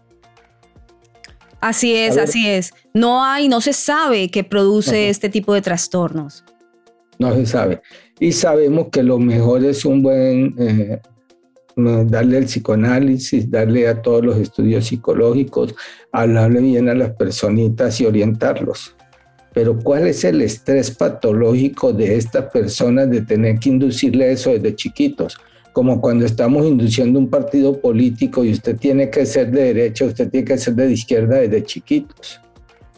Así 1.60 1.94
es, 1.94 2.16
así 2.16 2.48
es. 2.48 2.72
No 2.94 3.24
hay, 3.24 3.48
no 3.48 3.60
se 3.60 3.72
sabe 3.72 4.30
qué 4.30 4.44
produce 4.44 5.08
este 5.08 5.28
tipo 5.28 5.54
de 5.54 5.62
trastornos. 5.62 6.44
No 7.18 7.34
se 7.34 7.46
sabe. 7.46 7.82
Y 8.20 8.32
sabemos 8.32 8.88
que 8.90 9.02
lo 9.02 9.18
mejor 9.18 9.64
es 9.64 9.84
un 9.84 10.02
buen 10.02 10.54
eh, 10.58 11.00
darle 11.78 12.38
el 12.38 12.44
psicoanálisis, 12.44 13.50
darle 13.50 13.88
a 13.88 14.02
todos 14.02 14.24
los 14.24 14.36
estudios 14.36 14.86
psicológicos, 14.86 15.74
hablarle 16.12 16.60
bien 16.60 16.88
a 16.88 16.94
las 16.94 17.10
personitas 17.12 18.00
y 18.00 18.06
orientarlos. 18.06 18.94
Pero 19.54 19.78
¿cuál 19.78 20.06
es 20.06 20.24
el 20.24 20.42
estrés 20.42 20.90
patológico 20.90 21.92
de 21.92 22.16
estas 22.16 22.50
personas 22.50 23.10
de 23.10 23.22
tener 23.22 23.58
que 23.58 23.70
inducirle 23.70 24.32
eso 24.32 24.50
desde 24.50 24.74
chiquitos? 24.74 25.38
Como 25.72 26.00
cuando 26.00 26.26
estamos 26.26 26.66
induciendo 26.66 27.18
un 27.18 27.30
partido 27.30 27.80
político 27.80 28.44
y 28.44 28.52
usted 28.52 28.76
tiene 28.76 29.10
que 29.10 29.24
ser 29.26 29.50
de 29.50 29.72
derecha, 29.74 30.04
usted 30.04 30.28
tiene 30.30 30.46
que 30.46 30.58
ser 30.58 30.74
de 30.74 30.92
izquierda 30.92 31.36
desde 31.36 31.64
chiquitos. 31.64 32.40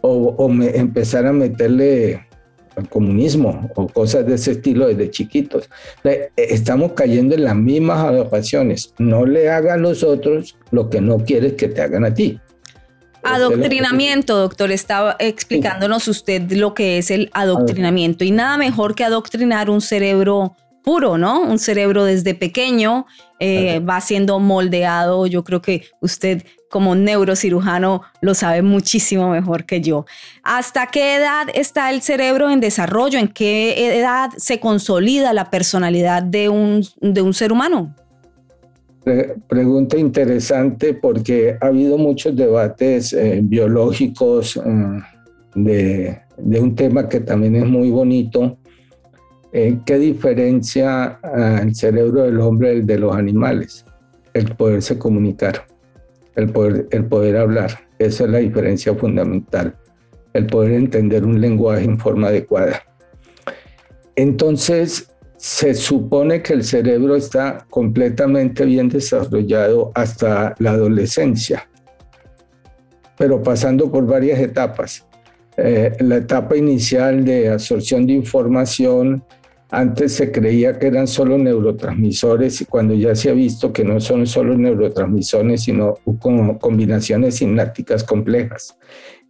O, 0.03 0.51
empezar 0.75 1.27
a 1.27 1.33
meterle 1.33 2.27
al 2.77 2.89
comunismo 2.89 3.71
o 3.75 3.87
cosas 3.89 4.27
de 4.27 4.35
ese 4.35 4.53
estilo 4.53 4.89
desde 4.89 5.11
chiquitos. 5.11 5.69
Eh, 6.05 6.31
estamos 6.37 6.93
cayendo 6.93 7.35
en 7.35 7.45
las 7.45 7.57
mismas 7.57 8.05
adaptaciones. 8.05 8.95
No 8.99 9.27
le 9.27 9.51
hagan 9.51 9.81
a 9.81 9.83
los 9.83 10.03
otros 10.03 10.57
lo 10.71 10.91
que 10.91 11.01
no 11.01 11.19
quieres 11.19 11.55
que 11.55 11.69
te 11.69 11.81
hagan 11.83 12.05
a 12.05 12.15
ti. 12.15 12.41
Adoctrinamiento, 13.23 14.39
doctor, 14.39 14.71
estaba 14.73 15.17
explicándonos 15.19 16.09
usted 16.09 16.51
lo 16.53 16.73
que 16.73 16.99
es 16.99 17.11
el 17.11 17.31
adoctrinamiento 17.35 18.25
y 18.25 18.31
nada 18.31 18.57
mejor 18.57 18.95
que 18.95 19.05
adoctrinar 19.05 19.69
un 19.69 19.83
cerebro 19.83 20.57
puro, 20.83 21.19
¿no? 21.19 21.43
Un 21.43 21.59
cerebro 21.59 22.05
desde 22.05 22.35
pequeño 22.35 23.07
eh, 23.39 23.81
va 23.81 24.01
siendo 24.01 24.39
moldeado. 24.41 25.27
Yo 25.27 25.45
creo 25.45 25.61
que 25.61 25.85
usted 26.01 26.45
como 26.71 26.95
neurocirujano 26.95 28.03
lo 28.23 28.35
sabe 28.35 28.63
muchísimo 28.63 29.29
mejor 29.29 29.67
que 29.67 29.83
yo. 29.83 30.07
¿Hasta 30.43 30.87
qué 30.87 31.17
edad 31.17 31.49
está 31.53 31.91
el 31.91 32.01
cerebro 32.01 32.49
en 32.49 32.61
desarrollo? 32.61 33.19
¿En 33.19 33.29
qué 33.29 33.99
edad 33.99 34.31
se 34.37 34.61
consolida 34.61 35.35
la 35.35 35.51
personalidad 35.51 36.23
de 36.23 36.49
un, 36.49 36.83
de 37.01 37.21
un 37.21 37.35
ser 37.35 37.53
humano? 37.53 37.95
Pregunta 39.49 39.99
interesante 39.99 40.95
porque 40.95 41.57
ha 41.61 41.67
habido 41.67 41.99
muchos 41.99 42.37
debates 42.37 43.13
eh, 43.15 43.41
biológicos 43.43 44.57
eh, 44.57 46.21
de, 46.37 46.61
un 46.61 46.75
tema 46.77 47.09
que 47.09 47.21
también 47.21 47.57
es 47.57 47.67
muy 47.67 47.91
bonito. 47.91 48.59
Eh, 49.53 49.79
¿Qué 49.85 49.99
diferencia 49.99 51.19
el 51.61 51.75
cerebro 51.75 52.23
del 52.23 52.39
hombre 52.41 52.83
de 52.83 52.99
los 52.99 53.17
animales? 53.17 53.85
El 54.35 54.55
poderse 54.55 54.97
comunicar 54.97 55.67
el 56.37 56.51
poder, 56.51 56.89
el 56.91 57.05
poder 57.07 57.37
hablar. 57.37 57.89
Esa 57.99 58.25
es 58.25 58.31
la 58.31 58.39
diferencia 58.39 58.95
fundamental, 58.95 59.77
el 60.33 60.47
poder 60.47 60.73
entender 60.73 61.25
un 61.25 61.41
lenguaje 61.41 61.85
en 61.85 61.99
forma 61.99 62.29
adecuada. 62.29 62.83
Entonces, 64.17 65.11
se 65.37 65.73
supone 65.73 66.43
que 66.43 66.53
el 66.53 66.65
cerebro 66.65 67.17
está 67.17 67.67
completamente 67.71 68.67
bien 68.67 68.91
desarrollado 68.91 69.91
hasta 69.95 70.55
la 70.59 70.73
adolescencia, 70.73 71.67
pero 73.17 73.43
pasando 73.43 73.91
por 73.91 74.07
varias 74.07 74.39
etapas. 74.39 75.07
Eh, 75.57 75.97
la 76.01 76.17
etapa 76.17 76.57
inicial 76.57 77.25
de 77.25 77.49
absorción 77.49 78.07
de 78.07 78.13
información, 78.13 79.25
antes 79.73 80.15
se 80.15 80.33
creía 80.33 80.79
que 80.79 80.89
eran 80.89 81.07
solo 81.07 81.39
neurotransmisores 81.39 82.61
y 82.61 82.65
cuando 82.65 82.95
ya 82.95 83.15
se 83.15 83.31
ha 83.31 83.33
visto 83.33 83.73
que 83.73 83.85
no 83.85 84.01
son 84.01 84.27
solo 84.27 84.57
neurotransmisores, 84.57 85.63
sino 85.63 85.95
como 86.19 86.59
combinaciones 86.59 87.37
sinápticas 87.37 88.03
complejas 88.03 88.77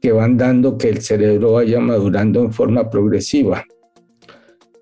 que 0.01 0.13
van 0.13 0.39
dando 0.39 0.79
que 0.79 0.89
el 0.89 1.03
cerebro 1.03 1.53
vaya 1.53 1.79
madurando 1.79 2.41
en 2.41 2.53
forma 2.53 2.89
progresiva. 2.89 3.65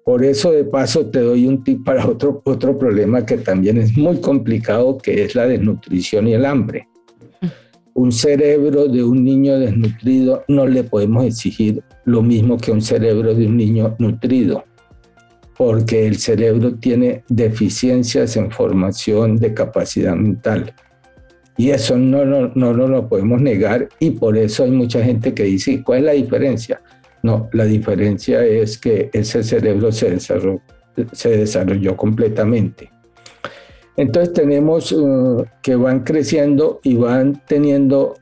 Por 0.05 0.25
eso 0.25 0.53
de 0.53 0.65
paso 0.65 1.07
te 1.07 1.21
doy 1.21 1.47
un 1.47 1.65
tip 1.65 1.85
para 1.85 2.07
otro, 2.07 2.41
otro 2.45 2.79
problema 2.79 3.27
que 3.27 3.39
también 3.39 3.79
es 3.79 3.97
muy 3.99 4.21
complicado, 4.21 4.97
que 4.97 5.25
es 5.25 5.35
la 5.35 5.47
desnutrición 5.47 6.29
y 6.29 6.35
el 6.35 6.47
hambre. 6.47 6.89
Un 7.95 8.13
cerebro 8.13 8.87
de 8.87 9.03
un 9.03 9.25
niño 9.25 9.59
desnutrido 9.59 10.45
no 10.47 10.69
le 10.69 10.85
podemos 10.85 11.25
exigir 11.25 11.83
lo 12.05 12.23
mismo 12.23 12.57
que 12.57 12.71
un 12.71 12.81
cerebro 12.81 13.35
de 13.35 13.47
un 13.47 13.57
niño 13.57 13.97
nutrido 13.99 14.68
porque 15.59 16.07
el 16.07 16.19
cerebro 16.19 16.77
tiene 16.77 17.25
deficiencias 17.29 18.37
en 18.37 18.49
formación 18.53 19.37
de 19.39 19.53
capacidad 19.53 20.15
mental. 20.15 20.73
Y 21.57 21.71
eso 21.71 21.97
no, 21.97 22.25
no, 22.25 22.53
no, 22.55 22.73
lo 22.73 23.09
podemos 23.09 23.43
negar 23.43 23.89
y 23.99 24.13
por 24.13 24.39
eso 24.39 24.63
hay 24.63 24.71
mucha 24.71 25.03
gente 25.03 25.35
que 25.35 25.43
dice, 25.43 25.83
¿cuál 25.83 25.99
es 25.99 26.05
la 26.05 26.13
diferencia? 26.13 26.81
No, 27.25 27.49
la 27.53 27.65
diferencia 27.65 28.45
es 28.45 28.79
que 28.79 29.11
ese 29.13 29.43
cerebro 29.43 29.91
se 29.91 30.11
desarrolló, 30.11 30.63
se 31.11 31.37
desarrolló 31.37 31.97
completamente. 31.97 32.93
Entonces 33.97 34.33
tenemos 34.33 34.93
uh, 34.93 35.45
que 35.61 35.75
van 35.75 36.05
creciendo 36.05 36.79
y 36.85 36.95
van 36.95 37.43
teniendo 37.49 38.15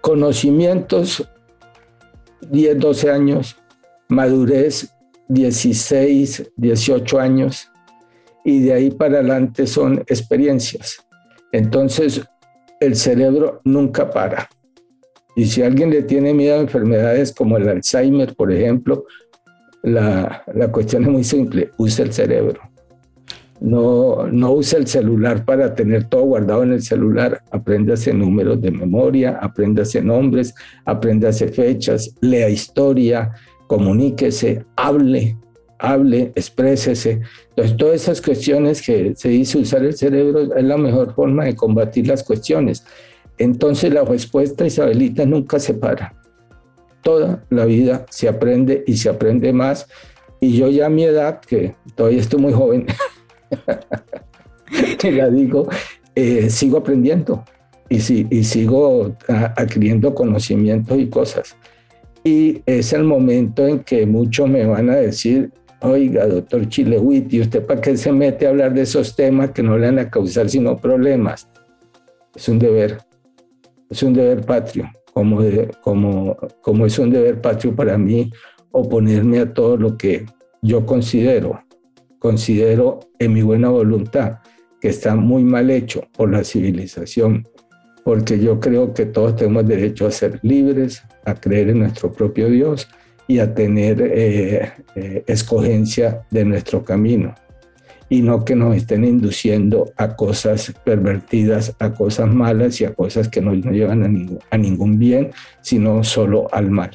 conocimientos, 0.00 1.28
10, 2.48 2.78
12 2.78 3.10
años, 3.10 3.58
madurez 4.08 4.94
16, 5.28 6.52
18 6.56 7.18
años 7.20 7.70
y 8.44 8.60
de 8.60 8.72
ahí 8.72 8.90
para 8.90 9.18
adelante 9.18 9.66
son 9.66 9.98
experiencias. 10.06 11.06
Entonces, 11.52 12.22
el 12.80 12.96
cerebro 12.96 13.60
nunca 13.64 14.10
para. 14.10 14.48
Y 15.36 15.46
si 15.46 15.62
alguien 15.62 15.90
le 15.90 16.02
tiene 16.02 16.34
miedo 16.34 16.56
a 16.56 16.62
enfermedades 16.62 17.32
como 17.32 17.56
el 17.56 17.68
Alzheimer, 17.68 18.34
por 18.34 18.50
ejemplo, 18.52 19.04
la, 19.82 20.42
la 20.52 20.72
cuestión 20.72 21.04
es 21.04 21.10
muy 21.10 21.24
simple, 21.24 21.70
use 21.76 22.02
el 22.02 22.12
cerebro. 22.12 22.60
No, 23.60 24.28
no 24.28 24.52
use 24.52 24.76
el 24.76 24.86
celular 24.86 25.44
para 25.44 25.74
tener 25.74 26.04
todo 26.04 26.22
guardado 26.22 26.62
en 26.62 26.72
el 26.72 26.82
celular. 26.82 27.42
Apréndase 27.50 28.12
números 28.14 28.60
de 28.60 28.70
memoria, 28.70 29.38
apréndase 29.40 30.00
nombres, 30.00 30.54
apréndase 30.84 31.48
fechas, 31.48 32.14
lea 32.20 32.48
historia, 32.48 33.32
comuníquese, 33.68 34.64
hable, 34.74 35.36
hable, 35.78 36.32
exprésese. 36.34 37.20
Entonces, 37.50 37.76
todas 37.76 38.02
esas 38.02 38.20
cuestiones 38.20 38.82
que 38.82 39.14
se 39.14 39.28
dice 39.28 39.58
usar 39.58 39.84
el 39.84 39.96
cerebro 39.96 40.54
es 40.56 40.64
la 40.64 40.76
mejor 40.76 41.14
forma 41.14 41.44
de 41.44 41.54
combatir 41.54 42.08
las 42.08 42.24
cuestiones. 42.24 42.84
Entonces, 43.36 43.92
la 43.92 44.04
respuesta, 44.04 44.66
Isabelita, 44.66 45.24
nunca 45.24 45.60
se 45.60 45.74
para. 45.74 46.14
Toda 47.02 47.44
la 47.50 47.64
vida 47.66 48.04
se 48.10 48.28
aprende 48.28 48.82
y 48.86 48.96
se 48.96 49.10
aprende 49.10 49.52
más. 49.52 49.86
Y 50.40 50.56
yo 50.56 50.68
ya 50.68 50.86
a 50.86 50.90
mi 50.90 51.04
edad, 51.04 51.40
que 51.40 51.76
todavía 51.94 52.20
estoy 52.20 52.40
muy 52.40 52.52
joven, 52.52 52.86
te 54.98 55.12
la 55.12 55.28
digo, 55.28 55.68
eh, 56.14 56.50
sigo 56.50 56.78
aprendiendo. 56.78 57.44
y, 57.90 58.36
y 58.36 58.44
sigo 58.44 59.16
adquiriendo 59.28 60.14
conocimientos 60.14 60.98
y 60.98 61.08
cosas. 61.08 61.56
Y 62.24 62.62
es 62.66 62.92
el 62.92 63.04
momento 63.04 63.66
en 63.66 63.80
que 63.80 64.06
muchos 64.06 64.48
me 64.48 64.66
van 64.66 64.90
a 64.90 64.96
decir, 64.96 65.52
oiga, 65.82 66.26
doctor 66.26 66.68
Chilewit, 66.68 67.32
¿y 67.32 67.40
usted 67.40 67.64
para 67.64 67.80
qué 67.80 67.96
se 67.96 68.12
mete 68.12 68.46
a 68.46 68.50
hablar 68.50 68.74
de 68.74 68.82
esos 68.82 69.14
temas 69.14 69.50
que 69.52 69.62
no 69.62 69.78
le 69.78 69.86
van 69.86 69.98
a 69.98 70.10
causar 70.10 70.48
sino 70.48 70.76
problemas? 70.76 71.48
Es 72.34 72.48
un 72.48 72.58
deber, 72.58 72.98
es 73.88 74.02
un 74.02 74.14
deber 74.14 74.44
patrio, 74.44 74.90
como, 75.12 75.40
como, 75.82 76.36
como 76.60 76.86
es 76.86 76.98
un 76.98 77.10
deber 77.10 77.40
patrio 77.40 77.74
para 77.74 77.96
mí 77.96 78.30
oponerme 78.70 79.40
a 79.40 79.52
todo 79.52 79.76
lo 79.76 79.96
que 79.96 80.26
yo 80.62 80.84
considero, 80.84 81.60
considero 82.18 83.00
en 83.18 83.32
mi 83.32 83.42
buena 83.42 83.68
voluntad 83.68 84.38
que 84.80 84.88
está 84.88 85.14
muy 85.16 85.42
mal 85.44 85.70
hecho 85.70 86.02
por 86.16 86.30
la 86.30 86.44
civilización, 86.44 87.44
porque 88.04 88.38
yo 88.38 88.60
creo 88.60 88.94
que 88.94 89.06
todos 89.06 89.36
tenemos 89.36 89.66
derecho 89.66 90.06
a 90.06 90.10
ser 90.10 90.38
libres, 90.42 91.02
a 91.28 91.34
creer 91.34 91.70
en 91.70 91.80
nuestro 91.80 92.12
propio 92.12 92.48
Dios 92.48 92.88
y 93.26 93.38
a 93.40 93.54
tener 93.54 94.00
eh, 94.00 94.72
eh, 94.94 95.24
escogencia 95.26 96.22
de 96.30 96.44
nuestro 96.44 96.84
camino 96.84 97.34
y 98.08 98.22
no 98.22 98.44
que 98.44 98.56
nos 98.56 98.74
estén 98.74 99.04
induciendo 99.04 99.92
a 99.96 100.16
cosas 100.16 100.72
pervertidas, 100.84 101.74
a 101.78 101.92
cosas 101.92 102.32
malas 102.32 102.80
y 102.80 102.84
a 102.84 102.94
cosas 102.94 103.28
que 103.28 103.40
no 103.40 103.54
nos 103.54 103.72
llevan 103.72 104.02
a 104.02 104.08
ningún, 104.08 104.38
a 104.50 104.56
ningún 104.56 104.98
bien, 104.98 105.30
sino 105.60 106.02
solo 106.04 106.48
al 106.52 106.70
mal. 106.70 106.90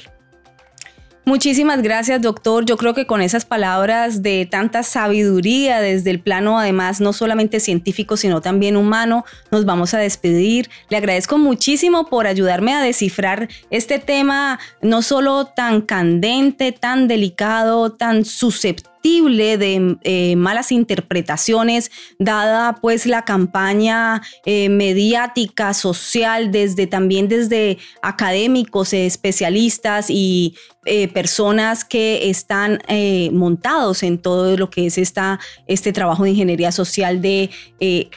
Muchísimas 1.25 1.81
gracias, 1.81 2.21
doctor. 2.21 2.65
Yo 2.65 2.75
creo 2.75 2.93
que 2.93 3.07
con 3.07 3.21
esas 3.21 3.45
palabras 3.45 4.21
de 4.21 4.45
tanta 4.49 4.83
sabiduría 4.83 5.79
desde 5.79 6.11
el 6.11 6.19
plano, 6.19 6.59
además, 6.59 6.99
no 6.99 7.13
solamente 7.13 7.61
científico, 7.61 8.17
sino 8.17 8.41
también 8.41 8.75
humano, 8.75 9.23
nos 9.49 9.63
vamos 9.63 9.93
a 9.93 9.99
despedir. 9.99 10.69
Le 10.89 10.97
agradezco 10.97 11.37
muchísimo 11.37 12.07
por 12.07 12.27
ayudarme 12.27 12.73
a 12.73 12.81
descifrar 12.81 13.47
este 13.69 13.99
tema, 13.99 14.59
no 14.81 15.01
solo 15.01 15.45
tan 15.45 15.79
candente, 15.79 16.73
tan 16.73 17.07
delicado, 17.07 17.93
tan 17.93 18.25
susceptible 18.25 18.92
de 19.03 19.97
eh, 20.03 20.35
malas 20.37 20.71
interpretaciones, 20.71 21.91
dada 22.19 22.75
pues 22.81 23.05
la 23.05 23.25
campaña 23.25 24.21
eh, 24.45 24.69
mediática, 24.69 25.73
social, 25.73 26.51
desde 26.51 26.87
también 26.87 27.27
desde 27.27 27.77
académicos, 28.01 28.93
especialistas 28.93 30.09
y 30.09 30.55
eh, 30.85 31.07
personas 31.09 31.85
que 31.85 32.29
están 32.29 32.81
montados 33.31 34.03
en 34.03 34.17
todo 34.17 34.57
lo 34.57 34.69
que 34.69 34.87
es 34.87 34.97
esta, 34.97 35.39
este 35.67 35.93
trabajo 35.93 36.23
de 36.23 36.31
ingeniería 36.31 36.71
social 36.71 37.21
de 37.21 37.49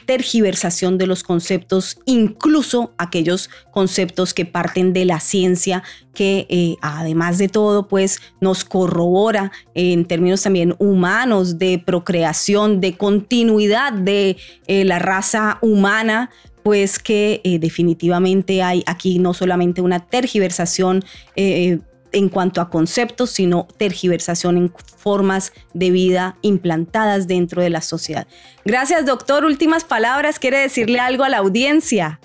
tergiversación 0.07 0.99
de 0.99 1.07
los 1.07 1.23
conceptos, 1.23 1.99
incluso 2.07 2.93
aquellos 2.99 3.51
conceptos 3.71 4.35
que 4.35 4.47
parten 4.47 4.93
de 4.93 5.05
la 5.05 5.21
ciencia 5.21 5.83
que 6.17 6.47
eh, 6.49 6.77
además 6.81 7.39
de 7.39 7.49
todo, 7.49 7.87
pues 7.87 8.21
nos 8.41 8.65
corrobora 8.65 9.53
en 9.75 10.07
términos 10.07 10.43
también 10.43 10.75
humanos, 10.79 11.59
de 11.59 11.83
procreación, 11.85 12.81
de 12.81 12.97
continuidad 12.97 13.93
de 13.93 14.37
eh, 14.67 14.85
la 14.85 14.99
raza 14.99 15.59
humana, 15.63 16.31
pues 16.63 16.99
que 16.99 17.41
eh, 17.45 17.59
definitivamente 17.59 18.63
hay 18.63 18.83
aquí 18.87 19.19
no 19.19 19.35
solamente 19.35 19.81
una 19.81 20.01
tergiversación 20.01 21.05
en 21.37 22.29
cuanto 22.29 22.61
a 22.61 22.71
conceptos, 22.71 23.31
sino 23.31 23.69
tergiversación 23.77 24.57
en 24.57 24.73
formas 24.97 25.53
de 25.75 25.91
vida 25.91 26.37
implantadas 26.43 27.27
dentro 27.29 27.63
de 27.63 27.71
la 27.71 27.83
sociedad. 27.83 28.27
Gracias, 28.65 29.05
doctor. 29.05 29.45
Últimas 29.45 29.85
palabras. 29.85 30.39
¿Quiere 30.39 30.59
decirle 30.59 30.99
algo 30.99 31.25
a 31.25 31.29
la 31.29 31.39
audiencia? 31.39 32.21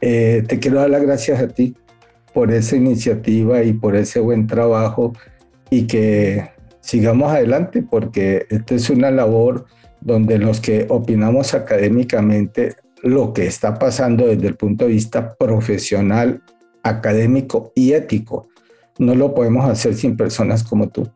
te 0.00 0.58
quiero 0.60 0.80
dar 0.80 0.90
las 0.90 1.00
gracias 1.00 1.40
a 1.40 1.48
ti 1.48 1.74
por 2.34 2.52
esa 2.52 2.76
iniciativa 2.76 3.62
y 3.62 3.72
por 3.72 3.96
ese 3.96 4.20
buen 4.20 4.46
trabajo 4.46 5.14
y 5.70 5.86
que 5.86 6.50
sigamos 6.84 7.32
adelante 7.32 7.82
porque 7.82 8.46
esta 8.50 8.74
es 8.74 8.90
una 8.90 9.10
labor 9.10 9.66
donde 10.00 10.38
los 10.38 10.60
que 10.60 10.86
opinamos 10.90 11.54
académicamente 11.54 12.76
lo 13.02 13.32
que 13.32 13.46
está 13.46 13.78
pasando 13.78 14.26
desde 14.26 14.46
el 14.46 14.56
punto 14.56 14.84
de 14.84 14.92
vista 14.92 15.34
profesional, 15.36 16.42
académico 16.82 17.72
y 17.74 17.92
ético, 17.92 18.48
no 18.98 19.14
lo 19.14 19.34
podemos 19.34 19.68
hacer 19.68 19.94
sin 19.94 20.16
personas 20.16 20.62
como 20.62 20.88
tú. 20.88 21.10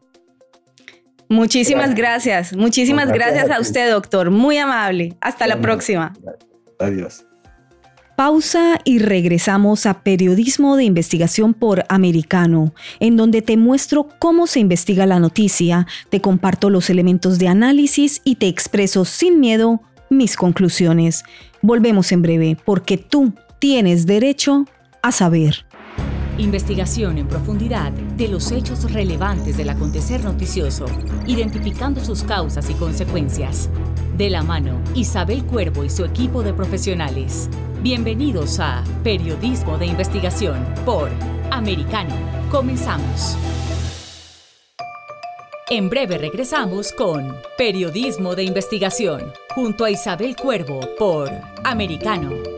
Muchísimas 1.28 1.94
gracias, 1.94 2.56
muchísimas 2.56 3.12
gracias, 3.12 3.50
a, 3.50 3.60
usted, 3.60 3.90
doctor, 3.90 4.30
muy 4.30 4.56
amable. 4.56 5.16
Hasta 5.20 5.46
la 5.46 5.60
próxima. 5.60 6.14
Adiós. 6.78 7.27
Pausa 8.18 8.80
y 8.82 8.98
regresamos 8.98 9.86
a 9.86 10.02
Periodismo 10.02 10.74
de 10.74 10.82
Investigación 10.82 11.54
por 11.54 11.84
Americano, 11.88 12.74
en 12.98 13.16
donde 13.16 13.42
te 13.42 13.56
muestro 13.56 14.08
cómo 14.18 14.48
se 14.48 14.58
investiga 14.58 15.06
la 15.06 15.20
noticia, 15.20 15.86
te 16.10 16.20
comparto 16.20 16.68
los 16.68 16.90
elementos 16.90 17.38
de 17.38 17.46
análisis 17.46 18.20
y 18.24 18.34
te 18.34 18.48
expreso 18.48 19.04
sin 19.04 19.38
miedo 19.38 19.82
mis 20.10 20.34
conclusiones. 20.34 21.22
Volvemos 21.62 22.10
en 22.10 22.22
breve, 22.22 22.56
porque 22.64 22.98
tú 22.98 23.34
tienes 23.60 24.04
derecho 24.04 24.64
a 25.00 25.12
saber. 25.12 25.67
Investigación 26.39 27.18
en 27.18 27.26
profundidad 27.26 27.91
de 27.91 28.28
los 28.28 28.53
hechos 28.53 28.93
relevantes 28.93 29.57
del 29.57 29.70
acontecer 29.70 30.22
noticioso, 30.22 30.86
identificando 31.26 32.01
sus 32.01 32.22
causas 32.22 32.70
y 32.70 32.74
consecuencias. 32.74 33.68
De 34.16 34.30
la 34.30 34.45
mano, 34.45 34.80
Isabel 34.95 35.45
Cuervo 35.45 35.82
y 35.82 35.91
su 35.91 36.05
equipo 36.05 36.45
de 36.45 36.55
profesionales. 36.55 37.51
Bienvenidos 37.82 38.61
a 38.61 38.84
Periodismo 39.03 39.78
de 39.78 39.86
Investigación 39.86 40.64
por 40.84 41.11
Americano. 41.51 42.14
Comenzamos. 42.53 43.36
En 45.70 45.91
breve 45.91 46.18
regresamos 46.18 46.93
con 46.93 47.34
Periodismo 47.59 48.36
de 48.36 48.45
Investigación 48.45 49.32
junto 49.57 49.84
a 49.84 49.91
Isabel 49.91 50.36
Cuervo 50.36 50.80
por 50.97 51.30
Americano. 51.64 52.57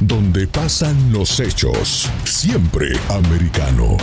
Donde 0.00 0.46
pasan 0.46 1.12
los 1.12 1.40
hechos, 1.40 2.08
siempre 2.24 2.92
americano. 3.08 3.96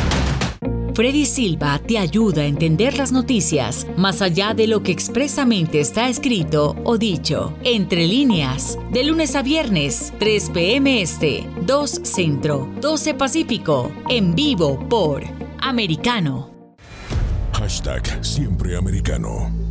Freddy 0.93 1.25
Silva 1.25 1.79
te 1.79 1.97
ayuda 1.97 2.41
a 2.41 2.45
entender 2.45 2.97
las 2.97 3.13
noticias 3.13 3.87
más 3.95 4.21
allá 4.21 4.53
de 4.53 4.67
lo 4.67 4.83
que 4.83 4.91
expresamente 4.91 5.79
está 5.79 6.09
escrito 6.09 6.75
o 6.83 6.97
dicho. 6.97 7.53
Entre 7.63 8.07
líneas, 8.07 8.77
de 8.91 9.05
lunes 9.05 9.35
a 9.35 9.41
viernes, 9.41 10.13
3 10.19 10.49
p.m. 10.49 11.01
Este, 11.01 11.49
2 11.65 12.01
Centro, 12.03 12.69
12 12.81 13.13
Pacífico, 13.13 13.91
en 14.09 14.35
vivo 14.35 14.77
por 14.89 15.23
Americano. 15.59 16.75
Hashtag 17.53 18.23
Siempre 18.23 18.75
Americano. 18.75 19.64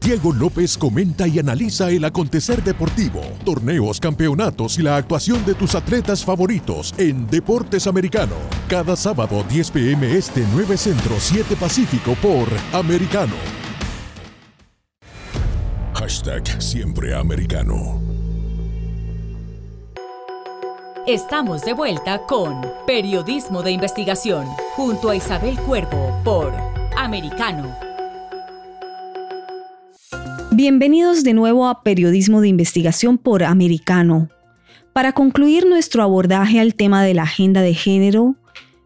Diego 0.00 0.32
López 0.32 0.78
comenta 0.78 1.28
y 1.28 1.38
analiza 1.38 1.90
el 1.90 2.04
acontecer 2.06 2.64
deportivo, 2.64 3.20
torneos, 3.44 4.00
campeonatos 4.00 4.78
y 4.78 4.82
la 4.82 4.96
actuación 4.96 5.44
de 5.44 5.54
tus 5.54 5.74
atletas 5.74 6.24
favoritos 6.24 6.94
en 6.96 7.26
Deportes 7.26 7.86
Americano. 7.86 8.34
Cada 8.66 8.96
sábado 8.96 9.44
10 9.46 9.70
pm 9.70 10.16
este 10.16 10.46
9 10.54 10.78
Centro 10.78 11.16
7 11.18 11.54
Pacífico 11.54 12.14
por 12.22 12.48
Americano. 12.72 13.34
Hashtag 15.92 16.62
Siempre 16.62 17.14
Americano. 17.14 18.00
Estamos 21.06 21.62
de 21.62 21.74
vuelta 21.74 22.22
con 22.26 22.62
Periodismo 22.86 23.62
de 23.62 23.72
Investigación 23.72 24.46
junto 24.76 25.10
a 25.10 25.16
Isabel 25.16 25.58
Cuervo 25.58 26.18
por 26.24 26.54
Americano 26.96 27.89
Bienvenidos 30.52 31.22
de 31.22 31.32
nuevo 31.32 31.68
a 31.68 31.82
Periodismo 31.82 32.40
de 32.40 32.48
Investigación 32.48 33.18
por 33.18 33.44
Americano. 33.44 34.28
Para 34.92 35.12
concluir 35.12 35.66
nuestro 35.66 36.02
abordaje 36.02 36.58
al 36.60 36.74
tema 36.74 37.04
de 37.04 37.14
la 37.14 37.22
agenda 37.22 37.62
de 37.62 37.74
género, 37.74 38.34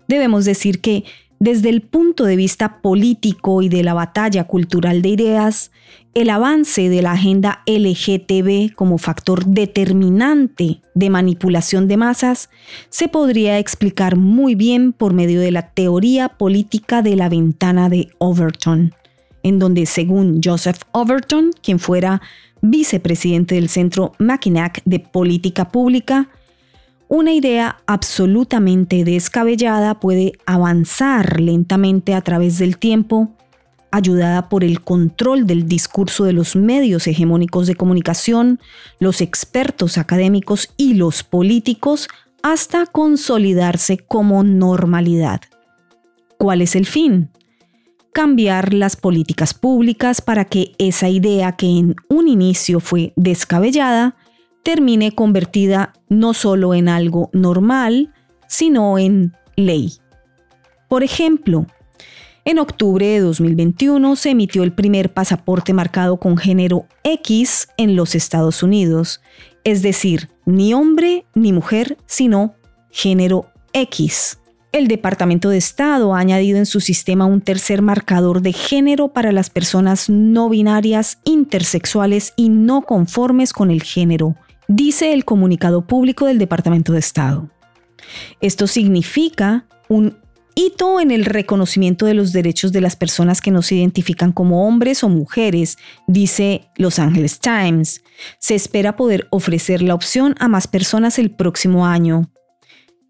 debemos 0.07 0.45
decir 0.45 0.81
que 0.81 1.05
Desde 1.45 1.69
el 1.69 1.83
punto 1.83 2.25
de 2.25 2.37
vista 2.37 2.81
político 2.81 3.61
y 3.61 3.69
de 3.69 3.83
la 3.83 3.93
batalla 3.93 4.45
cultural 4.45 5.03
de 5.03 5.11
ideas, 5.11 5.73
el 6.15 6.31
avance 6.31 6.89
de 6.89 7.03
la 7.03 7.12
agenda 7.12 7.62
LGTB 7.67 8.75
como 8.75 8.97
factor 8.97 9.45
determinante 9.45 10.81
de 10.95 11.11
manipulación 11.11 11.87
de 11.87 11.99
masas 11.99 12.49
se 12.89 13.09
podría 13.09 13.59
explicar 13.59 14.17
muy 14.17 14.55
bien 14.55 14.95
por 14.95 15.12
medio 15.12 15.39
de 15.41 15.51
la 15.51 15.69
teoría 15.69 16.31
política 16.31 17.03
de 17.03 17.17
la 17.17 17.29
ventana 17.29 17.91
de 17.91 18.09
Overton, 18.19 18.95
en 19.45 19.61
donde 19.61 19.86
según 19.86 20.40
Joseph 20.42 20.80
Overton, 20.90 21.51
quien 21.62 21.78
fuera 21.78 22.20
vicepresidente 22.62 23.55
del 23.55 23.68
Centro 23.68 24.12
Mackinac 24.18 24.82
de 24.84 24.99
Política 24.99 25.68
Pública, 25.68 26.30
una 27.09 27.32
idea 27.32 27.76
absolutamente 27.86 29.05
descabellada 29.05 30.01
puede 30.01 30.32
avanzar 30.47 31.40
lentamente 31.40 32.14
a 32.14 32.22
través 32.22 32.59
del 32.59 32.78
tiempo, 32.78 33.34
ayudada 33.90 34.49
por 34.49 34.64
el 34.64 34.80
control 34.80 35.47
del 35.47 35.68
discurso 35.68 36.24
de 36.24 36.32
los 36.32 36.57
medios 36.57 37.07
hegemónicos 37.07 37.66
de 37.66 37.76
comunicación, 37.76 38.59
los 38.99 39.20
expertos 39.20 39.99
académicos 39.99 40.70
y 40.78 40.95
los 40.95 41.22
políticos, 41.22 42.09
hasta 42.42 42.86
consolidarse 42.86 43.99
como 43.99 44.42
normalidad. 44.42 45.42
¿Cuál 46.38 46.62
es 46.62 46.74
el 46.74 46.86
fin? 46.86 47.28
Cambiar 48.15 48.75
las 48.75 48.95
políticas 48.95 49.55
públicas 49.55 50.21
para 50.21 50.45
que 50.45 50.77
esa 50.79 51.09
idea 51.09 51.57
que 51.57 51.67
en 51.67 51.97
un 52.09 52.29
inicio 52.29 52.79
fue 52.79 53.12
descabellada 53.17 54.15
termine 54.62 55.11
convertida 55.11 55.93
no 56.09 56.33
solo 56.33 56.75
en 56.75 56.89
algo 56.89 57.29
normal, 57.33 58.15
sino 58.47 58.99
en 59.01 59.33
ley. 59.57 59.95
Por 60.89 61.03
ejemplo, 61.03 61.67
en 62.45 62.61
octubre 62.61 63.05
de 63.05 63.19
2021 63.19 64.15
se 64.15 64.31
emitió 64.31 64.62
el 64.62 64.73
primer 64.73 65.12
pasaporte 65.12 65.73
marcado 65.73 66.19
con 66.19 66.37
género 66.37 66.87
X 67.03 67.67
en 67.77 67.97
los 67.97 68.15
Estados 68.15 68.62
Unidos, 68.62 69.23
es 69.65 69.83
decir, 69.83 70.31
ni 70.47 70.73
hombre 70.73 71.27
ni 71.35 71.53
mujer, 71.53 71.99
sino 72.07 72.55
género 72.93 73.51
X. 73.73 74.39
El 74.75 74.89
Departamento 74.89 75.51
de 75.51 75.57
Estado 75.57 76.16
ha 76.16 76.18
añadido 76.18 76.59
en 76.59 76.66
su 76.66 76.81
sistema 76.81 77.27
un 77.27 77.41
tercer 77.41 77.81
marcador 77.81 78.43
de 78.43 78.53
género 78.53 79.12
para 79.12 79.31
las 79.31 79.49
personas 79.49 80.11
no 80.11 80.49
binarias, 80.49 81.18
intersexuales 81.22 82.33
y 82.35 82.49
no 82.49 82.83
conformes 82.83 83.53
con 83.53 83.70
el 83.70 83.85
género, 83.85 84.35
dice 84.66 85.12
el 85.12 85.25
comunicado 85.25 85.87
público 85.87 86.27
del 86.27 86.39
Departamento 86.39 86.93
de 86.93 86.99
Estado. 86.99 87.49
Esto 88.41 88.66
significa 88.66 89.64
un 89.89 90.16
hito 90.57 90.99
en 90.99 91.12
el 91.12 91.25
reconocimiento 91.25 92.07
de 92.07 92.14
los 92.14 92.33
derechos 92.33 92.72
de 92.72 92.81
las 92.81 92.97
personas 92.97 93.41
que 93.41 93.53
no 93.53 93.62
se 93.62 93.77
identifican 93.77 94.33
como 94.33 94.66
hombres 94.66 95.05
o 95.05 95.09
mujeres, 95.09 95.79
dice 96.09 96.62
Los 96.75 96.99
Angeles 96.99 97.39
Times. 97.39 98.03
Se 98.41 98.57
espera 98.57 98.97
poder 98.97 99.29
ofrecer 99.31 99.83
la 99.83 99.95
opción 99.95 100.35
a 100.41 100.49
más 100.49 100.66
personas 100.66 101.20
el 101.20 101.31
próximo 101.31 101.87
año. 101.87 102.29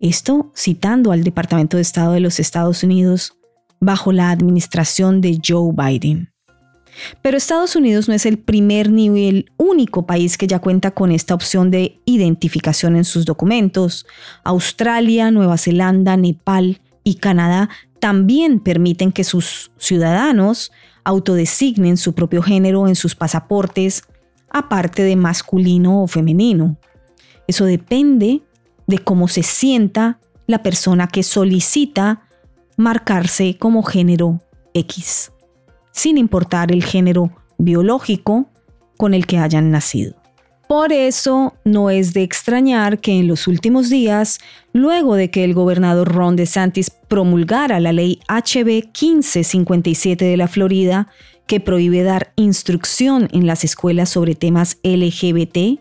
Esto 0.01 0.53
citando 0.57 1.13
al 1.13 1.25
Departamento 1.25 1.77
de 1.77 1.83
Estado 1.83 2.13
de 2.13 2.21
los 2.21 2.41
Estados 2.41 2.83
Unidos 2.83 3.37
bajo 3.81 4.13
la 4.13 4.31
administración 4.31 5.21
de 5.21 5.41
Joe 5.47 5.73
Biden. 5.73 6.31
Pero 7.23 7.37
Estados 7.37 7.77
Unidos 7.77 8.09
no 8.09 8.15
es 8.15 8.25
el 8.27 8.39
primer 8.39 8.91
ni 8.91 9.29
el 9.29 9.51
único 9.57 10.07
país 10.07 10.39
que 10.39 10.47
ya 10.47 10.61
cuenta 10.61 10.93
con 10.93 11.11
esta 11.11 11.35
opción 11.35 11.71
de 11.71 12.01
identificación 12.05 12.97
en 12.97 13.05
sus 13.05 13.25
documentos. 13.25 14.07
Australia, 14.45 15.31
Nueva 15.31 15.59
Zelanda, 15.59 16.17
Nepal 16.17 16.81
y 17.03 17.17
Canadá 17.17 17.69
también 17.99 18.61
permiten 18.61 19.13
que 19.13 19.25
sus 19.25 19.73
ciudadanos 19.77 20.73
autodesignen 21.05 21.97
su 21.97 22.15
propio 22.15 22.43
género 22.43 22.89
en 22.89 22.95
sus 22.95 23.15
pasaportes, 23.15 24.05
aparte 24.51 25.03
de 25.03 25.17
masculino 25.17 26.03
o 26.03 26.07
femenino. 26.07 26.79
Eso 27.47 27.65
depende 27.65 28.43
de 28.87 28.99
cómo 28.99 29.29
se 29.29 29.43
sienta 29.43 30.19
la 30.47 30.63
persona 30.63 31.09
que 31.09 31.23
solicita 31.23 32.29
marcarse 32.77 33.57
como 33.59 33.83
género 33.83 34.41
X 34.75 35.31
sin 35.95 36.19
importar 36.19 36.73
el 36.73 36.83
género 36.83 37.31
biológico 37.57 38.51
con 38.99 39.15
el 39.15 39.27
que 39.27 39.39
hayan 39.39 39.71
nacido. 39.71 40.17
Por 40.69 40.93
eso 40.93 41.55
no 41.65 41.89
es 41.89 42.15
de 42.15 42.23
extrañar 42.23 42.99
que 42.99 43.13
en 43.13 43.29
los 43.29 43.47
últimos 43.47 43.91
días, 43.91 44.41
luego 44.73 45.15
de 45.15 45.31
que 45.31 45.45
el 45.45 45.55
gobernador 45.55 46.13
Ron 46.13 46.37
DeSantis 46.37 46.91
promulgara 46.91 47.81
la 47.81 47.93
ley 47.93 48.19
HB 48.29 48.89
1557 48.89 50.25
de 50.25 50.37
la 50.37 50.49
Florida, 50.49 51.09
que 51.47 51.61
prohíbe 51.61 52.03
dar 52.03 52.33
instrucción 52.37 53.29
en 53.33 53.47
las 53.47 53.63
escuelas 53.63 54.09
sobre 54.09 54.35
temas 54.35 54.79
LGBT, 54.83 55.81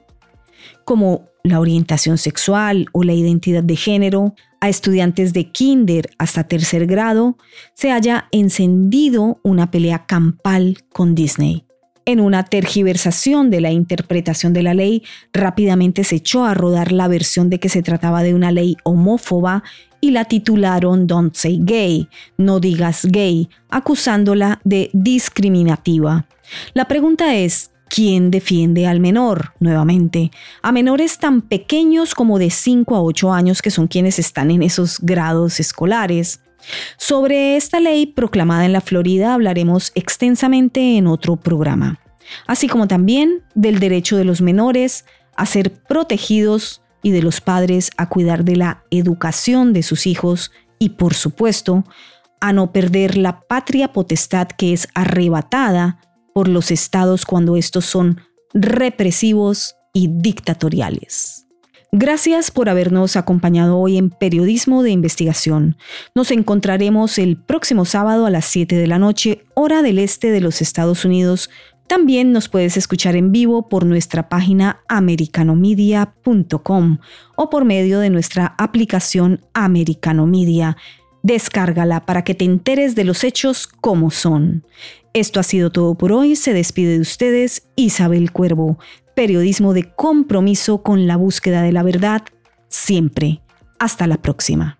como 0.83 1.29
la 1.43 1.59
orientación 1.59 2.17
sexual 2.17 2.87
o 2.93 3.03
la 3.03 3.13
identidad 3.13 3.63
de 3.63 3.75
género, 3.75 4.33
a 4.61 4.69
estudiantes 4.69 5.33
de 5.33 5.51
kinder 5.51 6.09
hasta 6.17 6.45
tercer 6.45 6.85
grado, 6.85 7.37
se 7.73 7.91
haya 7.91 8.29
encendido 8.31 9.41
una 9.43 9.69
pelea 9.69 10.05
campal 10.05 10.77
con 10.93 11.15
Disney. 11.15 11.65
En 12.05 12.21
una 12.21 12.43
tergiversación 12.43 13.49
de 13.49 13.59
la 13.59 13.71
interpretación 13.71 14.53
de 14.53 14.63
la 14.63 14.73
ley, 14.73 15.03
rápidamente 15.33 16.05
se 16.05 16.15
echó 16.15 16.45
a 16.45 16.53
rodar 16.53 16.93
la 16.93 17.09
versión 17.09 17.49
de 17.49 17.59
que 17.59 17.69
se 17.69 17.81
trataba 17.81 18.23
de 18.23 18.33
una 18.33 18.51
ley 18.53 18.77
homófoba 18.83 19.63
y 19.99 20.11
la 20.11 20.25
titularon 20.25 21.07
Don't 21.07 21.35
Say 21.35 21.59
Gay, 21.61 22.07
no 22.37 22.59
digas 22.61 23.05
gay, 23.05 23.49
acusándola 23.69 24.61
de 24.63 24.89
discriminativa. 24.93 26.25
La 26.73 26.89
pregunta 26.89 27.35
es, 27.35 27.72
¿Quién 27.93 28.31
defiende 28.31 28.87
al 28.87 28.99
menor? 28.99 29.53
Nuevamente, 29.59 30.31
a 30.63 30.71
menores 30.71 31.19
tan 31.19 31.43
pequeños 31.43 32.15
como 32.15 32.39
de 32.39 32.49
5 32.49 32.95
a 32.95 33.03
8 33.03 33.31
años 33.31 33.61
que 33.61 33.69
son 33.69 33.87
quienes 33.87 34.17
están 34.17 34.49
en 34.49 34.63
esos 34.63 34.99
grados 34.99 35.59
escolares. 35.59 36.41
Sobre 36.97 37.55
esta 37.55 37.79
ley 37.79 38.07
proclamada 38.07 38.65
en 38.65 38.73
la 38.73 38.81
Florida 38.81 39.35
hablaremos 39.35 39.91
extensamente 39.93 40.97
en 40.97 41.05
otro 41.05 41.35
programa, 41.35 41.99
así 42.47 42.67
como 42.67 42.87
también 42.87 43.43
del 43.53 43.77
derecho 43.77 44.17
de 44.17 44.25
los 44.25 44.41
menores 44.41 45.05
a 45.35 45.45
ser 45.45 45.71
protegidos 45.71 46.81
y 47.03 47.11
de 47.11 47.21
los 47.21 47.41
padres 47.41 47.91
a 47.95 48.09
cuidar 48.09 48.43
de 48.43 48.55
la 48.55 48.83
educación 48.89 49.71
de 49.71 49.83
sus 49.83 50.07
hijos 50.07 50.51
y, 50.79 50.89
por 50.89 51.13
supuesto, 51.13 51.83
a 52.41 52.53
no 52.53 52.71
perder 52.71 53.17
la 53.17 53.41
patria 53.41 53.93
potestad 53.93 54.47
que 54.47 54.73
es 54.73 54.87
arrebatada 54.95 55.99
por 56.33 56.47
los 56.47 56.71
estados 56.71 57.25
cuando 57.25 57.55
estos 57.55 57.85
son 57.85 58.21
represivos 58.53 59.75
y 59.93 60.07
dictatoriales. 60.09 61.43
Gracias 61.95 62.49
por 62.49 62.69
habernos 62.69 63.15
acompañado 63.15 63.77
hoy 63.77 63.99
en 63.99 64.09
Periodismo 64.09 64.81
de 64.81 64.89
Investigación. 64.89 65.77
Nos 66.15 66.31
encontraremos 66.31 67.19
el 67.19 67.37
próximo 67.37 67.85
sábado 67.85 68.25
a 68.25 68.31
las 68.31 68.45
7 68.45 68.75
de 68.75 68.87
la 68.87 68.97
noche, 68.97 69.43
hora 69.53 69.83
del 69.83 69.99
este 69.99 70.31
de 70.31 70.41
los 70.41 70.63
Estados 70.63 71.05
Unidos. 71.05 71.51
También 71.85 72.31
nos 72.31 72.49
puedes 72.49 72.77
escuchar 72.77 73.15
en 73.15 73.31
vivo 73.31 73.69
por 73.69 73.85
nuestra 73.85 74.27
página 74.27 74.79
americanomedia.com 74.87 76.97
o 77.35 77.49
por 77.51 77.63
medio 77.63 77.99
de 77.99 78.09
nuestra 78.09 78.55
aplicación 78.57 79.41
Americano 79.53 80.25
Media. 80.25 80.77
Descárgala 81.23 82.05
para 82.05 82.25
que 82.25 82.35
te 82.35 82.43
enteres 82.43 82.95
de 82.95 83.05
los 83.05 83.23
hechos 83.23 83.65
como 83.65 84.11
son. 84.11 84.65
Esto 85.13 85.39
ha 85.39 85.43
sido 85.43 85.71
todo 85.71 85.95
por 85.95 86.11
hoy. 86.11 86.35
Se 86.35 86.53
despide 86.53 86.93
de 86.93 86.99
ustedes 86.99 87.67
Isabel 87.77 88.31
Cuervo, 88.31 88.77
periodismo 89.15 89.73
de 89.73 89.89
compromiso 89.93 90.83
con 90.83 91.07
la 91.07 91.15
búsqueda 91.15 91.61
de 91.61 91.71
la 91.71 91.81
verdad, 91.81 92.23
siempre. 92.67 93.41
Hasta 93.79 94.05
la 94.05 94.17
próxima. 94.17 94.77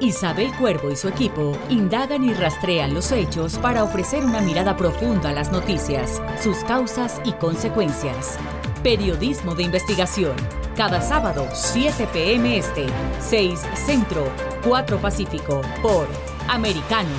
Isabel 0.00 0.50
Cuervo 0.58 0.90
y 0.90 0.96
su 0.96 1.08
equipo 1.08 1.52
indagan 1.68 2.24
y 2.24 2.32
rastrean 2.32 2.94
los 2.94 3.12
hechos 3.12 3.58
para 3.58 3.84
ofrecer 3.84 4.24
una 4.24 4.40
mirada 4.40 4.78
profunda 4.78 5.28
a 5.28 5.34
las 5.34 5.52
noticias, 5.52 6.22
sus 6.42 6.56
causas 6.64 7.20
y 7.26 7.32
consecuencias. 7.32 8.38
Periodismo 8.82 9.54
de 9.54 9.64
investigación. 9.64 10.34
Cada 10.74 11.02
sábado, 11.02 11.46
7 11.52 12.08
p.m. 12.14 12.56
Este, 12.56 12.86
6 13.20 13.60
Centro, 13.74 14.26
4 14.66 14.98
Pacífico, 14.98 15.60
por 15.82 16.08
Americano. 16.48 17.10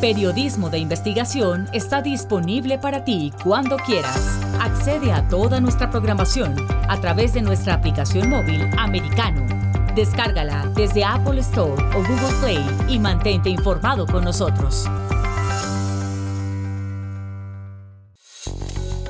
Periodismo 0.00 0.68
de 0.68 0.78
investigación 0.78 1.68
está 1.72 2.02
disponible 2.02 2.76
para 2.76 3.04
ti 3.04 3.32
cuando 3.44 3.76
quieras. 3.76 4.36
Accede 4.60 5.12
a 5.12 5.28
toda 5.28 5.60
nuestra 5.60 5.88
programación 5.88 6.56
a 6.88 7.00
través 7.00 7.34
de 7.34 7.42
nuestra 7.42 7.74
aplicación 7.74 8.28
móvil 8.28 8.68
americano. 8.76 9.46
Descárgala 9.94 10.66
desde 10.74 11.04
Apple 11.04 11.40
Store 11.40 11.80
o 11.94 11.98
Google 11.98 12.40
Play 12.40 12.66
y 12.88 12.98
mantente 12.98 13.48
informado 13.48 14.06
con 14.06 14.24
nosotros. 14.24 14.86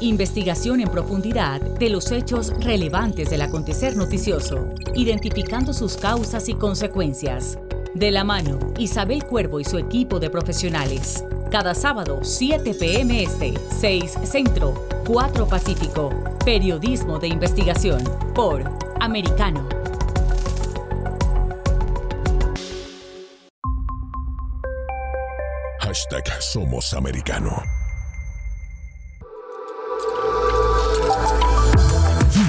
Investigación 0.01 0.81
en 0.81 0.91
profundidad 0.91 1.59
de 1.59 1.89
los 1.89 2.13
hechos 2.13 2.53
relevantes 2.61 3.31
del 3.31 3.41
acontecer 3.41 3.97
noticioso, 3.97 4.69
identificando 4.95 5.73
sus 5.73 5.97
causas 5.97 6.51
y 6.51 6.55
consecuencias. 6.55 7.59
De 7.95 8.11
la 8.11 8.23
mano, 8.23 8.59
Isabel 8.79 9.25
Cuervo 9.25 9.59
y 9.59 9.65
su 9.65 9.79
equipo 9.79 10.21
de 10.21 10.29
profesionales. 10.29 11.25
Cada 11.51 11.75
sábado, 11.75 12.21
7 12.23 12.75
p.m. 12.75 13.23
Este, 13.23 13.55
6 13.71 14.19
Centro, 14.25 14.87
4 15.07 15.49
Pacífico. 15.49 16.11
Periodismo 16.45 17.19
de 17.19 17.29
investigación 17.29 18.05
por 18.35 18.71
Americano. 19.01 19.67
Hashtag 25.81 26.43
Somos 26.43 26.93
Americano. 26.93 27.76